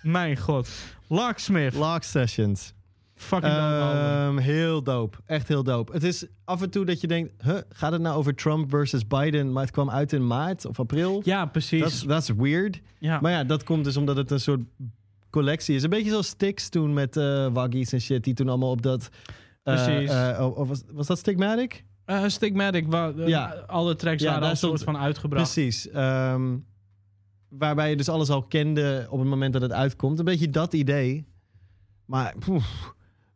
Mijn 0.01 0.37
god. 0.37 0.69
Locksmith. 1.07 1.73
Lock 1.73 2.03
Sessions. 2.03 2.73
Fucking. 3.19 3.53
Ehm, 3.53 4.37
heel 4.37 4.83
dope. 4.83 5.17
Echt 5.25 5.47
heel 5.47 5.63
dope. 5.63 5.91
Het 5.91 6.03
is 6.03 6.25
af 6.43 6.61
en 6.61 6.69
toe 6.69 6.85
dat 6.85 7.01
je 7.01 7.07
denkt... 7.07 7.31
Huh, 7.43 7.57
gaat 7.69 7.91
het 7.91 8.01
nou 8.01 8.17
over 8.17 8.35
Trump 8.35 8.69
versus 8.69 9.07
Biden? 9.07 9.51
Maar 9.51 9.63
het 9.63 9.71
kwam 9.71 9.89
uit 9.89 10.13
in 10.13 10.27
maart 10.27 10.65
of 10.65 10.79
april. 10.79 11.21
Ja, 11.23 11.45
precies. 11.45 12.03
Dat 12.03 12.21
is- 12.21 12.29
weird. 12.37 12.79
ja. 12.99 13.19
Maar 13.21 13.31
ja, 13.31 13.43
dat 13.43 13.63
komt 13.63 13.83
dus 13.83 13.97
omdat 13.97 14.15
het 14.17 14.31
een 14.31 14.39
soort 14.39 14.61
collectie 15.29 15.75
is. 15.75 15.83
Een 15.83 15.89
beetje 15.89 16.09
zoals 16.09 16.27
Styx 16.27 16.69
toen 16.69 16.93
met 16.93 17.17
eh 17.17 17.47
Waggies 17.53 17.93
en 17.93 18.01
shit. 18.01 18.23
Die 18.23 18.33
toen 18.33 18.49
allemaal 18.49 18.71
op 18.71 18.81
dat... 18.81 19.09
eh, 19.63 19.73
Precies. 19.85 20.09
eh, 20.09 20.37
oh, 20.41 20.57
oh, 20.57 20.67
was, 20.67 20.81
was 20.91 21.07
dat 21.07 21.17
Stigmatic? 21.17 21.85
Eh, 22.05 22.23
Stigmatic, 22.27 22.85
Ja. 23.25 23.63
alle 23.67 23.95
tracks 23.95 24.21
Ja, 24.21 24.27
waren 24.27 24.41
daar 24.41 24.49
al 24.51 24.55
soort 24.55 24.83
van 24.83 24.97
uitgebracht. 24.97 25.53
Precies. 25.53 25.89
Ehm, 25.89 26.57
waarbij 27.49 27.89
je 27.89 27.95
dus 27.95 28.09
alles 28.09 28.29
al 28.29 28.43
kende 28.43 29.07
op 29.09 29.19
het 29.19 29.27
moment 29.27 29.53
dat 29.53 29.61
het 29.61 29.71
uitkomt. 29.71 30.19
Een 30.19 30.25
beetje 30.25 30.49
dat 30.49 30.73
idee. 30.73 31.27
Maar 32.05 32.33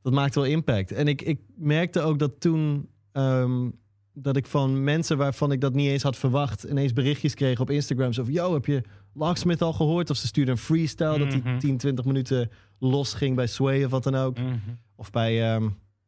dat 0.04 0.14
maakt 0.14 0.36
wel 0.36 0.44
impact. 0.46 0.92
En 0.92 1.08
ik, 1.08 1.22
ik 1.22 1.40
merkte 1.56 2.02
ook 2.02 2.20
dat 2.20 2.32
toen... 2.40 2.90
ehm, 3.12 3.70
dat 4.16 4.36
ik 4.38 4.46
van 4.46 4.84
mensen 4.84 5.18
waarvan 5.18 5.52
ik 5.52 5.62
dat 5.62 5.74
niet 5.74 5.90
eens 5.90 6.04
had 6.04 6.18
verwacht... 6.18 6.64
ineens 6.64 6.94
berichtjes 6.94 7.34
kreeg 7.34 7.60
op 7.60 7.70
Instagram. 7.70 8.14
Zo 8.14 8.24
van, 8.24 8.34
yo, 8.34 8.54
heb 8.54 8.66
je 8.66 8.82
Locksmith 9.14 9.62
al 9.62 9.74
gehoord? 9.74 10.10
Of 10.10 10.18
ze 10.18 10.28
stuurden 10.28 10.54
een 10.54 10.60
freestyle 10.60 11.18
dat 11.18 11.34
hij 11.34 11.58
10, 11.60 11.78
20 11.78 12.06
minuten 12.06 12.50
los 12.80 13.14
ging 13.14 13.36
bij 13.36 13.48
Sway 13.48 13.84
of 13.84 13.92
wat 13.92 14.04
dan 14.04 14.16
ook. 14.16 14.38
Mhm. 14.40 14.54
Of 14.96 15.12
bij, 15.12 15.54
ehm, 15.54 15.66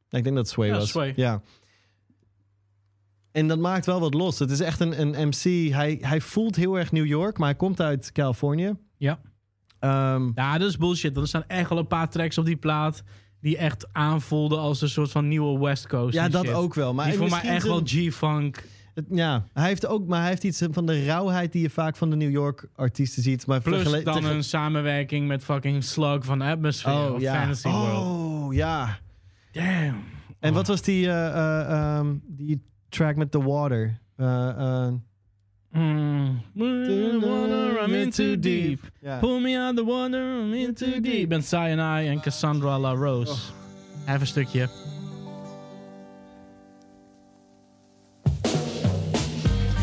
ik 0.09 0.23
denk 0.23 0.35
dat 0.35 0.49
Sway 0.49 0.67
Ja, 0.67 0.73
was. 0.75 0.89
Sway. 0.89 1.13
Ja. 1.15 1.41
En 3.31 3.47
dat 3.47 3.59
maakt 3.59 3.85
wel 3.85 3.99
wat 3.99 4.13
los. 4.13 4.39
Het 4.39 4.51
is 4.51 4.59
echt 4.59 4.79
een, 4.79 5.01
een 5.01 5.27
MC. 5.27 5.71
Hij, 5.73 5.97
hij 6.01 6.21
voelt 6.21 6.55
heel 6.55 6.77
erg 6.79 6.91
New 6.91 7.05
York, 7.05 7.37
maar 7.37 7.47
hij 7.47 7.57
komt 7.57 7.81
uit 7.81 8.11
Californië. 8.11 8.73
Ja. 8.97 9.19
Eehm, 9.79 10.31
Ja, 10.35 10.57
dat 10.57 10.69
is 10.69 10.77
bullshit. 10.77 11.17
Er 11.17 11.27
staan 11.27 11.47
echt 11.47 11.69
wel 11.69 11.77
een 11.77 11.87
paar 11.87 12.09
tracks 12.09 12.37
op 12.37 12.45
die 12.45 12.55
plaat... 12.57 13.03
die 13.45 13.57
echt 13.57 13.87
aanvoelden 13.91 14.59
als 14.59 14.81
een 14.81 14.89
soort 14.89 15.11
van 15.11 15.27
nieuwe 15.27 15.59
West 15.59 15.87
Coast. 15.87 16.13
ja, 16.13 16.29
dat 16.29 16.45
shit. 16.45 16.53
ook 16.53 16.73
wel. 16.73 16.93
Maar 16.93 17.05
die 17.09 17.17
voor 17.17 17.29
mij 17.29 17.41
echt 17.41 17.65
wel 17.65 17.81
G-funk. 17.83 18.63
Ja, 19.09 19.45
hij 19.53 19.67
heeft 19.67 19.87
ook, 19.87 20.07
maar 20.07 20.19
hij 20.19 20.29
heeft 20.29 20.43
iets 20.43 20.63
van 20.71 20.85
de 20.85 21.05
rauwheid 21.05 21.51
die 21.51 21.61
je 21.61 21.69
vaak 21.69 21.95
van 21.95 22.09
de 22.09 22.15
New 22.15 22.31
York 22.31 22.67
artiesten 22.75 23.23
ziet. 23.23 23.47
Maar 23.47 23.61
Plus 23.61 24.03
dan 24.03 24.25
een 24.25 24.43
samenwerking 24.43 25.27
met 25.27 25.43
fucking 25.43 25.83
Slug 25.83 26.25
van 26.25 26.41
Atmosphere 26.41 27.07
Oh 27.07 27.13
of 27.13 27.21
ja. 27.21 27.33
Fantasy 27.39 27.67
World. 27.69 28.05
Oh 28.05 28.53
ja. 28.53 28.99
Damn. 29.51 30.03
En 30.39 30.49
Oh. 30.49 30.55
wat 30.55 30.67
was 30.67 30.81
die, 30.81 31.07
eh, 31.07 31.27
eh, 31.27 31.71
ehm, 31.97 32.15
die 32.27 32.61
track 32.89 33.15
met 33.15 33.31
The 33.31 33.43
Water? 33.43 33.99
Eh, 34.15 34.87
Mm. 35.75 36.41
Water, 37.21 37.83
I'm 37.83 37.93
in 37.93 38.09
too 38.11 38.39
deep. 38.39 38.79
Ja. 39.01 39.19
Pull 39.19 39.39
me 39.39 39.57
out 39.57 39.75
the 39.75 39.83
water, 39.83 40.39
I'm 40.39 40.53
in 40.53 40.73
too 40.73 41.01
deep. 41.01 41.05
Ik 41.05 41.29
ben 41.29 41.43
Cyanide 41.43 42.09
en 42.09 42.21
Cassandra 42.21 42.79
La 42.79 42.93
Rose. 42.93 43.31
Oh. 43.31 43.37
Even 44.07 44.21
een 44.21 44.27
stukje. 44.27 44.69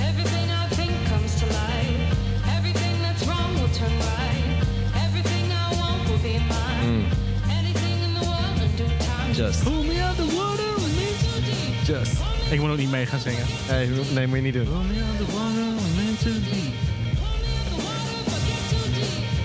Everything 0.09 0.49
I 0.51 0.75
think 0.75 0.91
comes 1.09 1.35
to 1.39 1.47
life. 1.47 2.17
Everything 2.57 3.03
that's 3.03 3.25
wrong 3.27 3.55
will 3.55 3.73
turn 3.73 3.97
right. 3.99 4.65
Everything 5.07 5.51
I 5.51 5.75
want 5.77 6.09
will 6.09 6.23
be 6.23 6.39
mine. 6.49 7.05
Anything 7.59 8.03
in 8.07 8.15
the 8.15 8.25
world 8.25 8.61
in 8.63 8.77
due 8.77 8.97
time. 8.99 9.35
Just. 9.35 9.65
Pull 9.65 9.83
me 9.83 10.01
out 10.01 10.17
the 10.17 10.35
water, 10.37 10.69
I'm 10.77 10.99
in 10.99 11.15
too 11.21 11.41
deep. 11.45 11.85
Just. 11.85 12.21
Ik 12.51 12.61
moet 12.61 12.71
ook 12.71 12.77
niet 12.77 12.91
mee 12.91 13.07
gaan 13.07 13.21
zingen. 13.21 13.45
Hey, 13.47 13.89
nee, 14.15 14.27
moet 14.27 14.37
je 14.37 14.43
niet 14.43 14.55
doen. 14.55 14.65
Pull 14.65 14.75
me 14.75 15.03
out 15.03 15.19
the 15.19 15.33
water, 15.33 15.72
Deep. 16.23 16.35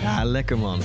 Ja, 0.02 0.24
lekker 0.24 0.58
man. 0.58 0.80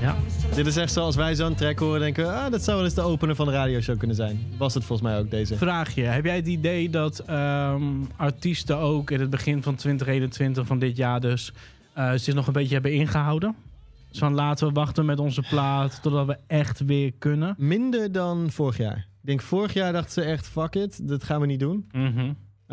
Ja. 0.00 0.16
Dit 0.54 0.66
is 0.66 0.76
echt 0.76 0.92
zoals 0.92 1.16
wij 1.16 1.34
zo'n 1.34 1.54
track 1.54 1.78
horen 1.78 2.00
denken... 2.00 2.34
Ah, 2.34 2.50
dat 2.50 2.62
zou 2.62 2.76
wel 2.76 2.84
eens 2.84 2.94
de 2.94 3.00
opener 3.00 3.34
van 3.34 3.46
de 3.46 3.52
radioshow 3.52 3.98
kunnen 3.98 4.16
zijn. 4.16 4.38
Was 4.58 4.74
het 4.74 4.84
volgens 4.84 5.08
mij 5.08 5.18
ook 5.18 5.30
deze. 5.30 5.56
Vraag 5.56 5.94
je, 5.94 6.02
heb 6.02 6.24
jij 6.24 6.36
het 6.36 6.46
idee 6.46 6.90
dat 6.90 7.18
ehm, 7.18 7.82
artiesten 8.16 8.78
ook 8.78 9.10
in 9.10 9.20
het 9.20 9.30
begin 9.30 9.62
van 9.62 9.74
2021 9.74 10.66
van 10.66 10.78
dit 10.78 10.96
jaar 10.96 11.20
dus 11.20 11.52
eh, 11.92 12.12
zich 12.14 12.34
nog 12.34 12.46
een 12.46 12.52
beetje 12.52 12.74
hebben 12.74 12.92
ingehouden? 12.92 13.54
Dus 14.08 14.18
van 14.18 14.34
laten 14.34 14.66
we 14.66 14.72
wachten 14.72 15.04
met 15.04 15.18
onze 15.18 15.42
plaat 15.50 16.02
totdat 16.02 16.26
we 16.26 16.38
echt 16.46 16.80
weer 16.80 17.12
kunnen. 17.18 17.54
Minder 17.58 18.12
dan 18.12 18.50
vorig 18.50 18.76
jaar. 18.76 18.96
Ik 18.96 19.30
denk 19.30 19.42
vorig 19.42 19.72
jaar 19.72 19.92
dachten 19.92 20.12
ze 20.12 20.22
echt... 20.22 20.48
Fuck 20.48 20.74
it, 20.74 21.08
dat 21.08 21.24
gaan 21.24 21.40
we 21.40 21.46
niet 21.46 21.60
doen. 21.60 21.88
Mhm. 21.92 22.18
Eh, 22.18 22.24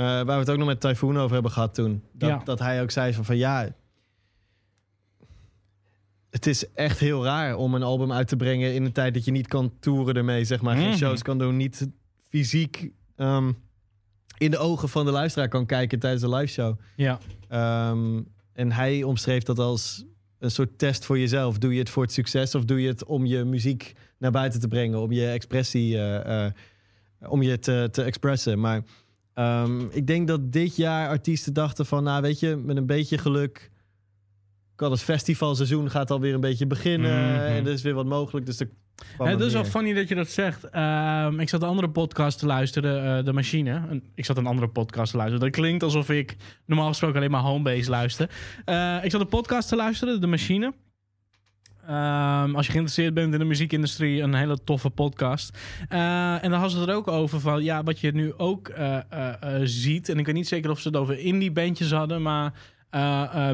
waar 0.02 0.26
we 0.26 0.32
het 0.34 0.50
ook 0.50 0.58
nog 0.58 0.68
met 0.68 0.80
Typhoon 0.80 1.18
over 1.18 1.34
hebben 1.34 1.52
gehad 1.52 1.74
toen. 1.74 2.04
Dat, 2.14 2.30
Ja. 2.30 2.42
dat 2.44 2.60
hij 2.60 2.82
ook 2.82 2.92
zei 2.92 3.14
van, 3.14 3.26
van 3.26 3.38
ja... 3.38 3.70
Het 6.30 6.48
is 6.48 6.72
echt 6.74 7.00
heel 7.00 7.24
raar 7.24 7.56
om 7.56 7.74
een 7.76 7.84
album 7.84 8.12
uit 8.12 8.28
te 8.28 8.36
brengen... 8.36 8.74
in 8.74 8.86
een 8.86 8.92
tijd 8.92 9.14
dat 9.14 9.26
je 9.26 9.32
niet 9.32 9.48
kan 9.48 9.74
toeren 9.80 10.16
ermee, 10.16 10.46
zeg 10.46 10.62
maar. 10.62 10.76
Geen 10.76 10.88
Mhm. 10.88 10.98
shows 10.98 11.22
kan 11.22 11.38
doen, 11.38 11.58
niet 11.58 11.88
fysiek... 12.30 12.92
ehm, 13.16 13.52
in 14.38 14.52
de 14.52 14.58
ogen 14.58 14.90
van 14.90 15.06
de 15.06 15.12
luisteraar 15.12 15.48
kan 15.48 15.66
kijken 15.66 16.00
tijdens 16.00 16.22
de 16.22 16.30
live 16.36 16.52
show. 16.54 16.80
Ja. 16.96 17.20
Ehm, 17.48 18.22
en 18.54 18.72
hij 18.72 19.04
omschreef 19.04 19.44
dat 19.44 19.60
als 19.60 20.06
een 20.40 20.52
soort 20.52 20.78
test 20.78 21.06
voor 21.06 21.20
jezelf. 21.20 21.58
Doe 21.58 21.74
je 21.74 21.80
het 21.80 21.90
voor 21.90 22.04
het 22.04 22.12
succes 22.12 22.56
of 22.56 22.66
doe 22.66 22.82
je 22.82 22.88
het 22.88 23.06
om 23.06 23.26
je 23.26 23.44
muziek 23.44 23.94
naar 24.18 24.32
buiten 24.32 24.60
te 24.60 24.68
brengen? 24.68 25.02
Om 25.02 25.12
je 25.12 25.28
expressie, 25.28 25.98
eh, 25.98 26.46
eh, 26.46 26.52
om 27.28 27.42
je 27.42 27.60
te, 27.60 27.88
te 27.92 28.04
expressen. 28.04 28.60
Maar 28.60 28.84
ehm, 29.34 29.82
ik 29.92 30.08
denk 30.08 30.28
dat 30.28 30.52
dit 30.52 30.76
jaar 30.76 31.08
artiesten 31.10 31.54
dachten 31.54 31.86
van... 31.86 32.04
nou 32.04 32.22
weet 32.22 32.40
je, 32.40 32.56
met 32.56 32.78
een 32.78 32.86
beetje 32.86 33.18
geluk... 33.18 33.72
kan 34.76 34.92
het 34.92 35.02
festivalseizoen 35.02 35.90
gaat 35.90 36.12
alweer 36.12 36.34
een 36.34 36.40
beetje 36.42 36.68
beginnen. 36.68 37.34
Mhm. 37.34 37.42
En 37.42 37.66
er 37.66 37.72
is 37.72 37.82
weer 37.82 37.94
wat 37.94 38.06
mogelijk. 38.06 38.46
Dus 38.46 38.60
Het 39.18 39.40
is 39.40 39.54
wel 39.54 39.66
funny 39.66 39.94
dat 39.94 40.08
je 40.08 40.16
dat 40.16 40.30
zegt. 40.30 40.70
Ehm, 40.70 41.40
ik 41.40 41.50
zat 41.50 41.62
een 41.62 41.68
andere 41.68 41.90
podcast 41.90 42.40
te 42.40 42.46
luisteren, 42.46 43.18
eh, 43.18 43.26
De 43.26 43.34
Machine. 43.34 43.82
En 43.90 44.04
ik 44.16 44.26
zat 44.26 44.38
een 44.38 44.46
andere 44.46 44.68
podcast 44.68 45.12
te 45.12 45.18
luisteren. 45.18 45.46
Dat 45.46 45.56
klinkt 45.56 45.84
alsof 45.84 46.10
ik 46.10 46.36
normaal 46.66 46.88
gesproken 46.88 47.18
alleen 47.18 47.32
maar 47.32 47.42
Homebase 47.42 47.90
luister. 47.90 48.30
Eh, 48.66 48.98
ik 49.04 49.12
zat 49.12 49.22
een 49.22 49.28
podcast 49.28 49.70
te 49.70 49.76
luisteren, 49.76 50.22
De 50.22 50.28
Machine. 50.28 50.74
Ehm, 51.92 52.56
als 52.56 52.66
je 52.66 52.72
geïnteresseerd 52.72 53.14
bent 53.14 53.34
in 53.34 53.40
de 53.40 53.46
muziekindustrie, 53.46 54.22
een 54.22 54.34
hele 54.34 54.64
toffe 54.64 54.90
podcast. 54.90 55.58
Eh, 55.90 56.44
en 56.44 56.50
dan 56.50 56.60
hadden 56.60 56.72
ze 56.72 56.80
het 56.80 56.90
er 56.90 56.96
ook 56.96 57.08
over 57.08 57.40
van, 57.40 57.64
ja, 57.64 57.84
wat 57.84 58.00
je 58.00 58.12
nu 58.12 58.34
ook 58.38 58.68
eh, 58.68 58.98
eh, 59.10 59.62
ziet. 59.64 60.10
En 60.10 60.20
ik 60.20 60.26
weet 60.26 60.36
niet 60.36 60.48
zeker 60.48 60.70
of 60.70 60.80
ze 60.80 60.88
het 60.88 60.98
over 60.98 61.20
indie 61.20 61.52
bandjes 61.52 61.92
hadden, 61.92 62.22
maar 62.22 62.54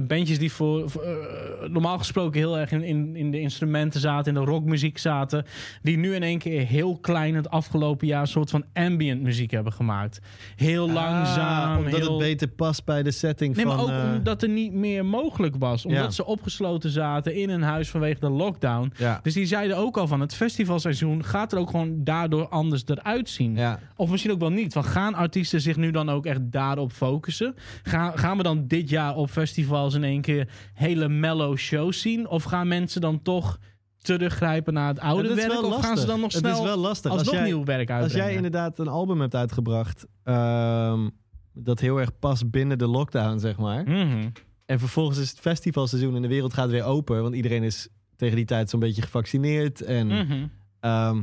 bandjes 0.07 0.39
die 0.39 0.51
voor, 0.51 0.89
voor, 0.89 1.01
eh, 1.03 1.69
normaal 1.69 1.97
gesproken 1.97 2.39
heel 2.39 2.57
erg 2.57 2.71
in, 2.71 2.83
in, 2.83 3.15
in 3.15 3.31
de 3.31 3.39
instrumenten 3.39 3.99
zaten, 3.99 4.35
in 4.35 4.39
de 4.43 4.49
rockmuziek 4.51 4.97
zaten, 4.97 5.45
die 5.81 5.97
nu 5.97 6.15
in 6.15 6.23
één 6.23 6.39
keer 6.39 6.65
heel 6.65 6.97
klein 6.97 7.35
het 7.35 7.49
afgelopen 7.49 8.07
jaar 8.07 8.21
een 8.21 8.27
soort 8.27 8.49
van 8.49 8.63
ambient 8.73 9.21
muziek 9.21 9.51
hebben 9.51 9.73
gemaakt. 9.73 10.19
Heel 10.55 10.89
langzaam, 10.91 11.71
Ah, 11.71 11.77
omdat 11.85 11.99
heel... 11.99 12.09
het 12.09 12.17
beter 12.17 12.47
past 12.47 12.85
bij 12.85 13.03
de 13.03 13.11
setting 13.11 13.55
Nee, 13.55 13.65
van... 13.65 13.75
maar 13.75 13.83
ook 13.83 13.89
eh, 13.89 14.13
omdat 14.17 14.43
er 14.43 14.49
niet 14.49 14.73
meer 14.73 15.05
mogelijk 15.05 15.55
was. 15.59 15.85
Omdat 15.85 16.03
Ja. 16.03 16.09
ze 16.09 16.25
opgesloten 16.25 16.89
zaten 16.89 17.35
in 17.35 17.49
een 17.49 17.61
huis 17.61 17.89
vanwege 17.89 18.19
de 18.19 18.29
lockdown. 18.29 18.91
ja. 18.97 19.19
Dus 19.23 19.33
die 19.33 19.45
zeiden 19.45 19.77
ook 19.77 19.97
al 19.97 20.07
van 20.07 20.19
het 20.19 20.33
festivalseizoen 20.35 21.23
gaat 21.23 21.51
er 21.51 21.59
ook 21.59 21.69
gewoon 21.69 22.03
daardoor 22.03 22.47
anders 22.47 22.83
eruit 22.85 23.29
zien. 23.29 23.55
Ja. 23.55 23.79
Of 23.95 24.09
misschien 24.09 24.31
ook 24.31 24.39
wel 24.39 24.49
niet. 24.49 24.73
Want 24.73 24.85
gaan 24.85 25.13
artiesten 25.15 25.61
zich 25.61 25.75
nu 25.75 25.91
dan 25.91 26.09
ook 26.09 26.25
echt 26.25 26.39
daarop 26.51 26.91
focussen? 26.91 27.55
Gaan, 27.83 28.17
gaan 28.17 28.37
we 28.37 28.43
dan 28.43 28.67
dit 28.67 28.89
jaar 28.89 29.15
op 29.15 29.26
festivals 29.29 29.93
in 29.93 30.03
één 30.03 30.21
keer 30.21 30.49
hele 30.73 31.07
mellow 31.09 31.57
shows 31.57 32.01
zien? 32.01 32.27
Of 32.27 32.43
gaan 32.43 32.67
mensen 32.67 33.01
dan 33.01 33.21
toch 33.21 33.57
teruggrijpen 34.01 34.73
naar 34.73 34.87
het 34.87 34.99
oude 34.99 35.33
werk? 35.35 35.61
Of 35.63 35.85
gaan 35.85 35.97
ze 35.97 36.05
dan 36.05 36.19
nog 36.19 36.31
Het 36.31 36.41
snel 36.41 36.57
is 36.57 36.63
wel 36.63 36.77
lastig. 36.77 37.11
alsnog 37.11 37.27
Als 37.29 37.37
jij- 37.37 37.47
nieuw 37.47 37.63
werk 37.63 37.89
Als 37.89 37.99
uitbrengen? 38.01 38.25
jij 38.27 38.35
inderdaad 38.35 38.79
een 38.79 38.87
album 38.87 39.21
hebt 39.21 39.35
uitgebracht... 39.35 40.05
ehm, 40.23 41.09
dat 41.53 41.79
heel 41.79 41.97
erg 41.99 42.19
past 42.19 42.49
binnen 42.51 42.77
de 42.77 42.87
lockdown, 42.87 43.37
zeg 43.39 43.57
maar. 43.57 43.83
Mhm. 43.83 44.29
En 44.65 44.79
vervolgens 44.79 45.17
is 45.17 45.29
het 45.29 45.39
festivalseizoen 45.39 46.15
en 46.15 46.21
de 46.21 46.27
wereld 46.27 46.53
gaat 46.53 46.69
weer 46.69 46.83
open. 46.83 47.21
Want 47.21 47.35
iedereen 47.35 47.63
is 47.63 47.87
tegen 48.15 48.35
die 48.35 48.45
tijd 48.45 48.69
zo'n 48.69 48.79
beetje 48.79 49.01
gevaccineerd. 49.01 49.81
En, 49.81 50.07
Mhm. 50.07 50.45
ehm, 50.79 51.21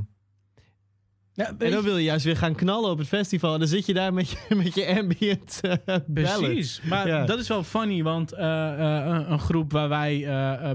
Ja, 1.37 1.55
en 1.59 1.71
dan 1.71 1.83
wil 1.83 1.97
je 1.97 2.05
juist 2.05 2.25
weer 2.25 2.37
gaan 2.37 2.55
knallen 2.55 2.91
op 2.91 2.99
het 2.99 3.07
festival. 3.09 3.53
En 3.53 3.59
dan 3.59 3.69
zit 3.69 3.87
je 3.87 3.95
daar 3.95 4.15
met 4.15 4.31
je, 4.31 4.55
met 4.65 4.75
je 4.75 4.97
ambient 4.99 5.61
ballad. 6.07 6.41
Precies, 6.41 6.81
maar 6.83 7.07
Ja. 7.09 7.25
dat 7.25 7.39
is 7.39 7.49
wel 7.49 7.63
funny, 7.63 8.03
want 8.03 8.33
eh, 8.33 8.73
eh, 8.73 9.07
een, 9.07 9.33
een 9.33 9.39
groep 9.39 9.73
waar 9.73 9.89
wij 9.89 10.19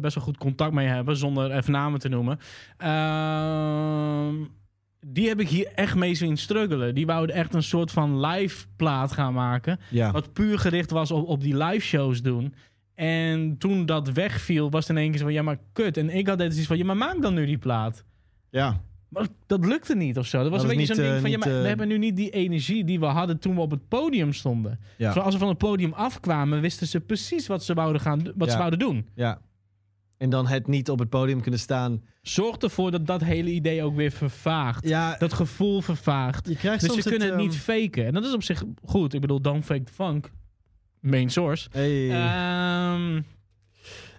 best 0.02 0.16
wel 0.16 0.24
goed 0.24 0.38
contact 0.38 0.74
mee 0.74 0.88
hebben, 0.88 1.18
zonder 1.18 1.52
even 1.52 1.72
namen 1.72 2.00
te 2.00 2.10
noemen, 2.10 2.40
ehm, 2.78 4.36
die 5.08 5.28
heb 5.28 5.40
ik 5.40 5.50
hier 5.50 5.68
echt 5.76 5.96
mee 5.96 6.16
zien 6.16 6.38
struggelen. 6.38 6.96
Die 6.96 7.06
wouden 7.06 7.36
echt 7.36 7.54
een 7.54 7.64
soort 7.64 7.92
van 7.92 8.26
live 8.26 8.66
plaat 8.76 9.12
gaan 9.12 9.34
maken, 9.34 9.80
Ja. 9.90 10.12
wat 10.12 10.34
puur 10.34 10.60
gericht 10.60 10.92
was 10.92 11.12
op, 11.12 11.28
op 11.28 11.42
die 11.42 11.58
live 11.58 11.86
shows 11.86 12.22
doen. 12.22 12.54
En 12.96 13.56
toen 13.58 13.86
dat 13.86 14.12
wegviel, 14.12 14.70
was 14.70 14.88
het 14.88 14.98
in 14.98 15.02
één 15.02 15.10
keer 15.10 15.20
zo 15.20 15.26
van, 15.26 15.34
ja 15.34 15.42
maar 15.42 15.60
kut. 15.74 15.98
En 15.98 16.10
ik 16.10 16.28
had 16.28 16.42
iets 16.42 16.68
van, 16.68 16.78
ja 16.78 16.86
maar 16.86 16.98
maak 16.98 17.22
dan 17.22 17.34
nu 17.34 17.46
die 17.46 17.58
plaat. 17.58 18.04
ja. 18.50 18.82
Maar 19.10 19.28
dat 19.48 19.66
lukte 19.66 19.96
niet 19.96 20.18
of 20.18 20.26
zo. 20.28 20.42
Dat 20.42 20.50
was 20.52 20.62
Dat 20.62 20.72
een 20.72 20.78
beetje 20.78 20.94
zo'n 20.96 21.04
ding 21.04 21.16
eh, 21.16 21.22
van, 21.22 21.30
ja, 21.30 21.36
niet, 21.36 21.46
maar 21.46 21.54
we 21.54 21.62
eh, 21.62 21.68
hebben 21.68 21.88
nu 21.88 21.98
niet 21.98 22.16
die 22.16 22.30
energie 22.30 22.84
die 22.84 23.00
we 23.00 23.06
hadden 23.06 23.40
toen 23.40 23.56
we 23.56 23.62
op 23.62 23.72
het 23.72 23.88
podium 23.88 24.34
stonden. 24.34 24.80
Ja. 24.98 25.12
Zo 25.12 25.20
als 25.20 25.34
we 25.34 25.40
van 25.40 25.50
het 25.50 25.58
podium 25.58 25.94
afkwamen, 25.94 26.62
wisten 26.62 26.88
ze 26.88 27.00
precies 27.00 27.48
wat 27.48 27.64
ze 27.64 27.74
wouden, 27.74 28.02
gaan, 28.02 28.24
wat 28.36 28.48
Ja. 28.48 28.52
ze 28.52 28.58
wouden 28.58 28.80
doen. 28.80 29.08
ja. 29.16 29.42
En 30.18 30.30
dan 30.30 30.48
het 30.48 30.68
niet 30.68 30.90
op 30.90 31.00
het 31.00 31.10
podium 31.10 31.42
kunnen 31.42 31.60
staan. 31.60 32.04
Zorg 32.22 32.58
ervoor 32.58 32.92
dat 32.92 33.08
dat 33.08 33.24
hele 33.24 33.50
idee 33.52 33.84
ook 33.84 33.96
weer 33.96 34.12
vervaagt. 34.12 34.88
Ja, 34.88 35.16
Dat 35.18 35.34
gevoel 35.34 35.82
vervaagt. 35.82 36.48
je 36.48 36.56
krijgt 36.56 36.80
Dus 36.82 36.90
soms 36.90 37.04
ze 37.04 37.10
kunnen 37.10 37.28
het, 37.28 37.38
ehm, 37.38 37.46
niet 37.48 37.56
faken. 37.58 38.06
En 38.06 38.14
dat 38.14 38.26
is 38.26 38.34
op 38.34 38.44
zich 38.44 38.64
goed. 38.84 39.14
Ik 39.14 39.22
bedoel, 39.22 39.42
don't 39.42 39.66
fake 39.66 39.84
the 39.84 39.94
funk. 39.94 40.32
Main 41.00 41.30
source. 41.30 41.68
hey. 41.72 42.10
Ehm, 42.10 43.22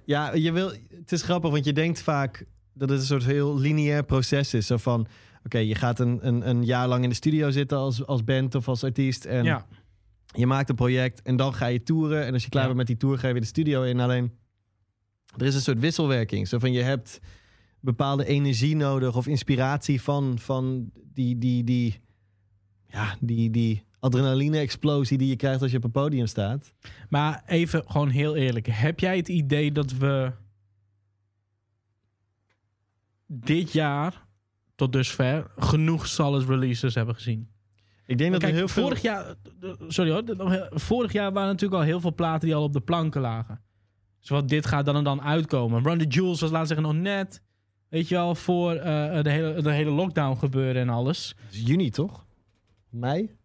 Ja, 0.05 0.35
je 0.35 0.53
wil, 0.53 0.73
het 0.95 1.13
is 1.13 1.23
grappig, 1.23 1.51
want 1.51 1.65
je 1.65 1.73
denkt 1.73 2.03
vaak 2.03 2.45
dat 2.73 2.89
het 2.89 2.99
een 3.01 3.07
soort 3.07 3.25
heel 3.25 3.59
lineair 3.59 4.05
proces 4.05 4.55
is. 4.55 4.67
Zo 4.67 4.77
van, 4.77 5.07
oké, 5.45 5.59
je 5.59 5.75
gaat 5.75 6.01
een, 6.01 6.27
een, 6.27 6.49
een 6.49 6.65
jaar 6.65 6.89
lang 6.89 7.03
in 7.03 7.09
de 7.09 7.15
studio 7.15 7.51
zitten 7.51 7.79
als, 7.79 8.07
als 8.07 8.25
band 8.25 8.55
of 8.55 8.69
als 8.69 8.85
artiest. 8.85 9.25
En 9.25 9.45
ja. 9.45 9.67
je 10.27 10.47
maakt 10.47 10.69
een 10.69 10.75
project 10.75 11.23
en 11.23 11.37
dan 11.37 11.55
ga 11.55 11.67
je 11.67 11.83
toeren. 11.83 12.27
En 12.27 12.33
als 12.33 12.43
je 12.43 12.49
klaar 12.49 12.63
Ja. 12.63 12.69
bent 12.69 12.79
met 12.79 12.87
die 12.87 12.97
tour, 12.97 13.19
ga 13.19 13.27
je 13.27 13.33
weer 13.33 13.43
de 13.43 13.49
studio 13.49 13.83
in. 13.83 14.01
Alleen, 14.01 14.33
er 15.37 15.47
is 15.47 15.55
een 15.55 15.61
soort 15.61 15.81
wisselwerking. 15.81 16.49
Zo 16.49 16.59
van, 16.59 16.73
je 16.73 16.83
hebt 16.83 17.21
bepaalde 17.81 18.27
energie 18.27 18.77
nodig 18.77 19.17
of 19.17 19.27
inspiratie 19.27 20.03
van, 20.03 20.39
van 20.39 20.91
die, 21.13 21.39
die, 21.39 21.65
die, 21.65 22.01
ja, 22.87 23.17
die, 23.21 23.51
die 23.51 23.83
adrenaline-explosie 24.01 25.19
die 25.19 25.29
je 25.29 25.37
krijgt 25.37 25.63
als 25.63 25.71
je 25.71 25.77
op 25.77 25.85
een 25.85 25.91
podium 25.91 26.27
staat. 26.27 26.73
Maar 27.09 27.43
even 27.47 27.85
gewoon 27.87 28.09
heel 28.09 28.37
eerlijk. 28.37 28.67
Heb 28.71 29.01
jij 29.01 29.17
het 29.17 29.29
idee 29.29 29.73
dat 29.73 29.93
we 29.93 30.33
dit 33.33 33.73
jaar 33.73 34.27
tot 34.75 34.93
dusver 34.93 35.51
genoeg 35.57 36.07
Solace 36.07 36.47
releases 36.47 36.95
hebben 36.95 37.15
gezien? 37.15 37.51
Ik 38.07 38.19
denk 38.19 38.33
dat 38.33 38.41
Kijk, 38.41 38.53
er 38.53 38.59
heel 38.59 38.69
veel... 38.69 38.83
vorig 38.83 39.03
jaar, 39.03 39.35
sorry 39.89 40.11
hoor, 40.11 40.69
vorig 40.71 41.13
jaar 41.13 41.33
waren 41.33 41.49
natuurlijk 41.49 41.81
al 41.81 41.87
heel 41.87 42.01
veel 42.01 42.15
platen 42.15 42.47
die 42.47 42.57
al 42.57 42.63
op 42.63 42.73
de 42.73 42.81
planken 42.81 43.21
lagen. 43.21 43.61
Dus 44.21 44.29
wat 44.29 44.49
dit 44.49 44.67
gaat 44.67 44.85
dan 44.85 44.97
en 44.97 45.05
dan 45.05 45.23
uitkomen. 45.23 45.83
Run 45.83 45.99
the 45.99 46.07
Jewels 46.07 46.41
was 46.41 46.51
laat 46.51 46.67
zeggen 46.67 46.87
nog 46.87 46.97
net, 46.97 47.43
weet 47.89 48.09
je 48.09 48.15
wel, 48.15 48.35
voor 48.35 48.75
eh, 48.75 49.23
de, 49.23 49.31
hele, 49.31 49.63
de 49.63 49.73
hele 49.73 49.91
lockdown 49.91 50.39
gebeuren 50.39 50.83
en 50.83 50.89
alles. 50.89 51.35
Is 51.51 51.63
juni, 51.67 51.91
toch? 51.91 52.27
Mei? 52.89 53.39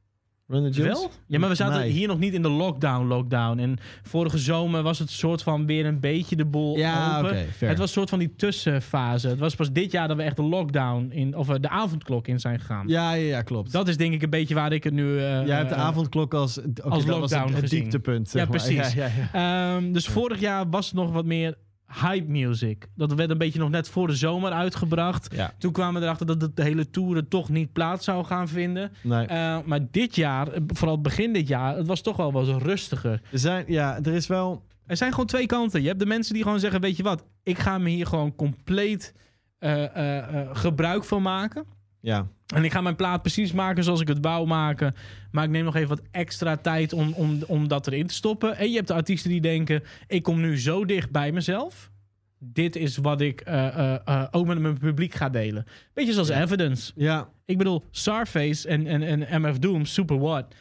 Run 0.47 0.63
the 0.63 0.69
Jewels? 0.69 0.99
Wel? 0.99 1.11
Ja, 1.27 1.39
maar 1.39 1.49
we 1.49 1.55
zaten 1.55 1.81
hier 1.83 2.07
nog 2.07 2.19
niet 2.19 2.33
in 2.33 2.41
de 2.41 2.49
lockdown, 2.49 3.05
lockdown. 3.07 3.59
En 3.59 3.77
vorige 4.03 4.37
zomer 4.37 4.81
was 4.83 4.99
het 4.99 5.09
soort 5.09 5.43
van 5.43 5.65
weer 5.65 5.85
een 5.85 5.99
beetje 5.99 6.35
de 6.35 6.45
boel 6.45 6.77
Ja, 6.77 7.19
open. 7.19 7.37
Het 7.59 7.77
was 7.77 7.87
een 7.87 7.93
soort 7.93 8.09
van 8.09 8.19
die 8.19 8.35
tussenfase. 8.35 9.27
Het 9.27 9.39
was 9.39 9.55
pas 9.55 9.71
dit 9.71 9.91
jaar 9.91 10.07
dat 10.07 10.17
we 10.17 10.23
echt 10.23 10.35
de 10.35 10.43
lockdown 10.43 11.07
in, 11.11 11.35
of 11.35 11.49
eh, 11.49 11.55
de 11.61 11.69
avondklok 11.69 12.27
in 12.27 12.39
zijn 12.39 12.59
gegaan. 12.59 12.87
Ja, 12.87 13.13
ja, 13.13 13.25
ja, 13.27 13.41
klopt. 13.41 13.71
Dat 13.71 13.87
is 13.87 13.97
denk 13.97 14.13
ik 14.13 14.21
een 14.21 14.29
beetje 14.29 14.55
waar 14.55 14.71
ik 14.73 14.83
het 14.83 14.93
nu... 14.93 15.17
eh, 15.17 15.45
Jij 15.45 15.55
hebt 15.57 15.69
de 15.69 15.75
eh, 15.75 15.81
avondklok 15.81 16.33
als, 16.33 16.57
als 16.61 16.73
dat 16.75 16.85
was 16.91 17.05
lockdown 17.05 17.43
het, 17.45 17.51
het 17.53 17.59
gezien. 17.61 17.79
dieptepunt. 17.79 18.29
Zeg 18.29 18.41
Ja, 18.41 18.47
maar. 18.49 18.57
precies. 18.57 18.93
Ja, 18.93 19.05
ja, 19.05 19.11
ja. 19.33 19.75
Ehm, 19.75 19.91
dus 19.91 20.07
vorig 20.07 20.39
jaar 20.39 20.69
was 20.69 20.85
het 20.85 20.95
nog 20.95 21.11
wat 21.11 21.25
meer 21.25 21.55
hype 21.87 22.31
music. 22.31 22.87
Dat 22.95 23.13
werd 23.13 23.29
een 23.29 23.37
beetje 23.37 23.59
nog 23.59 23.69
net 23.69 23.89
voor 23.89 24.07
de 24.07 24.15
zomer 24.15 24.51
uitgebracht. 24.51 25.35
Ja. 25.35 25.53
Toen 25.57 25.71
kwamen 25.71 26.01
we 26.01 26.07
erachter 26.07 26.39
dat 26.39 26.55
de 26.55 26.63
hele 26.63 26.89
tour 26.89 27.17
er 27.17 27.27
toch 27.27 27.49
niet 27.49 27.73
plaats 27.73 28.05
zou 28.05 28.25
gaan 28.25 28.47
vinden. 28.47 28.91
Nee. 29.03 29.25
Eh, 29.25 29.57
maar 29.65 29.79
dit 29.91 30.15
jaar, 30.15 30.47
vooral 30.67 31.01
begin 31.01 31.33
dit 31.33 31.47
jaar, 31.47 31.77
het 31.77 31.87
was 31.87 32.01
toch 32.01 32.17
wel 32.17 32.31
wat 32.31 32.61
rustiger. 32.61 33.21
Er, 33.31 33.39
zijn, 33.39 33.65
ja, 33.67 33.99
er 34.03 34.13
is 34.13 34.27
wel... 34.27 34.63
Er 34.85 34.97
zijn 34.97 35.11
gewoon 35.11 35.25
twee 35.25 35.45
kanten. 35.45 35.81
Je 35.81 35.87
hebt 35.87 35.99
de 35.99 36.05
mensen 36.05 36.33
die 36.33 36.43
gewoon 36.43 36.59
zeggen, 36.59 36.81
weet 36.81 36.97
je 36.97 37.03
wat, 37.03 37.23
ik 37.43 37.59
ga 37.59 37.77
me 37.77 37.89
hier 37.89 38.05
gewoon 38.05 38.35
compleet 38.35 39.13
eh, 39.59 40.19
eh, 40.19 40.49
gebruik 40.53 41.03
van 41.03 41.21
maken. 41.21 41.65
Ja, 42.05 42.27
En 42.55 42.63
ik 42.63 42.71
ga 42.71 42.81
mijn 42.81 42.95
plaat 42.95 43.21
precies 43.21 43.51
maken 43.51 43.83
zoals 43.83 44.01
ik 44.01 44.07
het 44.07 44.17
wou 44.21 44.47
maken. 44.47 44.95
Maar 45.31 45.43
ik 45.43 45.49
neem 45.49 45.63
nog 45.63 45.75
even 45.75 45.89
wat 45.89 46.01
extra 46.11 46.57
tijd 46.57 46.93
om, 46.93 47.13
om, 47.13 47.43
om 47.47 47.67
dat 47.67 47.87
erin 47.87 48.07
te 48.07 48.13
stoppen. 48.13 48.57
En 48.57 48.69
je 48.69 48.75
hebt 48.75 48.87
de 48.87 48.93
artiesten 48.93 49.29
die 49.29 49.41
denken: 49.41 49.83
ik 50.07 50.23
kom 50.23 50.41
nu 50.41 50.59
zo 50.59 50.85
dicht 50.85 51.11
bij 51.11 51.31
mezelf. 51.31 51.91
Dit 52.39 52.75
is 52.75 52.97
wat 52.97 53.21
ik 53.21 53.41
eh, 53.41 53.67
eh, 53.67 53.99
eh, 54.05 54.27
ook 54.31 54.45
met 54.47 54.59
mijn 54.59 54.77
publiek 54.77 55.13
ga 55.13 55.29
delen. 55.29 55.65
Beetje 55.93 56.13
zoals 56.13 56.29
Evidence. 56.29 56.91
ja, 56.95 57.29
Ik 57.45 57.57
bedoel, 57.57 57.83
Starface 57.91 58.67
en, 58.67 58.87
en, 58.87 59.27
en 59.27 59.41
MF 59.41 59.59
Doom, 59.59 59.85
Super 59.85 60.19
What. 60.19 60.55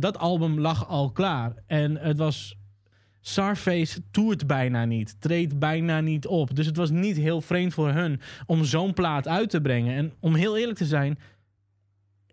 dat 0.00 0.18
album 0.18 0.60
lag 0.60 0.88
al 0.88 1.10
klaar. 1.10 1.52
En 1.66 1.96
het 1.96 2.18
was. 2.18 2.58
Starface 3.20 4.00
toert 4.10 4.46
bijna 4.46 4.84
niet, 4.84 5.20
treedt 5.20 5.58
bijna 5.58 6.00
niet 6.00 6.26
op. 6.26 6.56
Dus 6.56 6.66
het 6.66 6.76
was 6.76 6.90
niet 6.90 7.16
heel 7.16 7.40
vreemd 7.40 7.74
voor 7.74 7.92
hun 7.92 8.20
om 8.46 8.64
zo'n 8.64 8.94
plaat 8.94 9.28
uit 9.28 9.50
te 9.50 9.60
brengen. 9.60 9.96
En 9.96 10.12
om 10.20 10.34
heel 10.34 10.56
eerlijk 10.56 10.78
te 10.78 10.86
zijn, 10.86 11.18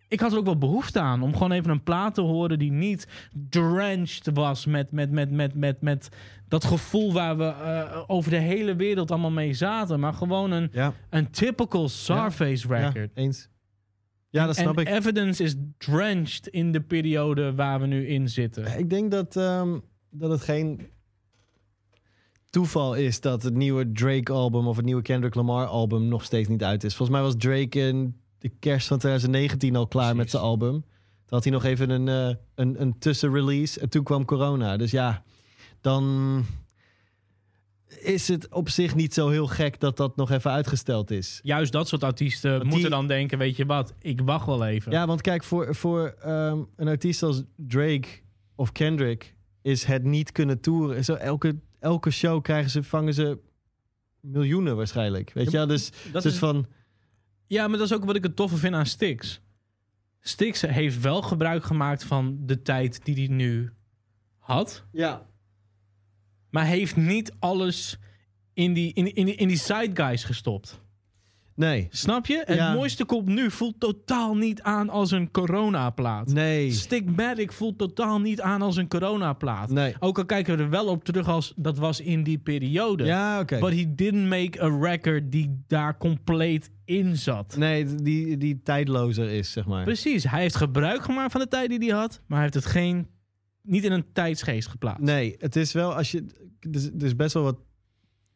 ik 0.08 0.20
had 0.20 0.32
er 0.32 0.38
ook 0.38 0.46
wel 0.46 0.58
behoefte 0.58 1.00
aan 1.00 1.22
om 1.22 1.34
gewoon 1.34 1.52
even 1.52 1.70
een 1.70 1.84
plaat 1.84 2.14
te 2.16 2.22
horen 2.22 2.60
die 2.60 2.72
niet 2.72 3.08
drenched 3.50 4.30
was 4.34 4.66
met, 4.66 4.92
met, 4.92 5.12
met, 5.12 5.32
met, 5.32 5.54
met, 5.54 5.82
met 5.82 6.10
dat 6.48 6.66
gevoel 6.66 7.14
waar 7.14 7.38
we 7.38 7.44
eh, 7.44 8.04
over 8.08 8.32
de 8.32 8.38
hele 8.38 8.76
wereld 8.76 9.12
allemaal 9.12 9.32
mee 9.32 9.54
zaten. 9.54 10.00
Maar 10.00 10.14
gewoon 10.14 10.52
een, 10.52 10.70
ja. 10.72 10.94
een 11.10 11.32
typical 11.32 11.90
Starface 11.90 12.68
ja 12.68 12.78
record. 12.78 13.12
eens. 13.14 13.50
Ja, 14.30 14.46
dat 14.46 14.56
snap 14.56 14.78
en 14.78 14.82
ik. 14.82 14.90
evidence 14.90 15.44
is 15.44 15.56
drenched 15.78 16.48
in 16.48 16.72
de 16.72 16.82
periode 16.82 17.56
waar 17.56 17.80
we 17.80 17.88
nu 17.88 18.08
in 18.08 18.30
zitten. 18.30 18.80
Ik 18.80 18.90
denk 18.90 19.12
dat, 19.12 19.36
ehm, 19.36 19.78
dat 20.20 20.30
het 20.32 20.42
geen 20.42 20.90
toeval 22.50 22.96
is 22.96 23.22
dat 23.22 23.44
het 23.44 23.54
nieuwe 23.54 23.92
Drake-album 23.92 24.68
of 24.68 24.76
het 24.76 24.86
nieuwe 24.86 25.02
Kendrick 25.02 25.36
Lamar-album 25.36 26.08
nog 26.08 26.24
steeds 26.24 26.48
niet 26.50 26.64
uit 26.64 26.84
is. 26.84 26.96
Volgens 26.96 27.18
mij 27.18 27.28
was 27.28 27.36
Drake 27.38 27.80
in 27.80 28.16
de 28.40 28.50
kerst 28.60 28.88
van 28.88 28.98
2019 28.98 29.76
al 29.76 29.88
klaar 29.88 30.16
met 30.16 30.30
zijn 30.30 30.44
album. 30.44 30.72
Toen 30.72 31.36
had 31.38 31.44
hij 31.44 31.54
nog 31.54 31.64
even 31.64 31.90
een, 31.90 32.08
eh, 32.08 32.36
een, 32.56 32.82
een 32.82 33.00
tussenrelease 33.00 33.80
en 33.80 33.90
toen 33.90 34.04
kwam 34.04 34.26
corona. 34.26 34.78
Dus 34.78 34.92
ja, 34.92 35.24
dan 35.82 36.46
is 38.00 38.28
het 38.28 38.54
op 38.54 38.70
zich 38.70 38.96
niet 38.96 39.14
zo 39.14 39.30
heel 39.30 39.48
gek 39.48 39.80
dat 39.80 39.98
dat 39.98 40.16
nog 40.16 40.32
even 40.32 40.52
uitgesteld 40.52 41.12
is. 41.12 41.40
Juist 41.44 41.72
dat 41.72 41.88
soort 41.88 42.04
artiesten 42.04 42.52
Want 42.52 42.64
moeten 42.64 42.82
die- 42.82 42.90
dan 42.90 43.08
denken, 43.08 43.38
weet 43.38 43.56
je 43.56 43.66
wat, 43.66 43.94
ik 44.00 44.22
wacht 44.22 44.46
wel 44.46 44.66
even. 44.66 44.92
Ja, 44.92 45.08
want 45.08 45.22
kijk, 45.22 45.44
voor, 45.44 45.76
voor 45.76 46.16
ehm, 46.22 46.60
een 46.76 46.88
artiest 46.88 47.24
als 47.24 47.44
Drake 47.56 48.08
of 48.56 48.72
Kendrick 48.72 49.36
is 49.68 49.84
het 49.84 50.04
niet 50.04 50.32
kunnen 50.32 50.60
toeren. 50.60 51.04
Zo 51.04 51.14
elke, 51.14 51.60
elke 51.80 52.10
show 52.10 52.42
krijgen 52.44 52.70
ze, 52.70 52.84
vangen 52.84 53.14
ze 53.14 53.40
miljoenen 54.20 54.76
waarschijnlijk. 54.76 55.34
Weet 55.34 55.52
je 55.52 55.58
wel? 55.58 55.68
Dus, 55.68 55.92
dat 56.12 56.24
dus 56.24 56.34
is, 56.34 56.40
van, 56.40 56.68
ja, 57.48 57.68
maar 57.68 57.78
dat 57.78 57.88
is 57.88 57.96
ook 57.96 58.06
wat 58.06 58.16
ik 58.16 58.24
het 58.24 58.36
toffe 58.36 58.58
vind 58.58 58.76
aan 58.76 58.86
Styx. 58.86 59.42
Styx 60.20 60.62
heeft 60.62 61.02
wel 61.02 61.22
gebruik 61.22 61.64
gemaakt 61.64 62.04
van 62.04 62.38
de 62.46 62.62
tijd 62.62 63.06
die 63.06 63.16
hij 63.16 63.36
nu 63.36 63.72
had. 64.38 64.86
ja. 64.92 65.26
Maar 66.50 66.66
heeft 66.66 66.96
niet 66.96 67.36
alles 67.40 67.98
in 68.54 68.74
die, 68.74 68.94
in, 68.94 69.14
in, 69.14 69.38
in 69.38 69.48
die 69.48 69.58
zeitgeist 69.58 70.26
gestopt. 70.26 70.82
Nee. 71.58 71.88
Snap 71.90 72.26
je? 72.26 72.44
Het 72.46 72.56
Ja. 72.58 72.74
mooiste 72.74 73.06
komt 73.06 73.26
nu 73.26 73.52
voelt 73.52 73.80
totaal 73.80 74.36
niet 74.36 74.62
aan 74.62 74.90
als 74.90 75.12
een 75.12 75.32
coronaplaat. 75.32 76.34
Nee. 76.34 76.72
Stickmatic 76.72 77.52
voelt 77.52 77.78
totaal 77.78 78.20
niet 78.22 78.42
aan 78.42 78.62
als 78.62 78.76
een 78.76 78.88
coronaplaat. 78.88 79.70
Nee. 79.70 79.96
Ook 80.00 80.18
al 80.18 80.26
kijken 80.26 80.58
we 80.58 80.64
er 80.64 80.70
wel 80.70 80.86
op 80.88 81.04
terug 81.04 81.28
als 81.28 81.54
dat 81.56 81.78
was 81.78 82.00
in 82.00 82.24
die 82.24 82.38
periode. 82.38 83.04
Ja, 83.04 83.40
oké. 83.40 83.60
But 83.60 83.74
he 83.74 83.96
didn't 83.96 84.30
make 84.30 84.64
a 84.64 84.78
record 84.82 85.32
die 85.32 85.64
daar 85.68 85.98
compleet 85.98 86.72
in 86.86 87.16
zat. 87.18 87.56
Nee, 87.58 87.96
die, 87.96 88.38
die 88.38 88.62
tijdlozer 88.64 89.30
is, 89.30 89.52
zeg 89.52 89.66
maar. 89.66 89.84
Precies, 89.84 90.24
hij 90.24 90.42
heeft 90.42 90.56
gebruik 90.56 91.04
gemaakt 91.04 91.32
van 91.32 91.42
de 91.42 91.48
tijd 91.48 91.70
die 91.70 91.80
hij 91.90 91.98
had, 92.00 92.22
maar 92.28 92.38
hij 92.40 92.50
heeft 92.52 92.66
het 92.66 92.74
geen, 92.74 93.08
niet 93.62 93.84
in 93.84 93.92
een 93.92 94.06
tijdsgeest 94.14 94.68
geplaatst. 94.68 95.02
Nee, 95.04 95.36
het 95.40 95.56
is 95.56 95.72
wel 95.74 95.94
als 95.96 96.12
je. 96.12 96.26
Er 97.00 97.06
is 97.06 97.16
best 97.16 97.34
wel 97.34 97.44
wat 97.44 97.60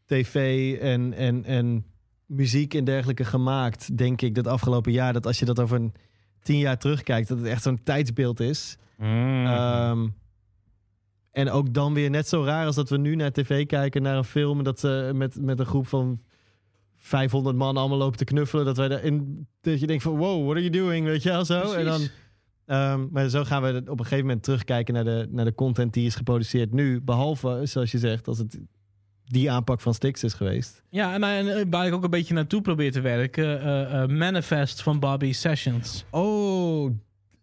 tv 0.06 0.74
en, 0.80 1.14
en, 1.14 1.46
en 1.46 1.86
muziek 2.32 2.74
en 2.74 2.84
dergelijke 2.84 3.26
gemaakt, 3.26 3.98
denk 3.98 4.22
ik, 4.22 4.36
dat 4.36 4.48
afgelopen 4.48 4.92
jaar. 4.92 5.14
Dat 5.14 5.26
als 5.26 5.40
je 5.40 5.46
dat 5.46 5.60
over 5.60 5.78
een 5.78 5.94
tien 6.42 6.58
jaar 6.58 6.78
terugkijkt, 6.78 7.28
dat 7.28 7.38
het 7.38 7.48
echt 7.48 7.64
zo'n 7.64 7.84
tijdsbeeld 7.84 8.40
is. 8.40 8.78
Mm. 8.98 9.46
Ehm, 9.46 10.08
en 11.32 11.50
ook 11.50 11.74
dan 11.74 11.94
weer 11.94 12.10
net 12.10 12.28
zo 12.28 12.44
raar 12.44 12.66
als 12.66 12.76
dat 12.76 12.90
we 12.90 12.98
nu 12.98 13.16
naar 13.16 13.32
tv 13.32 13.66
kijken, 13.66 14.02
naar 14.02 14.18
een 14.18 14.24
film... 14.24 14.58
en 14.58 14.64
dat 14.64 14.80
ze 14.80 15.12
met, 15.16 15.42
met 15.42 15.60
een 15.60 15.66
groep 15.66 15.88
van 15.88 16.22
500 16.98 17.56
man 17.56 17.78
allemaal 17.78 17.98
lopen 17.98 18.18
te 18.18 18.24
knuffelen. 18.24 18.66
Dat, 18.66 18.78
wij 18.78 18.88
daarin, 18.88 19.48
dat 19.62 19.80
je 19.80 19.88
denkt 19.88 20.04
van, 20.04 20.18
wow, 20.18 20.44
what 20.44 20.56
are 20.56 20.70
you 20.70 20.70
doing? 20.70 21.06
Weet 21.06 21.24
je 21.24 21.30
wel 21.30 21.46
zo? 21.46 21.74
En 21.74 21.86
dan, 21.86 22.02
ehm, 22.66 23.08
maar 23.12 23.30
zo 23.30 23.44
gaan 23.44 23.62
we 23.62 23.78
op 23.78 24.00
een 24.00 24.06
gegeven 24.06 24.26
moment 24.26 24.44
terugkijken 24.44 24.94
naar 24.94 25.04
de, 25.04 25.28
naar 25.30 25.46
de 25.46 25.56
content 25.56 25.94
die 25.94 26.06
is 26.06 26.16
geproduceerd 26.16 26.74
nu. 26.74 27.02
Behalve, 27.02 27.62
zoals 27.64 27.92
je 27.92 27.98
zegt, 27.98 28.28
als 28.28 28.38
het 28.38 28.60
die 29.32 29.52
aanpak 29.52 29.82
van 29.82 29.94
Stix 29.94 30.24
is 30.24 30.34
geweest. 30.34 30.84
Ja, 30.90 31.14
en, 31.14 31.24
en 31.24 31.58
eh, 31.58 31.66
waar 31.70 31.88
ik 31.88 31.94
ook 31.94 32.04
een 32.04 32.10
beetje 32.10 32.34
naartoe 32.34 32.62
probeer 32.62 32.92
te 32.92 33.02
werken. 33.02 33.62
eh, 33.62 34.02
eh, 34.04 34.10
Manifest 34.10 34.82
van 34.82 35.00
Bobby 35.00 35.32
Sessions. 35.34 36.06
Oh, 36.10 36.84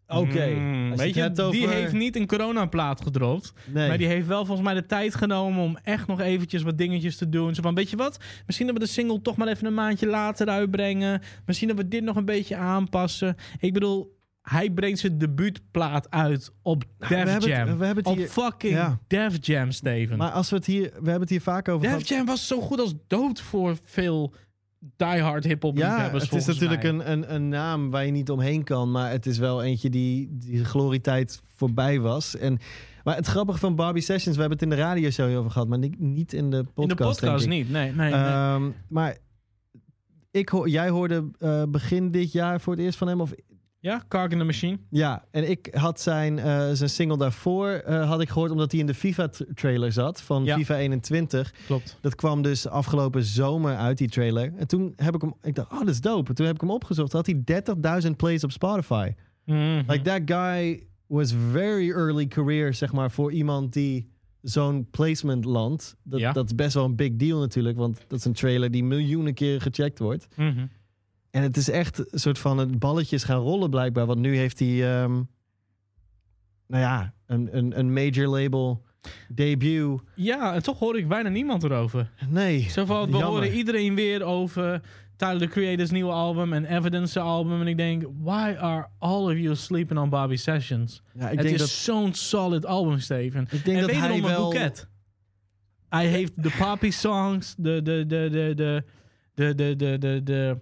oké. 0.06 0.46
Mm, 0.46 0.90
Als 0.90 1.00
weet 1.00 1.14
je 1.14 1.20
hebt 1.20 1.36
die 1.36 1.44
over- 1.46 1.68
heeft 1.70 1.92
niet 1.92 2.16
een 2.16 2.26
coronaplaat 2.26 3.00
gedropt. 3.02 3.52
Nee. 3.66 3.88
Maar 3.88 3.98
die 3.98 4.06
heeft 4.06 4.26
wel 4.26 4.44
volgens 4.44 4.66
mij 4.66 4.74
de 4.74 4.86
tijd 4.86 5.14
genomen 5.14 5.62
om 5.62 5.78
echt 5.82 6.06
nog 6.06 6.20
eventjes 6.20 6.62
wat 6.62 6.78
dingetjes 6.78 7.16
te 7.16 7.28
doen. 7.28 7.54
Zo 7.54 7.62
van, 7.62 7.74
weet 7.74 7.90
je 7.90 7.96
wat? 7.96 8.18
Misschien 8.46 8.66
dat 8.66 8.76
we 8.78 8.82
de 8.84 8.90
single 8.90 9.22
toch 9.22 9.36
maar 9.36 9.48
even 9.48 9.66
een 9.66 9.74
maandje 9.74 10.06
later 10.06 10.48
uitbrengen. 10.48 11.20
Misschien 11.46 11.68
dat 11.68 11.76
we 11.76 11.88
dit 11.88 12.02
nog 12.04 12.16
een 12.16 12.24
beetje 12.24 12.56
aanpassen. 12.56 13.36
Ik 13.60 13.72
bedoel, 13.72 14.16
hij 14.48 14.70
brengt 14.70 14.98
zijn 14.98 15.18
debuutplaat 15.18 16.10
uit 16.10 16.52
op 16.62 16.84
Def 16.98 17.08
we 17.08 17.14
hebben 17.14 17.34
het- 17.34 17.44
Jam. 17.44 17.64
we 17.78 17.84
hebben 17.84 18.04
het 18.04 18.06
op 18.06 18.16
hier- 18.16 18.28
fucking 18.28 18.72
ja. 18.72 18.98
Def 19.06 19.36
Jam, 19.46 19.70
Steven. 19.70 20.16
Maar 20.16 20.30
als 20.30 20.50
we 20.50 20.56
het 20.56 20.66
hier, 20.66 20.82
we 20.82 20.94
hebben 20.94 21.20
het 21.20 21.30
hier 21.30 21.40
vaak 21.40 21.68
over 21.68 21.80
Def 21.82 21.90
gehad. 21.90 22.08
Jam 22.08 22.26
was 22.26 22.46
zo 22.46 22.60
goed 22.60 22.80
als 22.80 22.94
dood 23.06 23.40
voor 23.40 23.76
veel 23.82 24.34
diehard 24.96 25.44
hip-hop 25.44 25.76
Ja, 25.76 26.10
het 26.10 26.32
is 26.32 26.46
natuurlijk 26.46 26.82
een, 26.82 27.10
een, 27.10 27.34
een 27.34 27.48
naam 27.48 27.90
waar 27.90 28.04
je 28.06 28.12
niet 28.12 28.30
omheen 28.30 28.64
kan. 28.64 28.90
Maar 28.90 29.10
het 29.10 29.26
is 29.26 29.38
wel 29.38 29.62
eentje 29.62 29.90
die, 29.90 30.28
die 30.38 30.58
de 30.58 30.64
glorietijd 30.64 31.40
voorbij 31.56 32.00
was. 32.00 32.36
En, 32.36 32.58
maar 33.04 33.16
het 33.16 33.26
grappige 33.26 33.58
van 33.58 33.76
Barbie 33.76 34.02
Sessions, 34.02 34.34
we 34.36 34.40
hebben 34.40 34.58
het 34.58 34.70
in 34.70 34.76
de 34.76 34.82
radioshow 34.82 35.38
over 35.38 35.50
gehad, 35.50 35.68
maar 35.68 35.78
niet, 35.98 36.32
in 36.32 36.50
de 36.50 36.56
podcast. 36.64 36.80
In 36.82 36.88
de 36.88 36.94
podcast 36.94 37.46
niet, 37.46 37.70
nee. 37.70 37.92
nee, 37.92 38.10
nee. 38.10 38.20
Ehm, 38.20 38.70
maar 38.88 39.16
ik 40.30 40.48
hoor, 40.48 40.68
jij 40.68 40.88
hoorde 40.88 41.30
eh, 41.38 41.62
begin 41.68 42.10
dit 42.10 42.32
jaar 42.32 42.60
voor 42.60 42.72
het 42.72 42.82
eerst 42.82 42.98
van 42.98 43.08
hem? 43.08 43.20
Of, 43.20 43.32
ja, 43.80 44.02
Carg 44.08 44.30
in 44.32 44.38
the 44.38 44.44
Machine. 44.44 44.78
ja, 44.90 45.24
en 45.30 45.50
ik 45.50 45.68
had 45.74 46.00
zijn, 46.00 46.38
eh, 46.38 46.70
zijn 46.72 46.88
single 46.90 47.16
daarvoor 47.18 47.68
eh, 47.68 48.08
had 48.08 48.20
ik 48.20 48.28
gehoord 48.28 48.50
omdat 48.50 48.70
hij 48.70 48.80
in 48.80 48.86
de 48.86 48.94
FIFA-trailer 48.94 49.92
zat 49.92 50.20
van 50.20 50.44
Ja. 50.44 50.56
FIFA 50.56 50.76
21. 50.76 51.52
Klopt. 51.66 51.98
Dat 52.00 52.14
kwam 52.14 52.42
dus 52.42 52.66
afgelopen 52.68 53.22
zomer 53.24 53.76
uit, 53.76 53.98
die 53.98 54.08
trailer. 54.08 54.52
En 54.56 54.66
toen 54.66 54.92
heb 54.96 55.14
ik 55.14 55.20
hem, 55.20 55.34
ik 55.42 55.54
dacht, 55.54 55.72
oh, 55.72 55.78
dat 55.78 55.88
is 55.88 56.00
dope. 56.00 56.28
En 56.28 56.34
toen 56.34 56.46
heb 56.46 56.54
ik 56.54 56.60
hem 56.60 56.70
opgezocht. 56.70 57.12
Had 57.12 57.26
hij 57.26 57.42
30.000 58.04 58.16
plays 58.16 58.44
op 58.44 58.52
Spotify. 58.52 59.12
Mhm. 59.44 59.82
Like 59.86 60.02
that 60.02 60.20
guy 60.24 60.86
was 61.06 61.34
very 61.52 61.90
early 61.90 62.26
career, 62.26 62.74
zeg 62.74 62.92
maar, 62.92 63.10
voor 63.10 63.32
iemand 63.32 63.72
die 63.72 64.10
zo'n 64.42 64.86
placement 64.90 65.44
landt. 65.44 65.96
Dat, 66.02 66.20
Ja. 66.20 66.32
dat 66.32 66.44
is 66.46 66.54
best 66.54 66.74
wel 66.74 66.84
een 66.84 66.96
big 66.96 67.16
deal 67.16 67.38
natuurlijk, 67.40 67.76
want 67.76 68.04
dat 68.08 68.18
is 68.18 68.24
een 68.24 68.32
trailer 68.32 68.70
die 68.70 68.84
miljoenen 68.84 69.34
keer 69.34 69.60
gecheckt 69.60 69.98
wordt. 69.98 70.28
Mhm. 70.36 70.66
En 71.30 71.42
het 71.42 71.56
is 71.56 71.70
echt 71.70 71.98
een 72.12 72.18
soort 72.18 72.38
van 72.38 72.58
het 72.58 72.78
balletjes 72.78 73.24
gaan 73.24 73.40
rollen 73.40 73.70
blijkbaar. 73.70 74.06
Want 74.06 74.18
nu 74.18 74.36
heeft 74.36 74.58
hij, 74.58 75.00
ehm, 75.00 75.12
nou 76.66 76.82
ja, 76.82 77.12
een, 77.26 77.56
een, 77.56 77.78
een 77.78 77.92
major 77.92 78.26
label 78.26 78.84
debut. 79.28 80.00
Ja, 80.14 80.54
en 80.54 80.62
toch 80.62 80.78
hoor 80.78 80.98
ik 80.98 81.08
bijna 81.08 81.28
niemand 81.28 81.62
erover. 81.64 82.10
Nee, 82.28 82.60
Zo 82.70 82.84
van, 82.84 83.04
we 83.04 83.10
Jammer. 83.10 83.28
horen 83.28 83.52
iedereen 83.52 83.94
weer 83.94 84.22
over 84.22 84.80
Tyler, 85.16 85.38
the 85.38 85.46
Creator's 85.46 85.90
nieuwe 85.90 86.12
album 86.12 86.52
en 86.52 86.64
Evidence 86.64 87.20
album. 87.20 87.60
En 87.60 87.66
ik 87.66 87.76
denk, 87.76 88.04
why 88.22 88.54
are 88.58 88.88
all 88.98 89.22
of 89.24 89.32
you 89.36 89.54
sleeping 89.54 89.98
on 90.00 90.08
Bobby 90.08 90.36
Sessions? 90.36 91.02
ja, 91.14 91.28
ik 91.28 91.38
het 91.38 91.42
denk 91.42 91.54
is 91.54 91.60
dat, 91.60 91.68
zo'n 91.68 92.14
solid 92.14 92.66
album, 92.66 92.98
Steven. 92.98 93.48
ik 93.50 93.64
denk 93.64 93.78
en 93.78 93.86
dat 93.86 93.96
hij 93.96 94.16
een 94.16 94.22
wel... 94.22 94.42
boeket. 94.50 94.88
Hij 95.88 96.06
heeft 96.06 96.42
de 96.42 96.50
poppy 96.58 96.90
songs, 96.90 97.54
de, 97.58 97.82
de, 97.82 98.06
de, 98.06 98.28
de, 98.30 98.52
de, 98.54 98.84
de, 99.34 99.54
de, 99.54 99.76
de, 99.76 99.98
de, 99.98 100.20
de 100.22 100.58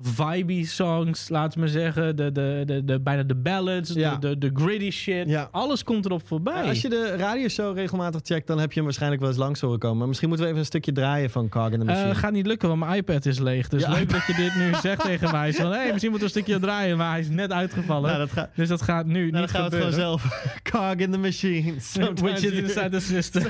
vibey 0.00 0.62
songs, 0.64 1.28
laten 1.28 1.52
we 1.52 1.58
maar 1.60 1.68
zeggen. 1.68 2.16
De, 2.16 2.32
de, 2.32 2.62
de, 2.66 2.84
de, 2.84 3.00
bijna 3.00 3.22
de 3.22 3.34
ballads, 3.34 3.92
Ja. 3.92 4.16
de, 4.16 4.28
de, 4.38 4.38
de 4.52 4.62
gritty 4.62 4.90
shit. 4.90 5.28
Ja. 5.28 5.48
Alles 5.50 5.84
komt 5.84 6.04
erop 6.04 6.26
voorbij. 6.26 6.62
Ja, 6.62 6.68
als 6.68 6.80
je 6.80 6.88
de 6.88 7.14
radioshow 7.16 7.76
regelmatig 7.76 8.20
checkt, 8.24 8.46
dan 8.46 8.58
heb 8.58 8.68
je 8.68 8.74
hem 8.74 8.84
waarschijnlijk 8.84 9.20
wel 9.20 9.30
eens 9.30 9.38
langs 9.40 9.60
horen 9.60 9.78
komen. 9.78 9.98
Maar 9.98 10.06
misschien 10.06 10.28
moeten 10.28 10.46
we 10.46 10.52
even 10.52 10.64
een 10.64 10.70
stukje 10.70 10.92
draaien 10.92 11.30
van 11.30 11.48
Cog 11.48 11.70
in 11.70 11.78
the 11.78 11.84
Machine. 11.84 12.08
Eh, 12.10 12.16
gaat 12.16 12.32
niet 12.32 12.46
lukken, 12.46 12.68
want 12.68 12.80
mijn 12.80 12.94
iPad 12.96 13.26
is 13.26 13.38
leeg. 13.38 13.68
Dus 13.68 13.86
leuk 13.86 14.10
dat 14.10 14.26
je 14.26 14.34
dit 14.34 14.54
nu 14.54 14.70
zegt 14.88 15.00
tegen 15.02 15.30
mij. 15.30 15.52
Van, 15.52 15.70
hey, 15.72 15.90
misschien 15.92 16.10
moeten 16.10 16.28
we 16.28 16.34
een 16.34 16.42
stukje 16.42 16.60
draaien, 16.60 16.96
maar 16.96 17.10
hij 17.10 17.20
is 17.20 17.28
net 17.28 17.52
uitgevallen. 17.52 18.06
nou, 18.08 18.18
dat 18.18 18.32
gaat... 18.32 18.50
dus 18.54 18.68
dat 18.68 18.82
gaat 18.82 19.06
nu 19.06 19.18
Nou, 19.20 19.30
dan 19.30 19.40
niet 19.40 19.50
gaan 19.50 19.70
we 19.70 19.76
het 19.76 19.84
gebeuren. 19.84 20.00
gewoon 20.00 20.18
zelf. 20.20 20.52
Cog 20.72 20.94
in 21.06 21.10
the 21.12 21.18
Machine. 21.18 21.72
Which 22.22 22.34
is 22.34 22.40
you- 22.42 22.56
inside 22.62 22.88
the 22.88 23.00
system. 23.00 23.42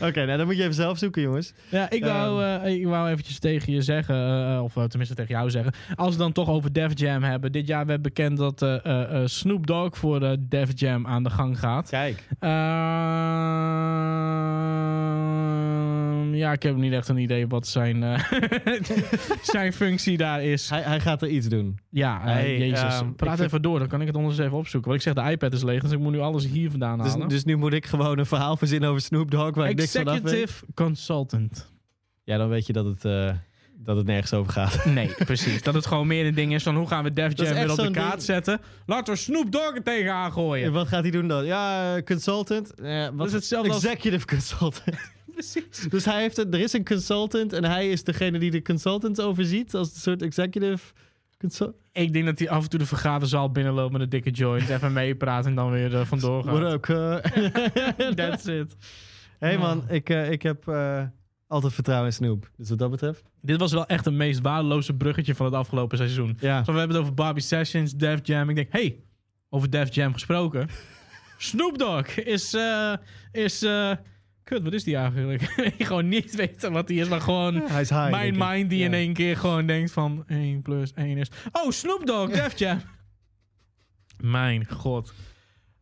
Oké, 0.00 0.24
nou 0.24 0.36
dan 0.38 0.46
moet 0.46 0.56
je 0.56 0.62
even 0.62 0.74
zelf 0.74 0.98
zoeken, 0.98 1.22
jongens. 1.22 1.52
ja, 1.68 1.90
ik 1.90 2.04
wou, 2.04 2.44
eh, 2.44 2.74
ik 2.74 2.86
wou 2.86 3.08
eventjes 3.10 3.38
tegen 3.38 3.72
je 3.72 3.82
zeggen, 3.82 4.05
eh, 4.08 4.60
of 4.62 4.76
eh, 4.76 4.84
tenminste 4.84 5.14
tegen 5.16 5.34
jou 5.34 5.50
zeggen. 5.50 5.72
Als 5.94 6.06
we 6.06 6.10
het 6.12 6.18
dan 6.18 6.32
toch 6.32 6.48
over 6.54 6.72
Def 6.72 6.90
Jam 6.98 7.22
hebben. 7.22 7.52
Dit 7.52 7.66
jaar 7.66 7.86
werd 7.86 8.02
bekend 8.02 8.36
dat 8.38 8.62
eh, 8.62 8.84
eh, 8.84 9.20
eh, 9.22 9.26
Snoop 9.26 9.66
Dogg 9.66 9.96
voor 9.98 10.22
eh, 10.22 10.32
Def 10.40 10.70
Jam 10.74 11.06
aan 11.06 11.22
de 11.22 11.30
gang 11.30 11.58
gaat. 11.58 11.88
Kijk. 11.88 12.28
Ehm, 14.96 16.34
ja, 16.34 16.52
ik 16.52 16.62
heb 16.62 16.76
niet 16.76 16.92
echt 16.92 17.08
een 17.08 17.16
idee 17.16 17.46
wat 17.46 17.66
zijn, 17.66 18.02
eh, 18.02 18.30
zijn 19.52 19.72
functie 19.72 20.16
daar 20.16 20.42
is. 20.42 20.70
Hij, 20.70 20.82
hij 20.82 21.00
gaat 21.00 21.22
er 21.22 21.28
iets 21.28 21.48
doen. 21.48 21.78
Ja, 21.90 22.18
eh, 22.20 22.24
Hey, 22.32 22.58
jezus. 22.58 22.80
ehm, 23.00 23.12
Praat 23.12 23.34
vind- 23.36 23.46
even 23.48 23.62
door, 23.62 23.78
dan 23.78 23.88
kan 23.88 24.00
ik 24.00 24.06
het 24.06 24.14
ondertussen 24.16 24.46
even 24.46 24.58
opzoeken. 24.58 24.90
Want 24.90 25.04
ik 25.04 25.12
zeg, 25.14 25.24
de 25.24 25.30
iPad 25.30 25.52
is 25.52 25.62
leeg, 25.62 25.82
dus 25.82 25.92
ik 25.92 25.98
moet 25.98 26.12
nu 26.12 26.20
alles 26.20 26.46
hier 26.46 26.70
vandaan 26.70 26.98
Dus, 26.98 27.10
halen. 27.12 27.28
dus 27.28 27.44
nu 27.44 27.56
moet 27.56 27.72
ik 27.72 27.86
gewoon 27.86 28.18
een 28.18 28.26
verhaal 28.26 28.56
verzinnen 28.56 28.88
over 28.88 29.00
Snoop 29.02 29.30
Dogg 29.30 29.54
waar 29.54 29.68
ik 29.70 29.76
niks 29.76 29.92
van 29.92 30.06
af 30.06 30.12
weet. 30.12 30.22
Executive 30.24 30.64
Consultant. 30.74 31.72
Ja, 32.24 32.36
dan 32.38 32.48
weet 32.48 32.66
je 32.66 32.72
dat 32.72 32.84
het, 32.84 33.04
eh, 33.04 33.30
dat 33.78 33.96
het 33.96 34.06
nergens 34.06 34.32
over 34.32 34.52
gaat. 34.52 34.84
Nee, 34.94 35.14
precies. 35.24 35.62
Dat 35.62 35.74
het 35.74 35.86
gewoon 35.86 36.06
meer 36.06 36.26
een 36.26 36.34
ding 36.34 36.54
is 36.54 36.62
van 36.62 36.76
hoe 36.76 36.86
gaan 36.86 37.04
we 37.04 37.12
Def 37.12 37.32
Jam 37.36 37.54
weer 37.54 37.70
op 37.70 37.76
de 37.76 37.90
kaart 37.90 38.10
ding. 38.10 38.22
zetten. 38.22 38.60
Laten 38.86 39.12
we 39.14 39.18
Snoop 39.20 39.52
Dogg 39.52 39.74
er 39.74 39.82
tegenaan 39.82 40.26
En 40.26 40.32
gooien. 40.32 40.72
wat 40.72 40.88
gaat 40.88 41.02
hij 41.02 41.10
doen 41.10 41.28
dan? 41.28 41.44
Ja, 41.44 41.96
consultant. 42.04 42.74
Eh, 42.74 43.04
wat 43.04 43.18
Dat 43.18 43.26
is 43.26 43.32
hetzelfde 43.32 43.72
als- 43.72 43.84
Executive 43.84 44.26
consultant. 44.26 44.84
Precies. 45.32 45.86
dus 45.88 46.04
hij 46.04 46.20
heeft 46.20 46.38
er 46.38 46.54
is 46.60 46.72
een 46.72 46.84
consultant 46.84 47.52
en 47.52 47.64
hij 47.64 47.90
is 47.90 48.04
degene 48.04 48.38
die 48.38 48.50
de 48.50 48.62
consultants 48.62 49.20
overziet 49.20 49.74
als 49.74 49.88
een 49.94 50.00
soort 50.00 50.22
executive 50.22 50.84
consultant. 51.38 51.76
Ik 51.92 52.12
denk 52.12 52.24
dat 52.24 52.38
hij 52.38 52.48
af 52.50 52.62
en 52.62 52.68
toe 52.70 52.78
de 52.78 52.86
vergaderzaal 52.86 53.50
binnenloopt 53.50 53.92
met 53.92 54.00
een 54.00 54.08
dikke 54.08 54.30
joint. 54.30 54.68
even 54.68 54.92
meepraat 54.92 55.46
en 55.46 55.54
dan 55.54 55.70
weer 55.70 55.94
eh, 55.94 56.04
vandoor 56.06 56.44
gaat. 56.44 56.58
What 56.58 56.72
up, 56.72 56.86
uh? 56.88 57.14
That's 58.26 58.44
it. 58.46 58.76
hey 59.38 59.58
man, 59.58 59.84
ik, 59.88 60.10
eh, 60.10 60.30
ik 60.30 60.42
heb 60.42 60.68
eh, 60.68 61.02
altijd 61.46 61.72
vertrouwen 61.72 62.06
in 62.06 62.12
Snoop. 62.12 62.50
Dus 62.56 62.68
wat 62.68 62.78
dat 62.78 62.90
betreft. 62.90 63.22
Dit 63.40 63.58
was 63.60 63.72
wel 63.72 63.86
echt 63.86 64.04
het 64.04 64.14
meest 64.14 64.40
waardeloze 64.40 64.94
bruggetje 64.94 65.34
van 65.34 65.46
het 65.46 65.54
afgelopen 65.54 65.96
seizoen. 65.98 66.36
Ja. 66.40 66.64
Zo, 66.64 66.72
we 66.72 66.78
hebben 66.78 66.96
het 66.96 67.04
over 67.04 67.16
Barbie 67.16 67.42
Sessions, 67.42 67.94
Def 67.94 68.20
Jam. 68.22 68.48
Ik 68.48 68.56
denk, 68.56 68.72
hey, 68.72 68.96
over 69.48 69.70
Def 69.70 69.94
Jam 69.94 70.12
gesproken. 70.12 70.68
Snoop 71.38 71.78
Dogg 71.78 72.16
is, 72.18 72.54
eh, 72.54 72.92
is, 73.32 73.62
eh, 73.62 73.92
kut, 74.44 74.62
wat 74.62 74.72
is 74.72 74.84
die 74.84 74.96
eigenlijk? 74.96 75.42
gewoon 75.78 76.08
niet 76.08 76.34
weten 76.34 76.72
wat 76.72 76.86
die 76.86 77.00
is, 77.00 77.08
maar 77.08 77.20
gewoon 77.20 77.54
Hij 77.54 77.80
is 77.80 77.90
high. 77.90 78.10
mijn 78.10 78.34
ik. 78.34 78.44
mind 78.48 78.70
die 78.70 78.78
Ja. 78.78 78.84
in 78.84 78.94
één 78.94 79.12
keer 79.12 79.36
gewoon 79.36 79.66
denkt 79.66 79.92
van 79.92 80.24
1 80.26 80.62
plus 80.62 80.92
1 80.94 81.18
is... 81.18 81.30
Oh, 81.52 81.70
Snoop 81.70 82.06
Dogg, 82.06 82.30
Def 82.32 82.58
Jam. 82.58 82.80
mijn 84.20 84.66
god. 84.70 85.12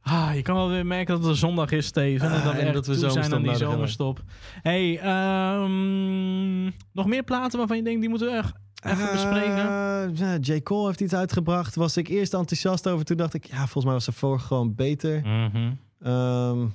Ah, 0.06 0.30
je 0.34 0.42
kan 0.42 0.54
wel 0.54 0.68
weer 0.68 0.86
merken 0.86 1.20
dat 1.20 1.24
het 1.28 1.36
zondag 1.36 1.70
is, 1.70 1.86
Steven. 1.86 2.28
en 2.30 2.34
Ah, 2.36 2.44
dat 2.44 2.52
we 2.54 2.58
en 2.58 2.72
dat 2.72 2.86
we 2.86 2.94
zijn 3.10 3.34
aan 3.34 3.42
die 3.42 3.56
zomerstop. 3.56 4.22
hey, 4.62 4.98
ehm, 4.98 6.64
nog 6.92 7.06
meer 7.06 7.22
platen 7.22 7.58
waarvan 7.58 7.76
je 7.76 7.82
denkt, 7.82 8.00
die 8.00 8.08
moeten 8.08 8.26
we 8.30 8.36
echt 8.36 8.54
even 8.82 9.10
bespreken? 9.12 9.56
Eh, 9.58 10.06
ja, 10.14 10.36
J. 10.40 10.60
Cole 10.62 10.86
heeft 10.86 11.00
iets 11.00 11.14
uitgebracht. 11.14 11.74
Was 11.74 11.96
ik 11.96 12.08
eerst 12.08 12.34
enthousiast 12.34 12.88
over. 12.88 13.04
Toen 13.04 13.16
dacht 13.16 13.34
ik, 13.34 13.44
ja, 13.44 13.56
volgens 13.56 13.84
mij 13.84 13.92
was 13.92 14.04
de 14.04 14.12
vorige 14.12 14.46
gewoon 14.46 14.74
beter. 14.74 15.20
Mhm. 15.20 15.72
Ehm 16.02 16.66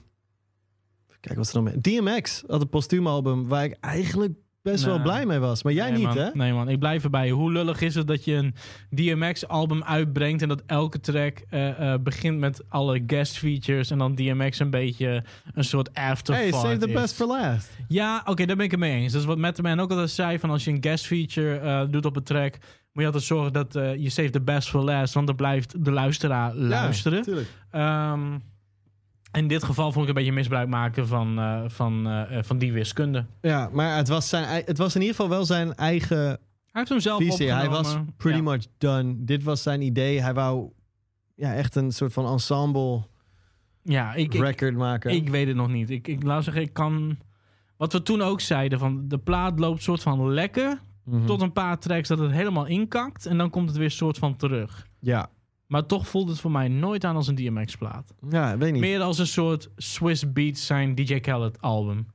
kijk, 1.20 1.38
wat 1.38 1.50
er 1.54 1.62
nog 1.62 1.74
meer? 1.74 1.82
DMX 1.82 2.44
had 2.48 2.62
een 2.62 2.70
postuumalbum 2.70 3.48
waar 3.48 3.64
ik 3.64 3.78
eigenlijk 3.80 4.34
best 4.62 4.84
wel 4.84 4.93
Nee. 4.93 5.03
blij 5.03 5.26
mee 5.26 5.39
was. 5.39 5.64
Maar 5.64 5.74
jij 5.74 5.89
nee, 5.89 5.97
niet, 5.97 6.07
man. 6.07 6.18
hè? 6.18 6.30
Nee 6.34 6.53
man, 6.53 6.70
ik 6.70 6.80
blijf 6.80 7.03
erbij. 7.03 7.30
Hoe 7.30 7.51
lullig 7.51 7.82
is 7.82 7.95
het 7.95 8.07
dat 8.07 8.26
je 8.26 8.34
een 8.34 8.55
DMX-album 8.89 9.84
uitbrengt... 9.84 10.41
en 10.41 10.47
dat 10.47 10.64
elke 10.66 10.99
track 10.99 11.41
eh, 11.49 11.93
eh, 11.93 11.99
begint 12.01 12.39
met 12.39 12.64
alle 12.70 13.03
guest 13.07 13.38
features... 13.38 13.91
en 13.91 13.97
dan 13.97 14.16
DMX 14.16 14.60
een 14.60 14.70
beetje 14.70 15.24
een 15.53 15.64
soort 15.64 15.93
afterthought 15.93 16.51
Hey, 16.62 16.72
save 16.72 16.78
the 16.78 16.88
is. 16.88 17.01
best 17.01 17.14
for 17.16 17.28
last. 17.28 17.70
Ja, 17.88 18.22
oké, 18.26 18.45
daar 18.45 18.55
ben 18.55 18.66
ik 18.66 18.72
het 18.72 18.80
mee 18.80 19.01
eens. 19.01 19.12
Dat 19.12 19.22
is 19.22 19.28
wat 19.28 19.38
Matt 19.38 19.62
Man 19.62 19.80
ook 19.80 19.89
altijd 19.89 20.10
zei... 20.10 20.39
van 20.39 20.49
als 20.49 20.64
je 20.64 20.72
een 20.72 20.84
guest 20.84 21.05
feature 21.05 21.57
eh, 21.60 21.82
doet 21.89 22.05
op 22.05 22.16
een 22.16 22.24
track... 22.24 22.57
moet 22.91 23.03
je 23.03 23.05
altijd 23.05 23.24
zorgen 23.24 23.53
dat 23.53 23.74
je 23.74 24.10
save 24.10 24.30
the 24.30 24.41
best 24.41 24.70
for 24.70 24.84
last... 24.84 25.14
want 25.14 25.28
dan 25.28 25.36
blijft 25.36 25.86
de 25.86 25.91
luisteraar 25.91 26.55
luisteren. 26.55 27.18
Ja, 27.18 27.24
tuurlijk. 27.24 27.47
In 29.32 29.48
dit 29.48 29.64
geval 29.64 29.92
vond 29.92 30.04
ik 30.04 30.10
een 30.10 30.16
beetje 30.16 30.32
misbruik 30.32 30.68
maken 30.70 31.08
van, 31.08 31.40
eh, 31.40 31.62
van, 31.68 32.08
eh, 32.08 32.38
eh, 32.38 32.44
van 32.44 32.58
die 32.58 32.74
wiskunde. 32.74 33.26
Ja, 33.42 33.70
maar 33.72 33.96
het 33.96 34.08
was, 34.08 34.30
zijn, 34.30 34.64
het 34.66 34.78
was 34.78 34.96
in 34.96 35.02
ieder 35.02 35.16
geval 35.16 35.30
wel 35.32 35.46
zijn 35.46 35.76
eigen 35.76 36.18
Hij 36.18 36.38
heeft 36.72 36.90
hem 36.90 37.00
zelf 37.00 37.24
visie. 37.24 37.52
Hij 37.54 37.70
was 37.70 37.98
pretty 38.18 38.38
Ja. 38.38 38.44
much 38.44 38.66
done. 38.78 39.16
Dit 39.18 39.44
was 39.44 39.62
zijn 39.64 39.82
idee. 39.82 40.22
Hij 40.22 40.34
wou 40.34 40.70
ja, 41.36 41.54
echt 41.54 41.76
een 41.76 41.92
soort 41.92 42.14
van 42.14 42.26
ensemble 42.26 43.08
Ja, 43.84 44.14
ik, 44.14 44.34
ik, 44.34 44.42
record 44.42 44.76
maken. 44.76 45.12
ik 45.12 45.30
weet 45.30 45.48
het 45.48 45.56
nog 45.56 45.70
niet. 45.70 45.90
Ik, 45.90 46.08
ik 46.08 46.24
laat 46.24 46.44
zeggen, 46.44 46.62
ik 46.62 46.74
kan... 46.74 47.18
Wat 47.78 47.94
we 47.94 48.02
toen 48.02 48.22
ook 48.22 48.42
zeiden, 48.42 48.80
van 48.80 49.08
de 49.08 49.18
plaat 49.18 49.60
loopt 49.60 49.84
soort 49.84 50.02
van 50.02 50.30
lekker... 50.30 50.80
Mhm. 51.04 51.26
tot 51.26 51.42
een 51.42 51.54
paar 51.54 51.80
tracks 51.80 52.08
dat 52.08 52.20
het 52.20 52.32
helemaal 52.32 52.66
inkakt... 52.66 53.26
en 53.26 53.38
dan 53.38 53.50
komt 53.50 53.70
het 53.70 53.78
weer 53.78 53.92
soort 53.92 54.18
van 54.18 54.36
terug. 54.36 54.88
Ja. 55.00 55.30
Maar 55.70 55.86
toch 55.86 56.07
voelt 56.07 56.30
het 56.30 56.39
voor 56.39 56.51
mij 56.51 56.67
nooit 56.67 57.03
aan 57.05 57.15
als 57.15 57.28
een 57.28 57.36
DMX-plaat. 57.36 58.13
ja, 58.30 58.57
weet 58.57 58.72
niet. 58.72 58.82
Meer 58.82 59.01
als 59.01 59.17
een 59.17 59.28
soort 59.28 59.70
Swiss 59.76 60.32
Beats 60.34 60.65
zijn 60.65 60.95
DJ 60.95 61.20
Khaled 61.20 61.61
album. 61.61 62.07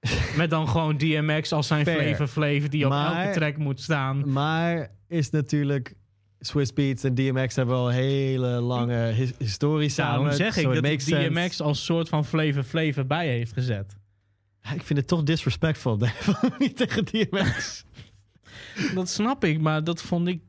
Met 0.36 0.50
dan 0.50 0.68
gewoon 0.68 0.96
DMX 0.96 1.52
als 1.52 1.66
zijn 1.66 1.84
Fair. 1.84 2.02
flavor 2.08 2.26
flavor 2.26 2.70
die 2.70 2.84
op 2.84 2.90
Maar- 2.90 3.22
elke 3.24 3.38
track 3.38 3.56
moet 3.56 3.80
staan. 3.80 4.32
Maar 4.32 4.90
is 5.08 5.30
natuurlijk... 5.30 5.94
Swiss 6.40 6.72
Beats 6.72 7.04
en 7.04 7.14
DMX 7.14 7.56
hebben 7.56 7.74
wel 7.74 7.88
een 7.88 7.94
hele 7.94 8.46
lange 8.46 8.96
his- 9.12 9.32
historie 9.38 9.88
samen. 9.88 10.12
Daarom 10.18 10.36
zeg 10.36 10.56
ik 10.56 10.62
so 10.62 10.72
dat 10.72 10.82
DMX 10.82 11.04
sense. 11.04 11.62
als 11.62 11.84
soort 11.84 12.08
van 12.08 12.24
flavor 12.24 12.62
flavor 12.62 13.06
bij 13.06 13.28
heeft 13.28 13.52
gezet. 13.52 13.96
Ja, 14.60 14.72
Ik 14.72 14.82
vind 14.82 14.98
het 14.98 15.08
toch 15.08 15.22
disrespectful 15.22 15.96
manier 16.50 16.74
tegen 16.74 17.04
DMX. 17.04 17.84
Dat 18.94 19.08
snap 19.08 19.44
ik, 19.44 19.60
maar 19.60 19.84
dat 19.84 20.02
vond 20.02 20.28
ik 20.28 20.40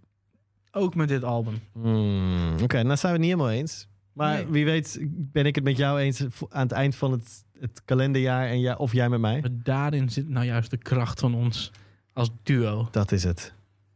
ook 0.72 0.95
met 0.95 1.07
dit 1.07 1.24
album. 1.24 1.59
Hmm, 1.74 2.53
Oké, 2.63 2.84
nou 2.84 2.97
zijn 2.97 3.13
we 3.13 3.18
het 3.18 3.28
niet 3.28 3.38
helemaal 3.38 3.49
eens. 3.51 3.88
Maar 4.13 4.34
Nee. 4.36 4.45
wie 4.47 4.65
weet 4.65 4.97
ben 5.11 5.45
ik 5.45 5.55
het 5.55 5.63
met 5.63 5.78
jou 5.78 5.99
eens 5.99 6.22
aan 6.49 6.61
het 6.61 6.72
eind 6.72 6.95
van 6.95 7.11
het, 7.11 7.43
het 7.59 7.82
kalenderjaar 7.86 8.47
en 8.47 8.59
ja, 8.59 8.76
of 8.76 8.93
jij 8.93 9.09
met 9.09 9.20
mij. 9.20 9.39
Maar 9.41 9.49
daarin 9.63 10.09
zit 10.09 10.30
nou 10.30 10.45
juist 10.45 10.70
de 10.70 10.78
kracht 10.78 11.20
van 11.20 11.36
ons 11.36 11.72
als 12.13 12.30
duo. 12.43 12.88
Dat 12.91 13.11
is 13.11 13.24
het. 13.24 13.53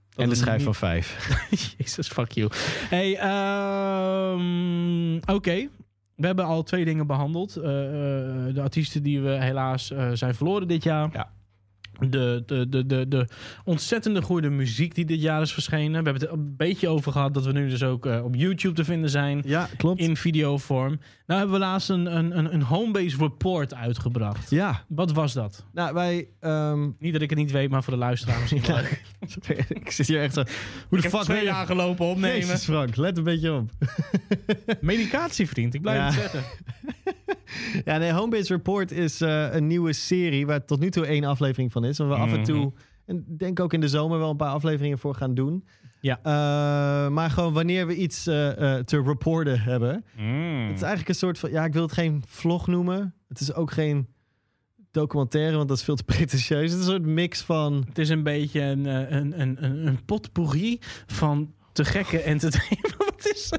Dat 0.09 0.24
en 0.24 0.30
de 0.30 0.36
schijf 0.36 0.55
niet- 0.55 0.63
van 0.65 0.76
vijf. 0.76 1.38
Jezus, 1.78 2.07
fuck 2.07 2.32
you. 2.32 2.49
Hey, 2.89 3.17
ehm, 3.17 5.15
oké. 5.36 5.67
We 6.15 6.28
hebben 6.28 6.45
al 6.45 6.63
twee 6.63 6.86
dingen 6.86 7.07
behandeld. 7.07 7.55
Eh, 7.55 7.63
eh, 8.47 8.53
de 8.55 8.61
artiesten 8.61 9.03
die 9.03 9.22
we 9.22 9.30
helaas 9.43 9.91
eh, 9.91 10.11
zijn 10.13 10.36
verloren 10.36 10.67
dit 10.67 10.84
jaar. 10.84 11.09
Ja. 11.13 11.32
De, 12.09 12.43
de, 12.45 12.69
de, 12.69 12.85
de, 12.85 13.07
de 13.07 13.27
ontzettende 13.63 14.21
goede 14.21 14.49
muziek 14.49 14.95
die 14.95 15.05
dit 15.05 15.21
jaar 15.21 15.41
is 15.41 15.53
verschenen. 15.53 16.03
We 16.03 16.09
hebben 16.09 16.29
het 16.29 16.37
een 16.39 16.55
beetje 16.57 16.87
over 16.87 17.11
gehad 17.11 17.33
dat 17.33 17.45
we 17.45 17.51
nu 17.51 17.69
dus 17.69 17.83
ook 17.83 18.05
eh, 18.05 18.23
op 18.23 18.35
YouTube 18.35 18.73
te 18.75 18.83
vinden 18.83 19.09
zijn. 19.09 19.41
Ja, 19.45 19.69
klopt. 19.77 19.99
In 20.01 20.17
videovorm. 20.17 20.99
Nou 21.25 21.39
hebben 21.39 21.59
we 21.59 21.65
laatst 21.65 21.89
een, 21.89 22.17
een, 22.17 22.53
een, 22.53 22.61
homebase 22.61 23.17
report 23.17 23.73
uitgebracht. 23.73 24.49
Ja, 24.49 24.83
Wat 24.87 25.11
was 25.11 25.33
dat? 25.33 25.65
nou 25.73 25.93
wij... 25.93 26.27
ehm, 26.39 26.89
Niet 26.99 27.13
dat 27.13 27.21
ik 27.21 27.29
het 27.29 27.39
niet 27.39 27.51
weet, 27.51 27.69
maar 27.69 27.83
voor 27.83 27.93
de 27.93 27.99
luisteraar 27.99 28.39
misschien 28.41 28.61
wel. 28.67 28.77
Ja, 28.77 29.63
ik 29.81 29.91
zit 29.91 30.07
hier 30.07 30.21
echt 30.21 30.33
zo... 30.33 30.43
Hoe 30.89 31.01
de 31.01 31.09
fuck 31.09 31.21
twee 31.21 31.35
ben 31.37 31.45
je- 31.45 31.51
dagen 31.51 31.67
gelopen 31.67 32.05
opnemen. 32.05 32.37
Jezus 32.39 32.63
Frank, 32.63 32.95
let 32.95 33.17
een 33.17 33.23
beetje 33.23 33.53
op. 33.53 33.69
Medicatievriend, 34.81 35.73
ik 35.73 35.81
blijf 35.81 35.97
Ja. 36.15 36.21
het 36.21 36.31
zeggen. 36.31 36.43
Ja, 37.85 37.97
nee, 37.97 38.11
Homebase 38.11 38.53
Report 38.53 38.91
is 38.91 39.21
eh, 39.21 39.53
een 39.53 39.67
nieuwe 39.67 39.93
serie 39.93 40.45
waar 40.45 40.65
tot 40.65 40.79
nu 40.79 40.89
toe 40.89 41.05
één 41.05 41.23
aflevering 41.23 41.71
van 41.71 41.83
is. 41.85 41.97
Waar 41.97 42.07
we 42.07 42.15
af 42.15 42.31
en 42.31 42.35
Mhm. 42.39 42.43
toe, 42.43 42.73
en 43.05 43.25
denk 43.27 43.59
ook 43.59 43.73
in 43.73 43.81
de 43.81 43.87
zomer, 43.87 44.19
wel 44.19 44.29
een 44.29 44.35
paar 44.37 44.53
afleveringen 44.53 44.99
voor 44.99 45.15
gaan 45.15 45.33
doen. 45.33 45.65
Ja. 46.01 46.19
Eh, 46.23 47.11
maar 47.11 47.29
gewoon 47.29 47.53
wanneer 47.53 47.87
we 47.87 47.95
iets 47.95 48.27
eh, 48.27 48.75
te 48.75 49.01
reporten 49.05 49.61
hebben. 49.61 50.05
Mm. 50.17 50.65
Het 50.67 50.75
is 50.75 50.81
eigenlijk 50.81 51.09
een 51.09 51.15
soort 51.15 51.39
van, 51.39 51.51
ja, 51.51 51.65
ik 51.65 51.73
wil 51.73 51.81
het 51.81 51.91
geen 51.91 52.23
vlog 52.27 52.67
noemen. 52.67 53.13
Het 53.27 53.39
is 53.39 53.53
ook 53.53 53.71
geen 53.71 54.07
documentaire, 54.91 55.55
want 55.57 55.67
dat 55.69 55.77
is 55.77 55.83
veel 55.83 55.95
te 55.95 56.03
pretentieus. 56.13 56.71
Het 56.71 56.79
is 56.79 56.85
een 56.85 56.91
soort 56.91 57.05
mix 57.05 57.41
van... 57.41 57.83
Het 57.87 57.97
is 57.97 58.09
een 58.09 58.23
beetje 58.23 58.61
een, 58.61 58.85
een, 58.85 59.41
een, 59.41 59.63
een, 59.63 59.87
een 59.87 60.05
potpourri 60.05 60.77
van 61.07 61.53
te 61.71 61.85
gekke 61.85 62.21
entertainment. 62.33 62.95
Wat 62.97 63.31
is 63.33 63.51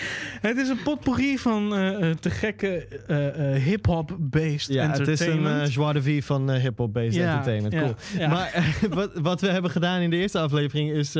het? 0.40 0.56
Is 0.56 0.68
een 0.68 0.82
potpourri 0.82 1.38
van 1.38 1.74
eh, 1.74 2.10
eh, 2.10 2.16
te 2.16 2.30
gekke 2.30 2.86
eh, 3.06 3.62
hip-hop-based 3.62 4.66
Ja, 4.74 4.90
het 4.90 5.08
is 5.08 5.20
een 5.20 5.26
entertainment. 5.26 5.72
joie 5.72 5.92
de 5.92 6.02
vie 6.02 6.24
van 6.24 6.50
eh, 6.50 6.60
hip-hop 6.62 6.92
based 6.92 7.14
Ja, 7.14 7.28
entertainment. 7.28 7.74
Cool. 7.74 7.94
ja. 8.18 8.28
Maar 8.28 8.74
wat, 8.98 9.10
wat 9.14 9.40
we 9.40 9.48
hebben 9.48 9.70
gedaan 9.70 10.00
in 10.00 10.10
de 10.10 10.16
eerste 10.16 10.38
aflevering 10.38 10.90
is 10.90 11.14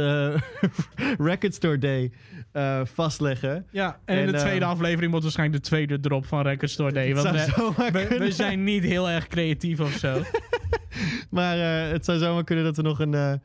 Record 1.31 1.55
Store 1.55 1.78
Day 1.78 2.12
vastleggen. 2.85 3.66
ja, 3.70 3.99
en, 4.05 4.18
en, 4.18 4.33
de 4.33 4.39
tweede 4.39 4.64
aflevering 4.64 5.11
wordt 5.11 5.22
waarschijnlijk 5.24 5.62
de 5.62 5.68
tweede 5.68 6.01
drop 6.01 6.26
van 6.26 6.43
Record 6.43 6.70
Store 6.70 6.93
Day. 6.93 7.14
Want 7.14 7.31
we, 7.31 8.16
we, 8.18 8.33
zijn 8.33 8.64
niet 8.64 8.85
heel 8.85 9.11
erg 9.11 9.26
creatief 9.26 9.81
of 9.81 9.93
zo. 9.93 10.22
Maar 11.31 11.59
het 11.89 12.05
zou 12.05 12.18
zomaar 12.18 12.45
kunnen 12.45 12.64
dat 12.64 12.76
we 12.76 12.83
nog 12.83 12.99
een, 13.01 13.41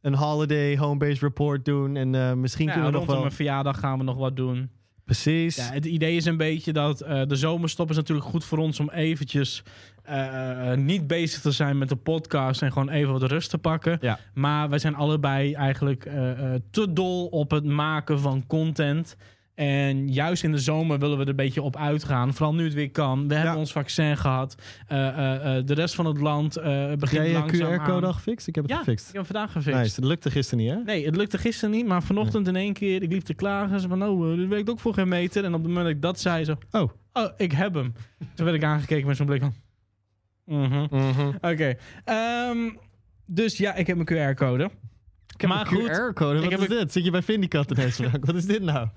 een 0.00 0.14
holiday 0.14 0.76
home-based 0.78 1.20
report 1.22 1.64
doen. 1.64 1.96
En 1.96 2.40
misschien 2.40 2.66
Ja, 2.66 2.72
kunnen 2.72 2.90
we 2.90 2.96
nog 2.96 3.06
rondom 3.06 3.14
wel... 3.14 3.24
mijn 3.24 3.36
verjaardag 3.36 3.78
gaan 3.78 3.98
we 3.98 4.04
nog 4.04 4.16
wat 4.16 4.36
doen. 4.36 4.70
Precies. 5.06 5.56
Ja, 5.56 5.72
het 5.72 5.84
idee 5.84 6.16
is 6.16 6.24
een 6.24 6.36
beetje 6.36 6.72
dat 6.72 7.00
eh, 7.00 7.22
de 7.26 7.36
zomerstop 7.36 7.90
is 7.90 7.96
natuurlijk 7.96 8.26
goed 8.26 8.44
voor 8.44 8.58
ons 8.58 8.80
om 8.80 8.90
eventjes 8.90 9.62
eh, 10.02 10.72
eh, 10.72 10.78
niet 10.78 11.06
bezig 11.06 11.40
te 11.40 11.50
zijn 11.50 11.78
met 11.78 11.88
de 11.88 11.96
podcast 11.96 12.62
en 12.62 12.72
gewoon 12.72 12.88
even 12.88 13.12
wat 13.12 13.22
rust 13.22 13.50
te 13.50 13.58
pakken. 13.58 13.98
Ja. 14.00 14.18
Maar 14.34 14.68
wij 14.68 14.78
zijn 14.78 14.94
allebei 14.94 15.54
eigenlijk 15.54 16.02
te 16.70 16.92
dol 16.92 17.26
op 17.26 17.50
het 17.50 17.64
maken 17.64 18.20
van 18.20 18.44
content. 18.46 19.16
En 19.56 20.08
juist 20.08 20.44
in 20.44 20.52
de 20.52 20.58
zomer 20.58 20.98
willen 20.98 21.16
we 21.16 21.22
er 21.22 21.28
een 21.28 21.36
beetje 21.36 21.62
op 21.62 21.76
uitgaan. 21.76 22.34
Vooral 22.34 22.54
nu 22.54 22.64
het 22.64 22.74
weer 22.74 22.90
kan. 22.90 23.28
We 23.28 23.34
hebben 23.34 23.56
ons 23.56 23.72
vaccin 23.72 24.16
gehad. 24.16 24.54
Eh, 24.86 25.08
eh, 25.08 25.56
eh, 25.58 25.66
de 25.66 25.74
rest 25.74 25.94
van 25.94 26.06
het 26.06 26.20
land 26.20 26.54
begint 26.98 27.10
jij 27.10 27.28
je 27.30 27.42
QR-code 27.46 28.06
al 28.06 28.12
gefixt? 28.12 28.46
Ik 28.46 28.54
heb 28.54 28.64
het 28.64 28.72
Ja, 28.72 28.78
gefixt. 28.78 29.08
ik 29.08 29.14
heb 29.14 29.26
vandaag 29.26 29.52
gefixt. 29.52 29.80
Nice, 29.80 30.00
dat 30.00 30.08
lukte 30.10 30.30
gisteren 30.30 30.64
niet, 30.64 30.74
hè? 30.74 30.82
Nee, 30.82 31.04
het 31.06 31.16
lukte 31.16 31.38
gisteren 31.38 31.74
niet, 31.74 31.86
maar 31.86 32.02
vanochtend 32.02 32.48
in 32.48 32.56
één 32.56 32.72
keer, 32.72 33.02
ik 33.02 33.12
liep 33.12 33.22
te 33.22 33.34
klagen. 33.34 33.80
Ze 33.80 33.88
van, 33.88 34.04
oh, 34.04 34.36
dit 34.36 34.48
werkt 34.48 34.70
ook 34.70 34.80
voor 34.80 34.94
geen 34.94 35.08
meter. 35.08 35.44
En 35.44 35.54
op 35.54 35.58
het 35.60 35.68
moment 35.68 35.86
dat 35.86 35.94
ik 35.94 36.02
dat 36.02 36.20
zei, 36.20 36.44
zo, 36.44 36.54
Oh. 36.70 36.90
oh, 37.12 37.28
ik 37.36 37.52
heb 37.52 37.74
hem. 37.74 37.94
Toen 38.34 38.44
werd 38.44 38.56
ik 38.56 38.64
aangekeken 38.64 39.06
met 39.06 39.16
zo'n 39.16 39.26
blik 39.26 39.40
van, 39.40 39.54
mhm. 40.44 40.86
Mhm. 40.90 41.28
Oké. 41.40 41.74
Ehm, 42.04 42.58
dus 43.26 43.56
ja, 43.56 43.74
ik 43.74 43.86
heb 43.86 43.96
mijn 43.96 44.34
QR-code. 44.34 44.70
Heb 45.36 45.50
Maar 45.50 45.60
een 45.60 45.66
goed, 45.66 45.88
QR-code. 45.88 46.40
Wat 46.40 46.52
is 46.52 46.58
een- 46.60 46.68
dit? 46.68 46.92
Zit 46.92 47.04
je 47.04 47.10
bij 47.10 47.22
Vindicat 47.22 47.70
ineens? 47.70 47.98
Wat 48.20 48.34
is 48.34 48.44
dit 48.46 48.62
nou? 48.62 48.88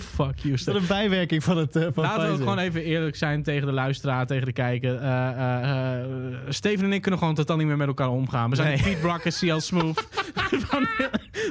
Fuck 0.00 0.38
you, 0.38 0.56
Stef. 0.56 0.74
een 0.74 0.86
bijwerking 0.86 1.44
van 1.44 1.56
het 1.56 1.76
uh, 1.76 1.86
van 1.92 2.02
Laten 2.04 2.30
we 2.30 2.36
gewoon 2.36 2.58
even 2.58 2.82
eerlijk 2.82 3.16
zijn 3.16 3.42
tegen 3.42 3.66
de 3.66 3.72
luisteraar, 3.72 4.26
tegen 4.26 4.46
de 4.46 4.52
kijker. 4.52 4.94
Eh, 4.96 5.28
eh, 5.28 6.00
eh, 6.00 6.06
Steven 6.48 6.84
en 6.84 6.92
ik 6.92 7.02
kunnen 7.02 7.20
gewoon 7.20 7.34
totaal 7.34 7.56
niet 7.56 7.66
meer 7.66 7.76
met 7.76 7.86
elkaar 7.88 8.10
omgaan. 8.10 8.50
We 8.50 8.56
zijn 8.56 8.68
Nee. 8.68 8.82
Pete 8.82 9.00
Brock 9.00 9.24
en 9.24 9.32
CL 9.32 9.58
Smooth 9.60 10.08
van, 10.68 10.86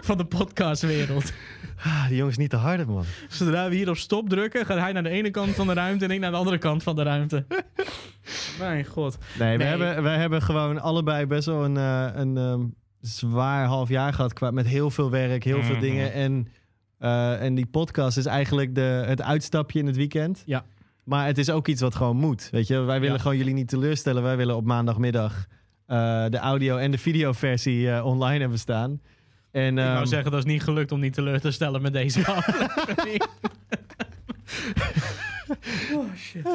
van 0.01 0.17
de 0.17 0.25
podcastwereld. 0.25 1.31
Ah, 1.83 2.07
die 2.07 2.17
jongens 2.17 2.37
niet 2.37 2.49
te 2.49 2.55
hard, 2.55 2.87
man. 2.87 3.03
Zodra 3.29 3.69
we 3.69 3.75
hier 3.75 3.89
op 3.89 3.97
stop 3.97 4.29
drukken, 4.29 4.65
gaat 4.65 4.79
hij 4.79 4.91
naar 4.91 5.03
de 5.03 5.09
ene 5.09 5.29
kant 5.31 5.55
van 5.55 5.67
de 5.67 5.73
ruimte 5.73 6.05
en 6.05 6.11
ik 6.11 6.19
naar 6.19 6.31
de 6.31 6.37
andere 6.37 6.57
kant 6.57 6.83
van 6.83 6.95
de 6.95 7.03
ruimte. 7.03 7.45
Mijn 8.59 8.85
god. 8.85 9.17
Nee, 9.39 9.57
we 9.57 9.63
hebben, 9.63 10.03
wij 10.03 10.17
hebben 10.17 10.41
gewoon 10.41 10.81
allebei 10.81 11.25
best 11.25 11.45
wel 11.45 11.63
een, 11.65 11.77
eh, 11.77 12.07
een 12.13 12.37
ehm, 12.37 12.61
zwaar 13.01 13.65
half 13.65 13.89
jaar 13.89 14.13
gehad. 14.13 14.33
Qua, 14.33 14.51
met 14.51 14.67
heel 14.67 14.89
veel 14.89 15.09
werk, 15.09 15.43
heel 15.43 15.63
veel 15.63 15.71
Mhm. 15.75 15.81
dingen. 15.83 16.13
En, 16.13 16.47
eh, 16.97 17.41
en 17.43 17.55
die 17.55 17.65
podcast 17.65 18.17
is 18.17 18.25
eigenlijk 18.25 18.75
de, 18.75 18.81
het 19.07 19.21
uitstapje 19.21 19.79
in 19.79 19.85
het 19.85 19.95
weekend. 19.95 20.43
Ja. 20.45 20.65
Maar 21.03 21.25
het 21.25 21.37
is 21.37 21.49
ook 21.49 21.67
iets 21.67 21.81
wat 21.81 21.95
gewoon 21.95 22.17
moet. 22.17 22.47
Weet 22.51 22.67
je, 22.67 22.79
wij 22.79 22.99
willen 22.99 23.15
Ja. 23.15 23.21
gewoon 23.21 23.37
jullie 23.37 23.53
niet 23.53 23.67
teleurstellen. 23.67 24.23
Wij 24.23 24.37
willen 24.37 24.55
op 24.55 24.65
maandagmiddag 24.65 25.45
eh, 25.85 26.25
de 26.29 26.37
audio- 26.37 26.77
en 26.77 26.91
de 26.91 26.97
videoversie 26.97 27.91
eh, 27.91 28.05
online 28.05 28.39
hebben 28.39 28.59
staan. 28.59 29.01
En, 29.51 29.77
ik 29.77 29.83
ehm, 29.83 29.93
wou 29.93 30.05
zeggen, 30.05 30.31
dat 30.31 30.39
is 30.45 30.51
niet 30.51 30.63
gelukt 30.63 30.91
om 30.91 30.99
niet 30.99 31.13
teleur 31.13 31.41
te 31.41 31.51
stellen 31.51 31.81
met 31.81 31.93
deze 31.93 32.25
aflevering. 32.35 33.23
oh 35.95 36.13
shit. 36.15 36.47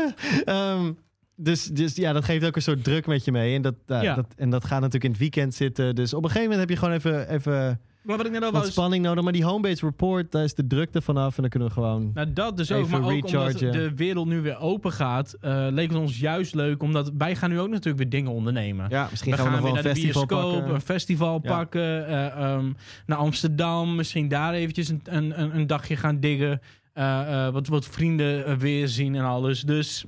Ehm, 0.45 0.93
dus, 1.37 1.64
dus 1.64 1.95
ja, 1.97 2.12
dat 2.12 2.24
geeft 2.24 2.45
ook 2.47 2.57
een 2.57 2.62
soort 2.62 2.85
druk 2.85 3.07
met 3.07 3.24
je 3.24 3.33
mee. 3.33 3.55
En 3.57 3.62
dat, 3.62 3.74
uh, 3.87 4.03
Ja. 4.03 4.14
dat, 4.14 4.26
en 4.37 4.51
dat 4.51 4.64
gaat 4.64 4.78
natuurlijk 4.78 5.05
in 5.05 5.11
het 5.11 5.18
weekend 5.20 5.55
zitten. 5.55 5.95
Dus 5.95 6.14
op 6.14 6.24
een 6.24 6.30
gegeven 6.30 6.51
moment 6.51 6.68
heb 6.68 6.78
je 6.78 6.85
gewoon 6.85 6.95
even, 6.95 7.28
even 7.35 7.80
Maar 8.03 8.16
wat 8.16 8.26
ik 8.26 8.33
net 8.33 8.43
al 8.45 8.51
wat 8.53 8.61
wou... 8.61 8.72
spanning 8.72 9.05
nodig. 9.05 9.24
Maar 9.24 9.33
die 9.33 9.45
homebase 9.45 9.87
report, 9.87 10.33
daar 10.33 10.45
is 10.45 10.55
de 10.55 10.66
drukte 10.66 11.01
vanaf. 11.03 11.35
En 11.37 11.41
dan 11.41 11.51
kunnen 11.51 11.68
we 11.68 11.74
gewoon... 11.74 12.11
Nou, 12.14 12.33
dat 12.33 12.57
dus 12.57 12.72
ook. 12.72 12.89
Maar 12.89 13.03
ook 13.03 13.26
omdat 13.26 13.59
de 13.59 13.93
wereld 13.97 14.26
nu 14.28 14.41
weer 14.41 14.59
open 14.59 14.93
gaat, 14.93 15.37
eh, 15.41 15.66
leek 15.70 15.89
het 15.91 15.99
ons 15.99 16.18
juist 16.18 16.55
leuk. 16.55 16.83
Omdat 16.83 17.12
wij 17.18 17.37
gaan 17.37 17.51
nu 17.51 17.61
ook 17.61 17.68
natuurlijk 17.68 17.97
weer 17.99 18.09
dingen 18.09 18.30
ondernemen. 18.33 18.87
Ja, 18.91 19.07
misschien 19.11 19.30
we 19.33 19.37
gaan 19.39 19.47
we 19.47 19.53
nog 19.53 19.61
weer 19.62 19.72
wel 19.72 19.83
naar 19.83 19.91
een 19.93 19.95
de 19.95 20.01
festival 20.01 20.26
bioscoop, 20.26 20.53
pakken. 20.59 20.74
een 20.74 20.80
festival 20.80 21.41
Ja. 21.43 21.49
pakken. 21.57 22.07
eh, 22.07 22.26
ehm, 22.26 22.72
naar 23.07 23.18
Amsterdam, 23.18 23.95
misschien 23.97 24.28
daar 24.28 24.53
eventjes 24.55 24.89
een, 24.89 25.01
een, 25.05 25.41
een, 25.41 25.57
een 25.57 25.66
dagje 25.66 25.97
gaan 25.97 26.20
diggen. 26.20 26.61
eh, 26.93 27.47
eh, 27.47 27.53
wat, 27.53 27.66
wat 27.68 27.87
vrienden 27.87 28.45
eh, 28.47 28.55
weer 28.55 28.89
zien 28.89 29.14
en 29.14 29.24
alles. 29.24 29.61
Dus 29.62 30.05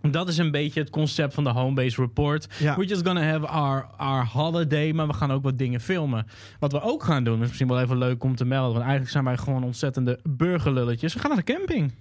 dat 0.00 0.28
is 0.28 0.38
een 0.38 0.50
beetje 0.50 0.80
het 0.80 0.90
concept 0.90 1.34
van 1.34 1.44
de 1.44 1.50
Homebase 1.50 2.00
Report. 2.00 2.48
Ja. 2.58 2.76
We're 2.76 2.88
just 2.88 3.06
gonna 3.06 3.22
have 3.22 3.46
our, 3.46 3.86
our 3.96 4.26
holiday, 4.26 4.92
maar 4.92 5.06
we 5.06 5.12
gaan 5.12 5.32
ook 5.32 5.42
wat 5.42 5.58
dingen 5.58 5.80
filmen. 5.80 6.26
Wat 6.58 6.72
we 6.72 6.80
ook 6.80 7.02
gaan 7.02 7.24
doen, 7.24 7.40
is 7.40 7.46
misschien 7.46 7.68
wel 7.68 7.80
even 7.80 7.98
leuk 7.98 8.24
om 8.24 8.36
te 8.36 8.44
melden. 8.44 8.70
Want 8.70 8.82
eigenlijk 8.82 9.10
zijn 9.12 9.24
wij 9.24 9.36
gewoon 9.36 9.64
ontzettende 9.64 10.20
burgerlulletjes. 10.28 11.14
We 11.14 11.20
gaan 11.20 11.30
naar 11.30 11.44
de 11.44 11.52
camping. 11.52 11.92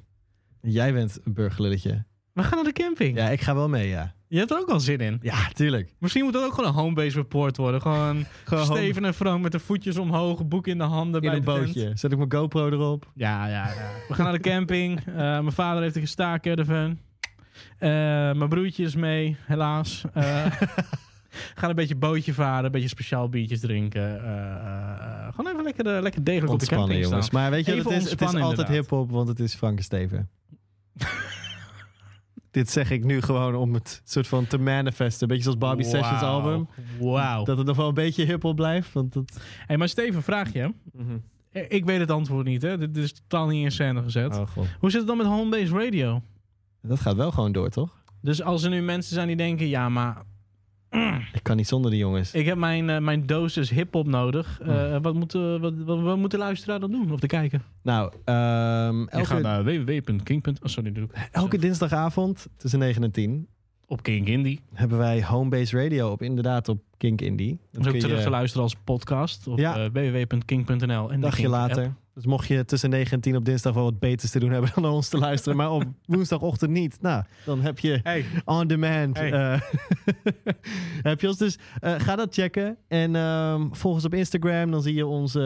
Jij 0.62 0.93
bent 0.93 1.20
een 1.24 1.34
burgerlulletje. 1.34 2.06
We 2.34 2.43
gaan 2.43 2.56
naar 2.56 2.74
de 2.74 2.82
camping. 2.82 3.18
Ja, 3.18 3.30
ik 3.30 3.41
ga 3.41 3.56
wel 3.56 3.70
mee, 3.70 3.88
ja. 3.88 4.14
Je 4.28 4.38
hebt 4.38 4.52
er 4.52 4.60
ook 4.60 4.70
al 4.70 4.80
zin 4.80 4.97
in. 4.97 5.20
Ja, 5.22 5.47
tuurlijk. 5.54 5.93
Misschien 6.00 6.24
moet 6.24 6.34
dat 6.34 6.43
ook 6.43 6.54
gewoon 6.54 6.70
een 6.70 6.76
homebase 6.76 7.18
report 7.18 7.58
worden. 7.58 7.82
Gewoon, 7.82 8.26
Gewoon 8.45 8.66
Steven 8.66 9.06
en 9.06 9.14
Frank 9.14 9.41
met 9.41 9.52
de 9.52 9.60
voetjes 9.60 9.97
omhoog, 9.97 10.47
boek 10.47 10.68
in 10.68 10.78
de 10.78 10.84
handen 10.84 11.22
in 11.22 11.30
bij 11.30 11.38
een 11.38 11.43
tent. 11.43 11.74
bootje. 11.74 11.91
Zet 11.95 12.12
ik 12.12 12.18
mijn 12.18 12.32
GoPro 12.32 12.70
erop. 12.70 13.12
Ja, 13.14 13.47
ja, 13.47 13.68
ja. 13.68 13.74
We 14.08 14.14
gaan 14.14 14.26
naar 14.26 14.34
de 14.34 14.50
camping. 14.50 15.00
Eh, 15.10 15.16
mijn 15.16 15.52
vader 15.52 15.82
heeft 15.82 15.95
een 15.95 16.02
gestaakcaravan. 16.02 16.89
Eh 16.89 17.09
mijn 17.80 18.50
broertje 18.50 18.84
is 18.84 18.96
mee, 18.96 19.38
helaas. 19.46 20.04
Eh 20.14 20.46
gaan 21.56 21.70
een 21.70 21.76
beetje 21.76 21.96
bootje 21.96 22.34
varen, 22.34 22.66
een 22.66 22.72
beetje 22.72 22.88
speciaal 22.88 23.30
biertjes 23.30 23.60
drinken. 23.60 24.02
Eh, 24.02 24.34
eh, 24.34 25.28
eh, 25.28 25.34
gewoon 25.36 25.52
even 25.52 25.64
lekker, 25.64 25.96
eh, 25.96 26.02
lekker 26.02 26.24
degelijk 26.24 26.54
op 26.54 26.60
de 26.60 26.66
camping 26.66 27.04
jongens. 27.04 27.26
staan. 27.26 27.42
Maar 27.42 27.52
weet 27.52 27.66
je, 27.66 27.74
Even 27.74 27.94
het 27.94 28.04
is, 28.04 28.12
het 28.12 28.22
is 28.22 28.36
altijd 28.36 28.68
hip-hop, 28.68 29.12
want 29.12 29.28
het 29.28 29.40
is 29.40 29.56
Frank 29.56 29.78
en 29.78 29.84
Steven. 29.84 30.30
Dit 32.52 32.70
zeg 32.70 32.92
ik 32.92 33.04
nu 33.04 33.22
gewoon 33.22 33.56
om 33.56 33.74
het 33.74 34.02
soort 34.04 34.28
van 34.28 34.48
te 34.48 34.58
manifesten. 34.58 35.22
Een 35.22 35.28
beetje 35.28 35.44
zoals 35.44 35.58
Bobby 35.58 35.84
Sessions 35.84 36.22
album. 36.22 36.68
Wauw. 37.00 37.44
Dat 37.44 37.58
het 37.58 37.68
nog 37.68 37.76
wel 37.76 37.88
een 37.88 37.94
beetje 37.94 38.26
hip-hop 38.26 38.56
blijft. 38.56 38.94
Want 38.94 39.14
dat... 39.14 39.40
Hey, 39.68 39.78
maar 39.78 39.90
Steven, 39.90 40.24
vraag 40.24 40.54
je. 40.54 40.74
Mhm. 40.94 41.18
Ik 41.68 41.86
weet 41.86 42.00
het 42.00 42.12
antwoord 42.12 42.46
niet, 42.46 42.62
hè? 42.62 42.78
Dit 42.78 42.98
is 42.98 43.14
totaal 43.14 43.48
niet 43.48 43.64
in 43.64 43.72
scène 43.72 44.04
gezet. 44.04 44.38
Oh. 44.38 44.48
Hoe 44.80 44.90
zit 44.90 45.00
het 45.00 45.08
dan 45.08 45.18
met 45.18 45.26
home-based 45.26 45.72
radio? 45.72 46.22
Dat 46.82 47.00
gaat 47.00 47.16
wel 47.16 47.32
gewoon 47.32 47.52
door, 47.52 47.70
toch? 47.70 47.98
Dus 48.22 48.42
als 48.42 48.64
er 48.64 48.70
nu 48.70 48.82
mensen 48.82 49.14
zijn 49.14 49.28
die 49.28 49.36
denken, 49.36 49.68
ja, 49.68 49.90
maar 49.90 50.18
Ik 51.34 51.44
kan 51.44 51.56
niet 51.58 51.68
zonder 51.68 51.92
die 51.92 52.00
jongens. 52.00 52.34
ik 52.34 52.46
heb 52.46 52.58
mijn, 52.58 52.90
eh, 52.90 52.98
mijn 53.00 53.26
dosis 53.26 53.70
hip-hop 53.70 54.08
nodig. 54.08 54.60
Eh, 54.62 54.98
wat, 55.02 55.14
moet, 55.14 55.36
eh, 55.36 55.60
wat, 55.60 55.74
wat, 55.86 56.00
wat 56.02 56.18
moet 56.18 56.32
de 56.32 56.38
luisteraar 56.38 56.80
dan 56.80 56.92
doen 56.92 57.12
of 57.12 57.20
te 57.20 57.28
kijken? 57.28 57.64
Nou, 57.84 58.14
ehm, 58.26 59.00
Je 59.00 59.08
gaat 59.10 59.30
elke, 59.30 59.42
naar 59.42 59.64
www.king. 59.64 60.46
Oh, 60.48 60.54
sorry, 60.64 60.92
doe 60.92 61.04
ik. 61.04 61.30
elke 61.32 61.58
dinsdagavond 61.58 62.48
tussen 62.58 62.80
9 62.80 63.04
en 63.04 63.12
10 63.12 63.48
Op 63.86 64.04
King 64.04 64.28
Indie. 64.28 64.60
hebben 64.74 64.98
wij 64.98 65.24
Homebase 65.24 65.82
Radio 65.84 66.12
op 66.12 66.22
inderdaad 66.22 66.70
op 66.70 66.82
Kink 66.98 67.22
Indie. 67.22 67.50
Dat 67.50 67.60
Dan 67.72 67.82
is 67.82 67.86
ook 67.88 67.92
kun 67.94 68.02
terug 68.02 68.18
je 68.18 68.24
te 68.24 68.30
luisteren 68.30 68.64
als 68.64 68.76
podcast 68.84 69.48
op 69.48 69.58
Ja. 69.60 69.76
eh, 69.78 69.90
www.king.nl. 69.92 71.08
En 71.08 71.14
een 71.14 71.20
de 71.20 71.26
dagje 71.26 71.50
later. 71.50 71.84
app. 71.84 71.94
Dus 72.20 72.28
mocht 72.28 72.48
je 72.48 72.66
tussen 72.66 72.90
9 72.90 73.12
en 73.12 73.20
10 73.22 73.36
op 73.36 73.46
dinsdag 73.46 73.74
wel 73.74 73.84
wat 73.84 74.00
beters 74.00 74.32
te 74.32 74.40
doen 74.40 74.52
hebben 74.52 74.72
dan 74.74 74.84
naar 74.84 74.92
ons 74.92 75.10
te 75.10 75.18
luisteren, 75.18 75.58
maar 75.58 75.72
op 75.72 75.84
woensdagochtend 76.06 76.72
niet, 76.72 76.98
nou, 77.02 77.24
dan 77.46 77.62
heb 77.62 77.80
je 77.80 78.00
Hey, 78.04 78.26
on 78.46 78.68
demand. 78.68 79.18
Hey. 79.18 79.32
eh, 79.32 79.62
heb 81.10 81.22
je 81.22 81.28
ons 81.28 81.38
dus? 81.38 81.58
eh, 81.80 81.94
ga 81.98 82.16
dat 82.16 82.34
checken 82.34 82.78
en 82.88 83.16
ehm, 83.16 83.68
volg 83.72 83.94
ons 83.94 84.06
op 84.06 84.14
Instagram. 84.14 84.72
Dan 84.72 84.82
zie 84.82 84.94
je 84.94 85.06
onze 85.06 85.42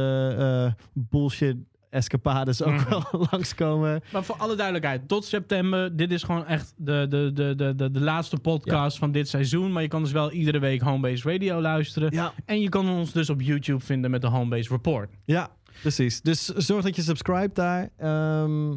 eh, 0.77 0.83
bullshit 0.93 1.55
escapades 1.89 2.63
ook 2.63 2.73
Mhm. 2.73 2.89
wel 2.89 3.03
langskomen. 3.31 4.01
maar 4.11 4.23
voor 4.23 4.35
alle 4.35 4.55
duidelijkheid, 4.55 5.07
tot 5.07 5.25
september. 5.25 5.95
Dit 5.95 6.11
is 6.11 6.23
gewoon 6.23 6.45
echt 6.45 6.73
de, 6.77 7.05
de, 7.09 7.31
de, 7.33 7.55
de, 7.55 7.75
de, 7.75 7.91
de 7.91 7.99
laatste 8.01 8.37
podcast 8.37 8.97
van 8.97 9.11
dit 9.11 9.27
seizoen. 9.27 9.71
Maar 9.71 9.81
je 9.81 9.87
kan 9.87 10.01
dus 10.03 10.11
wel 10.11 10.31
iedere 10.31 10.59
week 10.59 10.81
Homebase 10.81 11.31
Radio 11.31 11.61
luisteren. 11.61 12.11
Ja, 12.13 12.33
En 12.45 12.61
je 12.61 12.69
kan 12.69 12.89
ons 12.89 13.11
dus 13.11 13.29
op 13.29 13.41
YouTube 13.41 13.83
vinden 13.83 14.11
met 14.11 14.21
de 14.21 14.27
Homebase 14.27 14.69
Report. 14.69 15.09
ja, 15.25 15.49
precies. 15.81 16.21
Dus 16.21 16.45
zorg 16.45 16.83
dat 16.83 16.95
je 16.95 17.01
subscribe 17.01 17.53
daar. 17.53 17.89
ehm, 17.97 18.75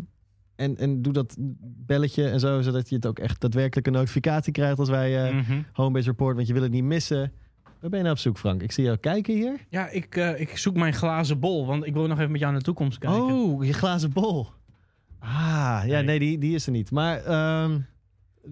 en, 0.57 0.77
en 0.77 1.03
doe 1.03 1.13
dat 1.13 1.37
belletje 1.87 2.29
en 2.29 2.41
zo, 2.41 2.61
zodat 2.63 2.89
je 2.89 2.95
het 2.95 3.07
ook 3.07 3.19
echt 3.19 3.41
daadwerkelijk 3.41 3.87
een 3.87 3.93
notificatie 3.93 4.53
krijgt 4.53 4.79
als 4.79 4.89
wij 4.89 5.25
eh 5.29 5.35
Mhm. 5.35 5.61
Homebase 5.73 6.09
Report, 6.09 6.35
want 6.37 6.47
je 6.47 6.53
wil 6.53 6.63
het 6.63 6.73
niet 6.73 6.85
missen. 6.85 7.33
Waar 7.81 7.91
ben 7.91 7.99
je 7.99 8.05
nou 8.05 8.17
op 8.17 8.19
zoek, 8.21 8.39
Frank? 8.39 8.63
Ik 8.63 8.73
zie 8.73 8.85
jou 8.85 8.97
kijken 8.97 9.35
hier. 9.35 9.67
Ja, 9.69 9.89
ik, 9.89 10.17
eh, 10.17 10.41
ik 10.41 10.57
zoek 10.59 10.77
mijn 10.77 10.93
glazen 10.95 11.39
bol, 11.41 11.67
want 11.67 11.87
ik 11.87 11.93
wil 11.95 12.07
nog 12.07 12.19
even 12.19 12.31
met 12.31 12.41
jou 12.41 12.51
naar 12.53 12.61
de 12.61 12.67
toekomst 12.67 12.99
kijken. 12.99 13.23
Oh, 13.23 13.65
je 13.65 13.73
glazen 13.73 14.13
bol. 14.13 14.47
Ah, 15.19 15.83
ja, 15.87 15.95
Nee. 15.95 16.03
nee, 16.03 16.19
die, 16.19 16.39
die 16.39 16.55
is 16.55 16.67
er 16.67 16.73
niet. 16.73 16.91
Maar 16.91 17.25
ehm, 17.25 17.79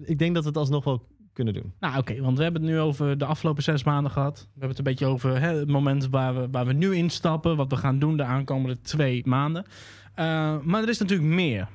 ik 0.03 0.19
denk 0.19 0.33
dat 0.33 0.43
we 0.43 0.49
het 0.49 0.57
alsnog 0.57 0.83
wel 0.83 1.07
kunnen 1.35 1.53
doen. 1.53 1.73
Nou, 1.79 1.97
oké, 1.97 2.21
want 2.21 2.37
we 2.37 2.43
hebben 2.43 2.61
het 2.61 2.71
nu 2.71 2.79
over 2.79 3.17
de 3.17 3.25
afgelopen 3.25 3.63
zes 3.63 3.83
maanden 3.83 4.11
gehad. 4.11 4.39
We 4.39 4.49
hebben 4.49 4.69
het 4.69 4.77
een 4.77 4.83
beetje 4.83 5.05
over 5.05 5.41
hè, 5.41 5.55
het 5.57 5.67
moment 5.67 6.09
waar 6.09 6.35
we, 6.35 6.47
waar 6.51 6.65
we 6.65 6.73
nu 6.73 6.95
instappen, 6.95 7.55
wat 7.55 7.69
we 7.69 7.77
gaan 7.77 7.99
doen 7.99 8.17
de 8.17 8.23
aankomende 8.23 8.81
twee 8.81 9.21
maanden. 9.25 9.65
Eh, 10.13 10.55
maar 10.61 10.81
er 10.81 10.89
is 10.89 10.99
natuurlijk 10.99 11.29
meer. 11.29 11.67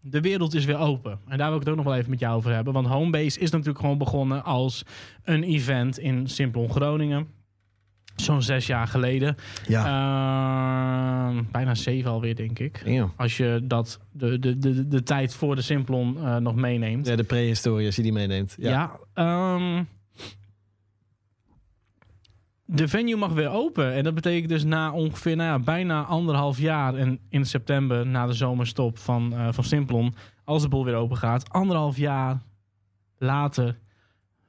De 0.00 0.20
wereld 0.20 0.54
is 0.54 0.64
weer 0.64 0.78
open. 0.78 1.18
En 1.28 1.38
daar 1.38 1.46
wil 1.46 1.56
ik 1.56 1.62
het 1.62 1.70
ook 1.70 1.76
nog 1.76 1.84
wel 1.84 1.94
even 1.94 2.10
met 2.10 2.20
jou 2.20 2.36
over 2.36 2.52
hebben. 2.52 2.72
Want 2.72 2.86
Homebase 2.86 3.40
is 3.40 3.50
natuurlijk 3.50 3.78
gewoon 3.78 3.98
begonnen 3.98 4.44
als 4.44 4.82
een 5.22 5.42
event 5.42 5.98
in 5.98 6.28
Simplon 6.28 6.70
Groningen. 6.70 7.28
Zo'n 8.16 8.42
zes 8.42 8.66
jaar 8.66 8.88
geleden. 8.88 9.36
Eh, 9.68 11.38
bijna 11.50 11.74
zeven 11.74 12.10
alweer, 12.10 12.36
denk 12.36 12.58
ik. 12.58 12.82
Ja. 12.84 13.08
Als 13.16 13.36
je 13.36 13.60
dat, 13.64 14.00
de, 14.12 14.38
de, 14.38 14.58
de, 14.58 14.88
de 14.88 15.02
tijd 15.02 15.34
voor 15.34 15.56
de 15.56 15.62
Simplon 15.62 16.18
eh, 16.18 16.36
nog 16.36 16.54
meeneemt. 16.54 17.06
ja, 17.06 17.16
de 17.16 17.24
prehistorie, 17.24 17.86
als 17.86 17.96
je 17.96 18.02
die 18.02 18.12
meeneemt. 18.12 18.54
Ja. 18.58 18.70
Ja. 18.70 18.98
ehm, 19.14 19.84
de 22.64 22.88
venue 22.88 23.16
mag 23.16 23.32
weer 23.32 23.50
open. 23.50 23.92
En 23.92 24.04
dat 24.04 24.14
betekent 24.14 24.48
dus 24.48 24.64
na 24.64 24.92
ongeveer 24.92 25.36
nou 25.36 25.48
ja, 25.48 25.58
bijna 25.64 26.02
anderhalf 26.02 26.58
jaar... 26.58 26.94
en 26.94 27.18
in 27.28 27.44
september, 27.44 28.06
na 28.06 28.26
de 28.26 28.32
zomerstop 28.32 28.98
van, 28.98 29.34
eh 29.34 29.48
van 29.50 29.64
Simplon... 29.64 30.14
als 30.44 30.62
de 30.62 30.68
boel 30.68 30.84
weer 30.84 30.94
open 30.94 31.16
gaat, 31.16 31.50
anderhalf 31.50 31.96
jaar 31.96 32.42
later... 33.18 33.82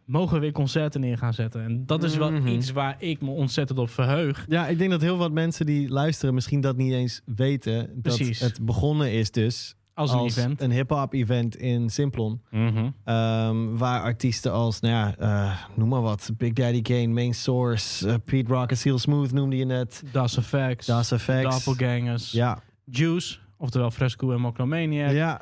mogen 0.05 0.33
we 0.33 0.39
weer 0.39 0.51
concerten 0.51 1.01
neer 1.01 1.17
gaan 1.17 1.33
zetten. 1.33 1.63
En 1.63 1.85
dat 1.85 2.03
is 2.03 2.15
wel 2.17 2.31
Mhm. 2.31 2.47
iets 2.47 2.71
waar 2.71 2.95
ik 2.99 3.21
me 3.21 3.29
ontzettend 3.29 3.79
op 3.79 3.89
verheug. 3.89 4.45
Ja, 4.49 4.67
ik 4.67 4.77
denk 4.77 4.91
dat 4.91 5.01
heel 5.01 5.17
wat 5.17 5.31
mensen 5.31 5.65
die 5.65 5.89
luisteren 5.89 6.33
misschien 6.33 6.61
dat 6.61 6.77
niet 6.77 6.91
eens 6.93 7.21
weten. 7.25 7.89
Precies. 8.01 8.39
Dat 8.39 8.49
het 8.49 8.65
begonnen 8.65 9.11
is 9.11 9.31
dus 9.31 9.75
Als 9.93 10.11
een 10.11 10.17
als 10.17 10.37
event. 10.37 10.61
een 10.61 10.71
hip-hop 10.71 11.13
event 11.13 11.55
in 11.55 11.89
Simplon. 11.89 12.41
Mhm. 12.51 12.89
Ehm, 13.03 13.75
waar 13.75 14.01
artiesten 14.01 14.51
als, 14.51 14.79
nou 14.79 14.93
ja, 14.93 15.15
eh, 15.17 15.59
noem 15.75 15.89
maar 15.89 16.01
wat. 16.01 16.29
Big 16.37 16.53
Daddy 16.53 16.81
Kane, 16.81 17.07
Main 17.07 17.33
Source, 17.33 18.07
eh, 18.09 18.15
Pete 18.25 18.53
Rock 18.53 18.69
en 18.69 18.77
Seal 18.77 18.97
Smooth 18.99 19.31
noemde 19.31 19.57
je 19.57 19.65
net. 19.65 20.03
Das 20.11 20.37
Effects, 20.37 20.85
Das 20.85 21.11
Effects. 21.11 21.63
Doppelgangers, 21.65 22.31
Ja, 22.31 22.59
Juice, 22.85 23.37
oftewel 23.57 23.91
Fresco 23.91 24.31
en 24.31 24.41
Monomaniac. 24.41 25.11
ja. 25.11 25.41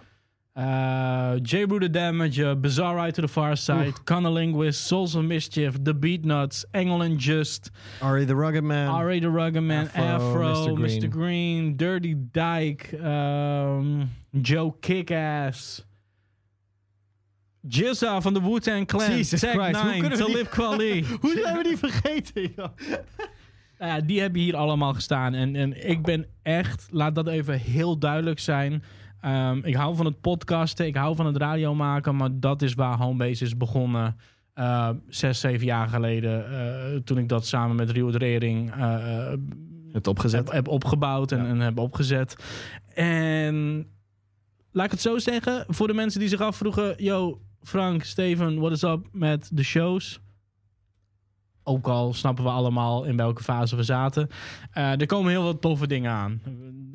Uh, 0.56 1.40
J. 1.42 1.66
Brew 1.66 1.80
the 1.80 1.90
Damage, 1.90 2.40
uh, 2.40 2.54
Bizarre 2.54 2.96
Ride 2.96 3.16
to 3.16 3.22
the 3.22 3.28
Far 3.28 3.56
Side, 3.56 3.94
Linguist, 4.08 4.86
Souls 4.86 5.16
of 5.16 5.26
Mischief, 5.26 5.84
The 5.84 5.96
Beatnuts, 5.96 6.64
Engel 6.76 7.02
and 7.02 7.18
Just, 7.18 7.72
Ari 8.02 8.26
the 8.26 8.36
Rugged 8.36 8.64
Man. 8.64 8.88
The 9.20 9.30
Rugged 9.32 9.64
Man, 9.64 9.88
Afro, 9.88 10.04
Afro, 10.04 10.76
Mr. 10.76 11.02
Mr. 11.02 11.10
Green. 11.10 11.76
Dirty 11.76 12.14
Dyke, 12.14 12.94
um, 12.94 14.12
Joe 14.42 14.76
Kickass, 14.80 15.84
Jizza 17.68 18.22
van 18.22 18.34
de 18.34 18.42
Wu-Tang 18.42 18.86
Clan, 18.86 19.12
Jesus 19.12 19.40
Tech 19.40 19.54
Christ, 19.56 19.82
hoe 19.82 19.92
9, 19.92 20.00
kunnen 20.02 20.18
we 20.20 20.26
die- 20.26 20.34
Talib 20.34 20.50
Kweli. 20.50 21.06
Hoe 21.22 21.40
zijn 21.42 21.58
we 21.58 21.64
die 21.64 21.78
vergeten? 21.78 22.54
joh? 22.56 24.06
Die 24.06 24.22
hebben 24.22 24.42
hier 24.42 24.56
allemaal 24.56 24.94
gestaan. 24.94 25.34
En, 25.34 25.56
en 25.56 25.90
ik 25.90 26.02
ben 26.02 26.26
echt, 26.42 26.88
laat 26.92 27.16
dat 27.16 27.28
even 27.28 27.60
heel 27.60 27.98
duidelijk 27.98 28.40
zijn. 28.40 28.84
Ehm, 29.24 29.60
ik 29.64 29.76
hou 29.76 29.96
van 29.96 30.06
het 30.06 30.22
podcasten, 30.22 30.86
ik 30.86 30.96
hou 30.96 31.16
van 31.16 31.26
het 31.26 31.38
radio 31.38 31.76
maken, 31.76 32.16
maar 32.16 32.30
dat 32.40 32.62
is 32.62 32.74
waar 32.74 32.98
Homebase 32.98 33.44
is 33.46 33.58
begonnen. 33.58 34.16
eh, 34.54 34.90
zes, 35.08 35.40
zeven 35.40 35.66
jaar 35.66 35.88
geleden. 35.90 36.52
eh, 36.52 37.00
toen 37.00 37.18
ik 37.18 37.30
dat 37.30 37.46
samen 37.46 37.76
met 37.76 37.90
Rio 37.90 38.08
Rering 38.08 38.72
eh, 38.72 39.34
Het 39.92 40.08
opgezet. 40.08 40.46
heb, 40.46 40.54
heb 40.54 40.68
opgebouwd 40.68 41.32
en, 41.32 41.38
Ja. 41.44 41.46
en 41.50 41.60
heb 41.60 41.78
opgezet. 41.80 42.36
En 42.94 43.88
laat 44.72 44.86
ik 44.86 44.92
het 44.92 45.02
zo 45.02 45.18
zeggen, 45.18 45.66
voor 45.68 45.88
de 45.88 45.94
mensen 45.94 46.20
die 46.20 46.30
zich 46.30 46.42
afvroegen: 46.42 47.04
Yo, 47.04 47.42
Frank, 47.62 48.04
Steven, 48.04 48.60
what 48.60 48.72
is 48.72 48.84
up 48.84 49.08
met 49.12 49.50
de 49.54 49.64
shows? 49.64 50.20
Ook 51.64 51.88
al 51.88 52.14
snappen 52.14 52.44
we 52.44 52.50
allemaal 52.50 53.04
in 53.04 53.18
welke 53.18 53.44
fase 53.44 53.76
we 53.76 53.84
zaten. 53.84 54.30
Er 54.72 55.06
komen 55.06 55.32
heel 55.32 55.44
wat 55.44 55.62
toffe 55.62 55.88
dingen 55.88 56.12
aan. 56.12 56.42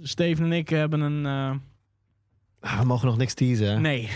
Steven 0.00 0.44
en 0.44 0.52
ik 0.52 0.68
hebben 0.68 1.00
een. 1.00 1.60
Ah, 2.60 2.78
we 2.78 2.84
mogen 2.84 3.06
nog 3.06 3.16
niks 3.16 3.34
teasen. 3.34 3.80
Nee. 3.80 4.10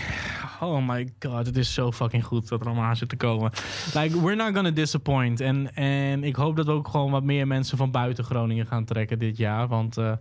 Oh 0.59 0.87
my 0.87 1.13
god, 1.19 1.45
het 1.45 1.57
is 1.57 1.73
zo 1.73 1.91
fucking 1.91 2.25
goed 2.25 2.49
dat 2.49 2.61
er 2.61 2.65
allemaal 2.65 2.83
aan 2.85 2.95
zit 2.95 3.09
te 3.09 3.15
komen. 3.15 3.51
Like, 3.93 4.21
we're 4.21 4.35
not 4.35 4.53
gonna 4.53 4.71
disappoint. 4.71 5.39
En, 5.39 5.75
en 5.75 6.23
ik 6.23 6.35
hoop 6.35 6.55
dat 6.55 6.65
we 6.65 6.71
ook 6.71 6.87
gewoon 6.87 7.11
wat 7.11 7.23
meer 7.23 7.47
mensen 7.47 7.77
van 7.77 7.91
buiten 7.91 8.23
Groningen 8.23 8.65
gaan 8.65 8.85
trekken 8.85 9.19
dit 9.19 9.37
jaar. 9.37 9.67
Want 9.67 9.97
eh, 9.97 10.13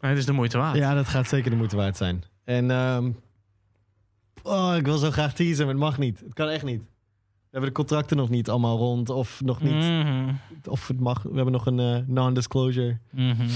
het 0.00 0.18
is 0.18 0.26
de 0.26 0.32
moeite 0.32 0.58
waard. 0.58 0.76
Ja, 0.76 0.94
dat 0.94 1.08
gaat 1.08 1.28
zeker 1.28 1.50
de 1.50 1.56
moeite 1.56 1.76
waard 1.76 1.96
zijn. 1.96 2.24
En 2.44 2.70
ehm, 2.70 3.10
oh, 4.42 4.74
ik 4.76 4.84
wil 4.84 4.98
zo 4.98 5.10
graag 5.10 5.34
teasen, 5.34 5.64
maar 5.64 5.74
het 5.74 5.82
mag 5.82 5.98
niet. 5.98 6.20
Het 6.20 6.34
kan 6.34 6.48
echt 6.48 6.64
niet. 6.64 6.80
We 6.80 7.60
hebben 7.60 7.70
de 7.70 7.76
contracten 7.76 8.16
nog 8.16 8.28
niet 8.28 8.50
allemaal 8.50 8.76
rond. 8.76 9.10
Of 9.10 9.40
nog 9.44 9.60
niet. 9.60 9.74
Mhm. 9.74 10.32
Of 10.64 10.88
het 10.88 11.00
mag. 11.00 11.22
We 11.22 11.34
hebben 11.34 11.52
nog 11.52 11.66
een 11.66 11.78
eh, 11.78 11.98
non-disclosure. 12.06 12.98
Mhm. 13.10 13.46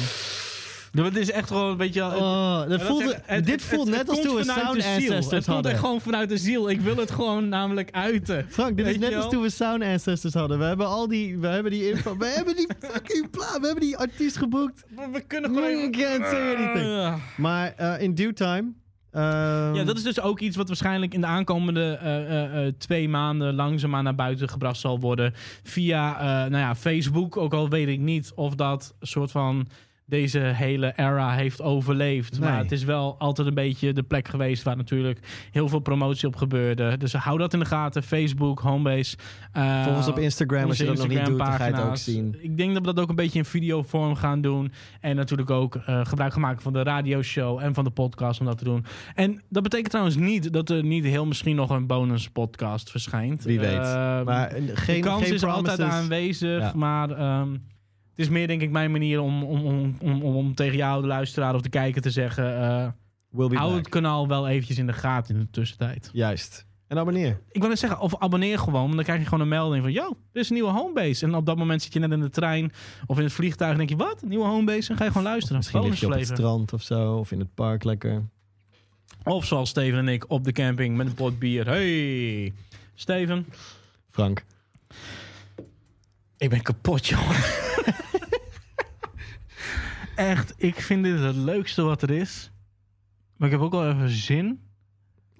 Het 0.92 1.16
is 1.16 1.30
echt 1.30 1.48
gewoon, 1.48 1.76
weet 1.76 1.94
je 1.94 2.00
wel... 2.00 2.10
het- 2.10 2.18
Oh, 2.20 2.58
dat 2.58 2.68
dat 2.68 2.82
voelt, 2.82 3.02
is 3.02 3.10
echt- 3.12 3.22
het- 3.26 3.44
dit 3.46 3.54
het- 3.54 3.62
voelt 3.64 3.86
het- 3.88 3.96
net 3.96 4.08
als 4.08 4.20
toen 4.20 4.34
we 4.36 4.44
Sound. 4.44 4.60
Ancestors 4.66 5.08
Het 5.24 5.30
komt 5.30 5.44
hadden. 5.46 5.70
echt 5.72 5.80
gewoon 5.80 6.00
vanuit 6.00 6.28
de 6.28 6.36
ziel. 6.36 6.70
Ik 6.70 6.80
wil 6.80 6.96
het 6.96 7.10
gewoon 7.10 7.48
namelijk 7.48 7.90
uiten. 7.90 8.46
Frank, 8.48 8.76
dit 8.76 8.86
is 8.86 8.98
net 8.98 9.14
als 9.14 9.28
toen 9.30 9.42
we 9.42 9.50
Sound 9.50 9.82
Ancestors 9.82 10.34
hadden. 10.34 10.58
We 10.58 10.64
hebben 10.64 10.86
al 10.86 11.08
die, 11.08 11.38
we 11.38 11.46
hebben 11.46 11.72
die 11.72 11.90
info. 11.90 12.16
we 12.16 12.26
hebben 12.26 12.56
die 12.56 12.68
fucking 12.80 13.30
plaat. 13.30 13.58
We 13.60 13.66
hebben 13.66 13.84
die 13.84 13.96
artiest 13.96 14.36
geboekt. 14.36 14.84
We, 14.96 15.08
we 15.12 15.20
kunnen 15.20 15.50
gewoon... 15.54 15.90
can't 15.90 16.24
say 16.26 16.54
anything. 16.54 16.86
Ah. 16.92 17.14
Maar 17.36 17.72
eh, 17.76 18.02
in 18.02 18.14
due 18.14 18.32
time. 18.32 18.72
Ehm, 19.10 19.74
Ja, 19.74 19.84
dat 19.84 19.96
is 19.96 20.02
dus 20.02 20.20
ook 20.20 20.40
iets 20.40 20.56
wat 20.56 20.66
waarschijnlijk 20.68 21.14
in 21.14 21.20
de 21.20 21.26
aankomende 21.26 21.98
eh, 22.02 22.66
eh, 22.66 22.72
twee 22.78 23.08
maanden 23.08 23.54
langzaamaan 23.54 24.04
naar 24.04 24.14
buiten 24.14 24.48
gebracht 24.48 24.78
zal 24.80 25.00
worden. 25.00 25.34
Via 25.62 26.18
nou 26.48 26.62
ja, 26.62 26.74
Facebook, 26.74 27.36
ook 27.36 27.52
al 27.54 27.68
weet 27.68 27.88
ik 27.88 27.98
niet 28.00 28.32
of 28.34 28.54
dat 28.54 28.94
een 29.00 29.06
soort 29.06 29.30
van 29.30 29.68
deze 30.08 30.38
hele 30.38 30.92
era 30.96 31.32
heeft 31.34 31.62
overleefd. 31.62 32.40
Nee. 32.40 32.48
Maar 32.50 32.58
het 32.58 32.72
is 32.72 32.84
wel 32.84 33.16
altijd 33.18 33.48
een 33.48 33.54
beetje 33.54 33.92
de 33.92 34.02
plek 34.02 34.28
geweest 34.28 34.62
waar 34.62 34.76
natuurlijk 34.76 35.18
heel 35.50 35.68
veel 35.68 35.78
promotie 35.78 36.28
op 36.28 36.36
gebeurde. 36.36 36.96
Dus 36.96 37.12
hou 37.12 37.38
dat 37.38 37.52
in 37.52 37.58
de 37.58 37.64
gaten. 37.64 38.02
Facebook, 38.02 38.60
Homebase. 38.60 39.16
eh, 39.52 39.82
Volg 39.84 39.96
ons 39.96 40.08
op 40.08 40.18
Instagram 40.18 40.68
als 40.68 40.78
je 40.78 40.84
dat 40.84 40.96
nog 40.96 41.08
niet 41.08 41.24
doet, 41.24 41.38
dan 41.38 41.52
ga 41.52 41.66
je 41.66 41.72
het 41.74 41.82
ook 41.84 41.96
zien. 41.96 42.36
Ik 42.40 42.56
denk 42.56 42.74
dat 42.74 42.86
we 42.86 42.92
dat 42.92 43.00
ook 43.02 43.08
een 43.08 43.14
beetje 43.14 43.38
in 43.38 43.44
videovorm 43.44 44.14
gaan 44.14 44.40
doen. 44.40 44.72
En 45.00 45.16
natuurlijk 45.16 45.50
ook 45.50 45.74
eh, 45.76 46.00
gebruik 46.06 46.32
gaan 46.32 46.40
maken 46.42 46.62
van 46.62 46.72
de 46.72 46.82
radioshow 46.82 47.58
en 47.62 47.74
van 47.74 47.84
de 47.84 47.90
podcast 47.90 48.40
om 48.40 48.46
dat 48.46 48.58
te 48.58 48.64
doen. 48.64 48.84
En 49.14 49.42
dat 49.48 49.62
betekent 49.62 49.90
trouwens 49.90 50.16
niet 50.16 50.52
dat 50.52 50.70
er 50.70 50.84
niet 50.84 51.04
heel 51.04 51.26
misschien 51.26 51.56
nog 51.56 51.70
een 51.70 51.86
bonus 51.86 52.28
podcast 52.28 52.90
verschijnt. 52.90 53.44
Wie 53.44 53.60
weet. 53.60 53.78
Ehm, 53.78 54.24
maar 54.24 54.48
eh, 54.48 54.62
geen, 54.74 54.94
de 55.00 55.08
kans 55.08 55.22
geen 55.24 55.34
is 55.34 55.44
altijd 55.44 55.76
promises. 55.76 56.00
aanwezig, 56.02 56.60
Ja. 56.60 56.72
maar 56.74 57.10
ehm, 57.10 57.48
het 58.18 58.26
is 58.26 58.32
meer 58.32 58.46
denk 58.46 58.62
ik 58.62 58.70
mijn 58.70 58.90
manier 58.90 59.20
om, 59.20 59.42
om, 59.42 59.66
om, 59.66 60.22
om, 60.22 60.36
om 60.36 60.54
tegen 60.54 60.76
jou, 60.76 61.00
de 61.00 61.06
luisteraar 61.06 61.54
of 61.54 61.60
de 61.60 61.68
kijker 61.68 62.02
te 62.02 62.10
zeggen... 62.10 62.44
be 63.30 63.42
hou 63.42 63.54
back. 63.54 63.76
het 63.76 63.88
kanaal 63.88 64.28
wel 64.28 64.48
eventjes 64.48 64.78
in 64.78 64.86
de 64.86 64.92
gaten 64.92 65.34
in 65.34 65.40
de 65.40 65.50
tussentijd. 65.50 66.10
Juist. 66.12 66.66
En 66.86 66.98
abonneer. 66.98 67.40
Ik 67.50 67.60
wil 67.60 67.68
net 67.68 67.78
zeggen, 67.78 68.00
of 68.00 68.18
abonneer 68.18 68.58
gewoon. 68.58 68.82
Want 68.82 68.94
dan 68.94 69.04
krijg 69.04 69.18
je 69.18 69.24
gewoon 69.24 69.40
een 69.40 69.48
melding 69.48 69.82
van... 69.82 69.92
Yo, 69.92 70.16
er 70.32 70.40
is 70.40 70.48
een 70.48 70.54
nieuwe 70.54 70.70
homebase. 70.70 71.26
En 71.26 71.34
op 71.34 71.46
dat 71.46 71.56
moment 71.56 71.82
zit 71.82 71.92
je 71.92 71.98
net 71.98 72.10
in 72.10 72.20
de 72.20 72.30
trein 72.30 72.72
of 73.06 73.18
in 73.18 73.24
het 73.24 73.32
vliegtuig... 73.32 73.70
en 73.70 73.76
denk 73.76 73.88
je, 73.88 73.96
wat? 73.96 74.22
Een 74.22 74.28
nieuwe 74.28 74.46
homebase? 74.46 74.90
En 74.90 74.96
ga 74.96 75.04
je 75.04 75.10
gewoon 75.10 75.26
luisteren. 75.26 75.56
Misschien 75.56 75.82
lig 75.82 76.00
je 76.00 76.06
op 76.06 76.12
het 76.12 76.26
strand 76.26 76.72
of 76.72 76.82
zo. 76.82 77.16
Of 77.16 77.32
in 77.32 77.38
het 77.38 77.54
park 77.54 77.84
lekker. 77.84 78.28
Of 79.24 79.44
zoals 79.44 79.68
Steven 79.68 79.98
en 79.98 80.08
ik 80.08 80.24
op 80.28 80.44
de 80.44 80.52
camping 80.52 80.96
met 80.96 81.06
een 81.06 81.14
pot 81.14 81.38
bier. 81.38 81.66
Hey, 81.66 82.52
Steven. 82.94 83.46
Frank. 84.08 84.44
Ik 86.36 86.50
ben 86.50 86.62
kapot, 86.62 87.06
jongen. 87.06 87.36
Echt, 90.18 90.54
ik 90.56 90.80
vind 90.80 91.04
dit 91.04 91.18
het 91.20 91.36
leukste 91.36 91.82
wat 91.82 92.02
er 92.02 92.10
is. 92.10 92.50
Maar 93.36 93.48
ik 93.48 93.54
heb 93.54 93.62
ook 93.64 93.72
wel 93.72 93.90
even 93.90 94.08
zin 94.08 94.60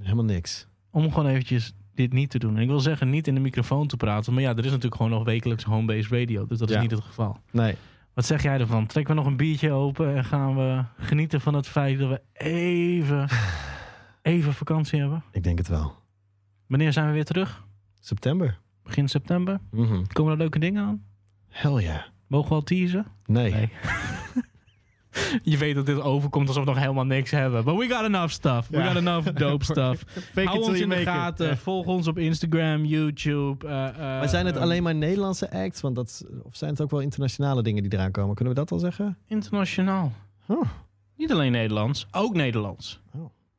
Helemaal 0.00 0.24
niks. 0.24 0.66
om 0.90 1.12
gewoon 1.12 1.26
eventjes 1.30 1.72
dit 1.94 2.12
niet 2.12 2.30
te 2.30 2.38
doen. 2.38 2.56
En 2.56 2.62
ik 2.62 2.68
wil 2.68 2.80
zeggen, 2.80 3.10
niet 3.10 3.26
in 3.26 3.34
de 3.34 3.40
microfoon 3.40 3.86
te 3.86 3.96
praten. 3.96 4.32
Maar 4.32 4.42
ja, 4.42 4.50
er 4.50 4.58
is 4.58 4.64
natuurlijk 4.64 4.94
gewoon 4.94 5.10
nog 5.10 5.24
wekelijks 5.24 5.64
home-based 5.64 6.10
radio. 6.12 6.46
Dus 6.46 6.58
dat 6.58 6.68
is 6.68 6.74
Ja. 6.74 6.80
niet 6.80 6.90
het 6.90 7.00
geval. 7.00 7.40
Nee. 7.50 7.74
Wat 8.14 8.24
zeg 8.26 8.42
jij 8.42 8.58
ervan? 8.60 8.86
Trekken 8.86 9.14
we 9.14 9.20
nog 9.20 9.30
een 9.30 9.36
biertje 9.36 9.70
open 9.72 10.16
en 10.16 10.24
gaan 10.24 10.56
we 10.56 10.84
genieten 10.98 11.40
van 11.40 11.54
het 11.54 11.68
feit 11.68 11.98
dat 11.98 12.08
we 12.08 12.20
even, 12.44 13.28
even 14.22 14.52
vakantie 14.54 15.00
hebben? 15.00 15.22
Ik 15.32 15.42
denk 15.42 15.58
het 15.58 15.68
wel. 15.68 15.94
Wanneer 16.66 16.92
zijn 16.92 17.06
we 17.06 17.12
weer 17.12 17.24
terug? 17.24 17.64
September. 18.00 18.58
Begin 18.82 19.08
september? 19.08 19.60
Mhm. 19.70 20.02
Komen 20.12 20.32
er 20.32 20.38
leuke 20.38 20.58
dingen 20.58 20.84
aan? 20.84 21.04
Hell 21.48 21.82
ja. 21.82 22.06
Mogen 22.26 22.48
we 22.48 22.54
al 22.54 22.62
teasen? 22.62 23.06
Nee. 23.26 23.52
Nee. 23.52 23.68
Je 25.42 25.56
weet 25.58 25.74
dat 25.74 25.86
dit 25.86 26.00
overkomt 26.00 26.48
alsof 26.48 26.64
we 26.64 26.70
nog 26.70 26.78
helemaal 26.78 27.04
niks 27.04 27.30
hebben. 27.30 27.64
But 27.64 27.76
we 27.76 27.88
got 27.88 28.04
enough 28.04 28.28
stuff. 28.32 28.68
We 28.68 28.76
Ja. 28.78 28.86
got 28.86 28.96
enough 28.96 29.32
dope 29.44 29.64
stuff. 29.64 30.04
Fake 30.32 30.46
Hou 30.48 30.62
ons 30.62 30.80
in 30.80 30.88
de 30.88 30.96
gaten. 30.96 31.58
Volg 31.58 31.86
ons 31.86 32.06
op 32.06 32.18
Instagram, 32.18 32.84
YouTube. 32.84 33.66
eh, 33.66 33.88
eh, 33.88 33.96
Maar 33.96 34.28
zijn 34.28 34.46
het 34.46 34.56
eh, 34.56 34.62
alleen 34.62 34.82
maar 34.82 34.94
Nederlandse 34.94 35.50
acts? 35.50 35.80
Want 35.80 35.94
dat, 35.96 36.24
of 36.42 36.56
zijn 36.56 36.70
het 36.70 36.80
ook 36.80 36.90
wel 36.90 37.00
internationale 37.00 37.62
dingen 37.62 37.82
die 37.82 37.92
eraan 37.92 38.10
komen? 38.10 38.34
Kunnen 38.34 38.54
we 38.54 38.60
dat 38.60 38.70
al 38.72 38.78
zeggen? 38.78 39.16
Internationaal. 39.26 40.12
Oh. 40.46 40.62
Niet 41.16 41.32
alleen 41.32 41.52
Nederlands, 41.52 42.06
ook 42.10 42.34
Nederlands. 42.34 43.00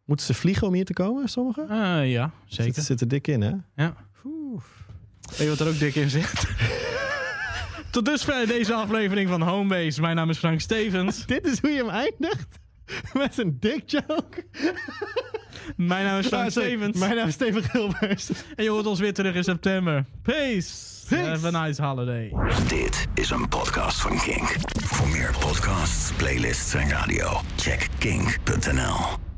Moeten 0.05 0.25
ze 0.25 0.33
vliegen 0.33 0.67
om 0.67 0.73
hier 0.73 0.85
te 0.85 0.93
komen, 0.93 1.27
sommigen? 1.27 1.69
Eh, 1.69 2.11
ja, 2.11 2.31
zeker. 2.45 2.63
Zitten, 2.63 2.83
zitten 2.83 3.07
dik 3.07 3.27
in, 3.27 3.41
hè? 3.41 3.51
Ja. 3.75 3.93
Oeh. 4.25 4.61
Weet 5.29 5.37
je 5.37 5.49
wat 5.49 5.59
er 5.59 5.67
ook 5.67 5.79
dik 5.79 5.95
in 5.95 6.09
zit? 6.09 6.33
Tot 7.91 8.05
dusver 8.05 8.47
deze 8.47 8.73
aflevering 8.73 9.29
van 9.29 9.41
Homebase. 9.41 10.01
Mijn 10.01 10.15
naam 10.15 10.29
is 10.29 10.37
Frank 10.37 10.59
Stevens. 10.61 11.25
Dit 11.25 11.45
is 11.45 11.59
hoe 11.59 11.69
je 11.69 11.77
hem 11.77 11.89
eindigt? 11.89 12.47
Met 13.13 13.37
een 13.37 13.57
dick 13.59 13.81
joke? 13.85 14.45
Mijn 15.75 16.05
naam 16.05 16.19
is 16.19 16.27
Frank 16.27 16.45
Ah. 16.45 16.51
Stevens. 16.51 16.97
Mijn 16.99 17.15
naam 17.15 17.27
is 17.27 17.33
Steven 17.33 17.63
Gilbers. 17.63 18.29
En 18.55 18.63
je 18.63 18.69
hoort 18.69 18.85
ons 18.85 18.99
weer 18.99 19.13
terug 19.13 19.35
in 19.35 19.43
september. 19.43 20.05
Peace. 20.23 20.69
Peace. 21.09 21.29
Have 21.29 21.55
a 21.55 21.65
nice 21.65 21.81
holiday. 21.83 22.33
Dit 22.67 23.07
is 23.13 23.29
een 23.29 23.47
podcast 23.47 24.01
van 24.01 24.19
Kink. 24.19 24.55
Voor 24.83 25.07
meer 25.07 25.35
podcasts, 25.39 26.11
playlists 26.17 26.73
en 26.73 26.89
radio, 26.89 27.41
check 27.55 27.87
kink.nl. 27.97 29.28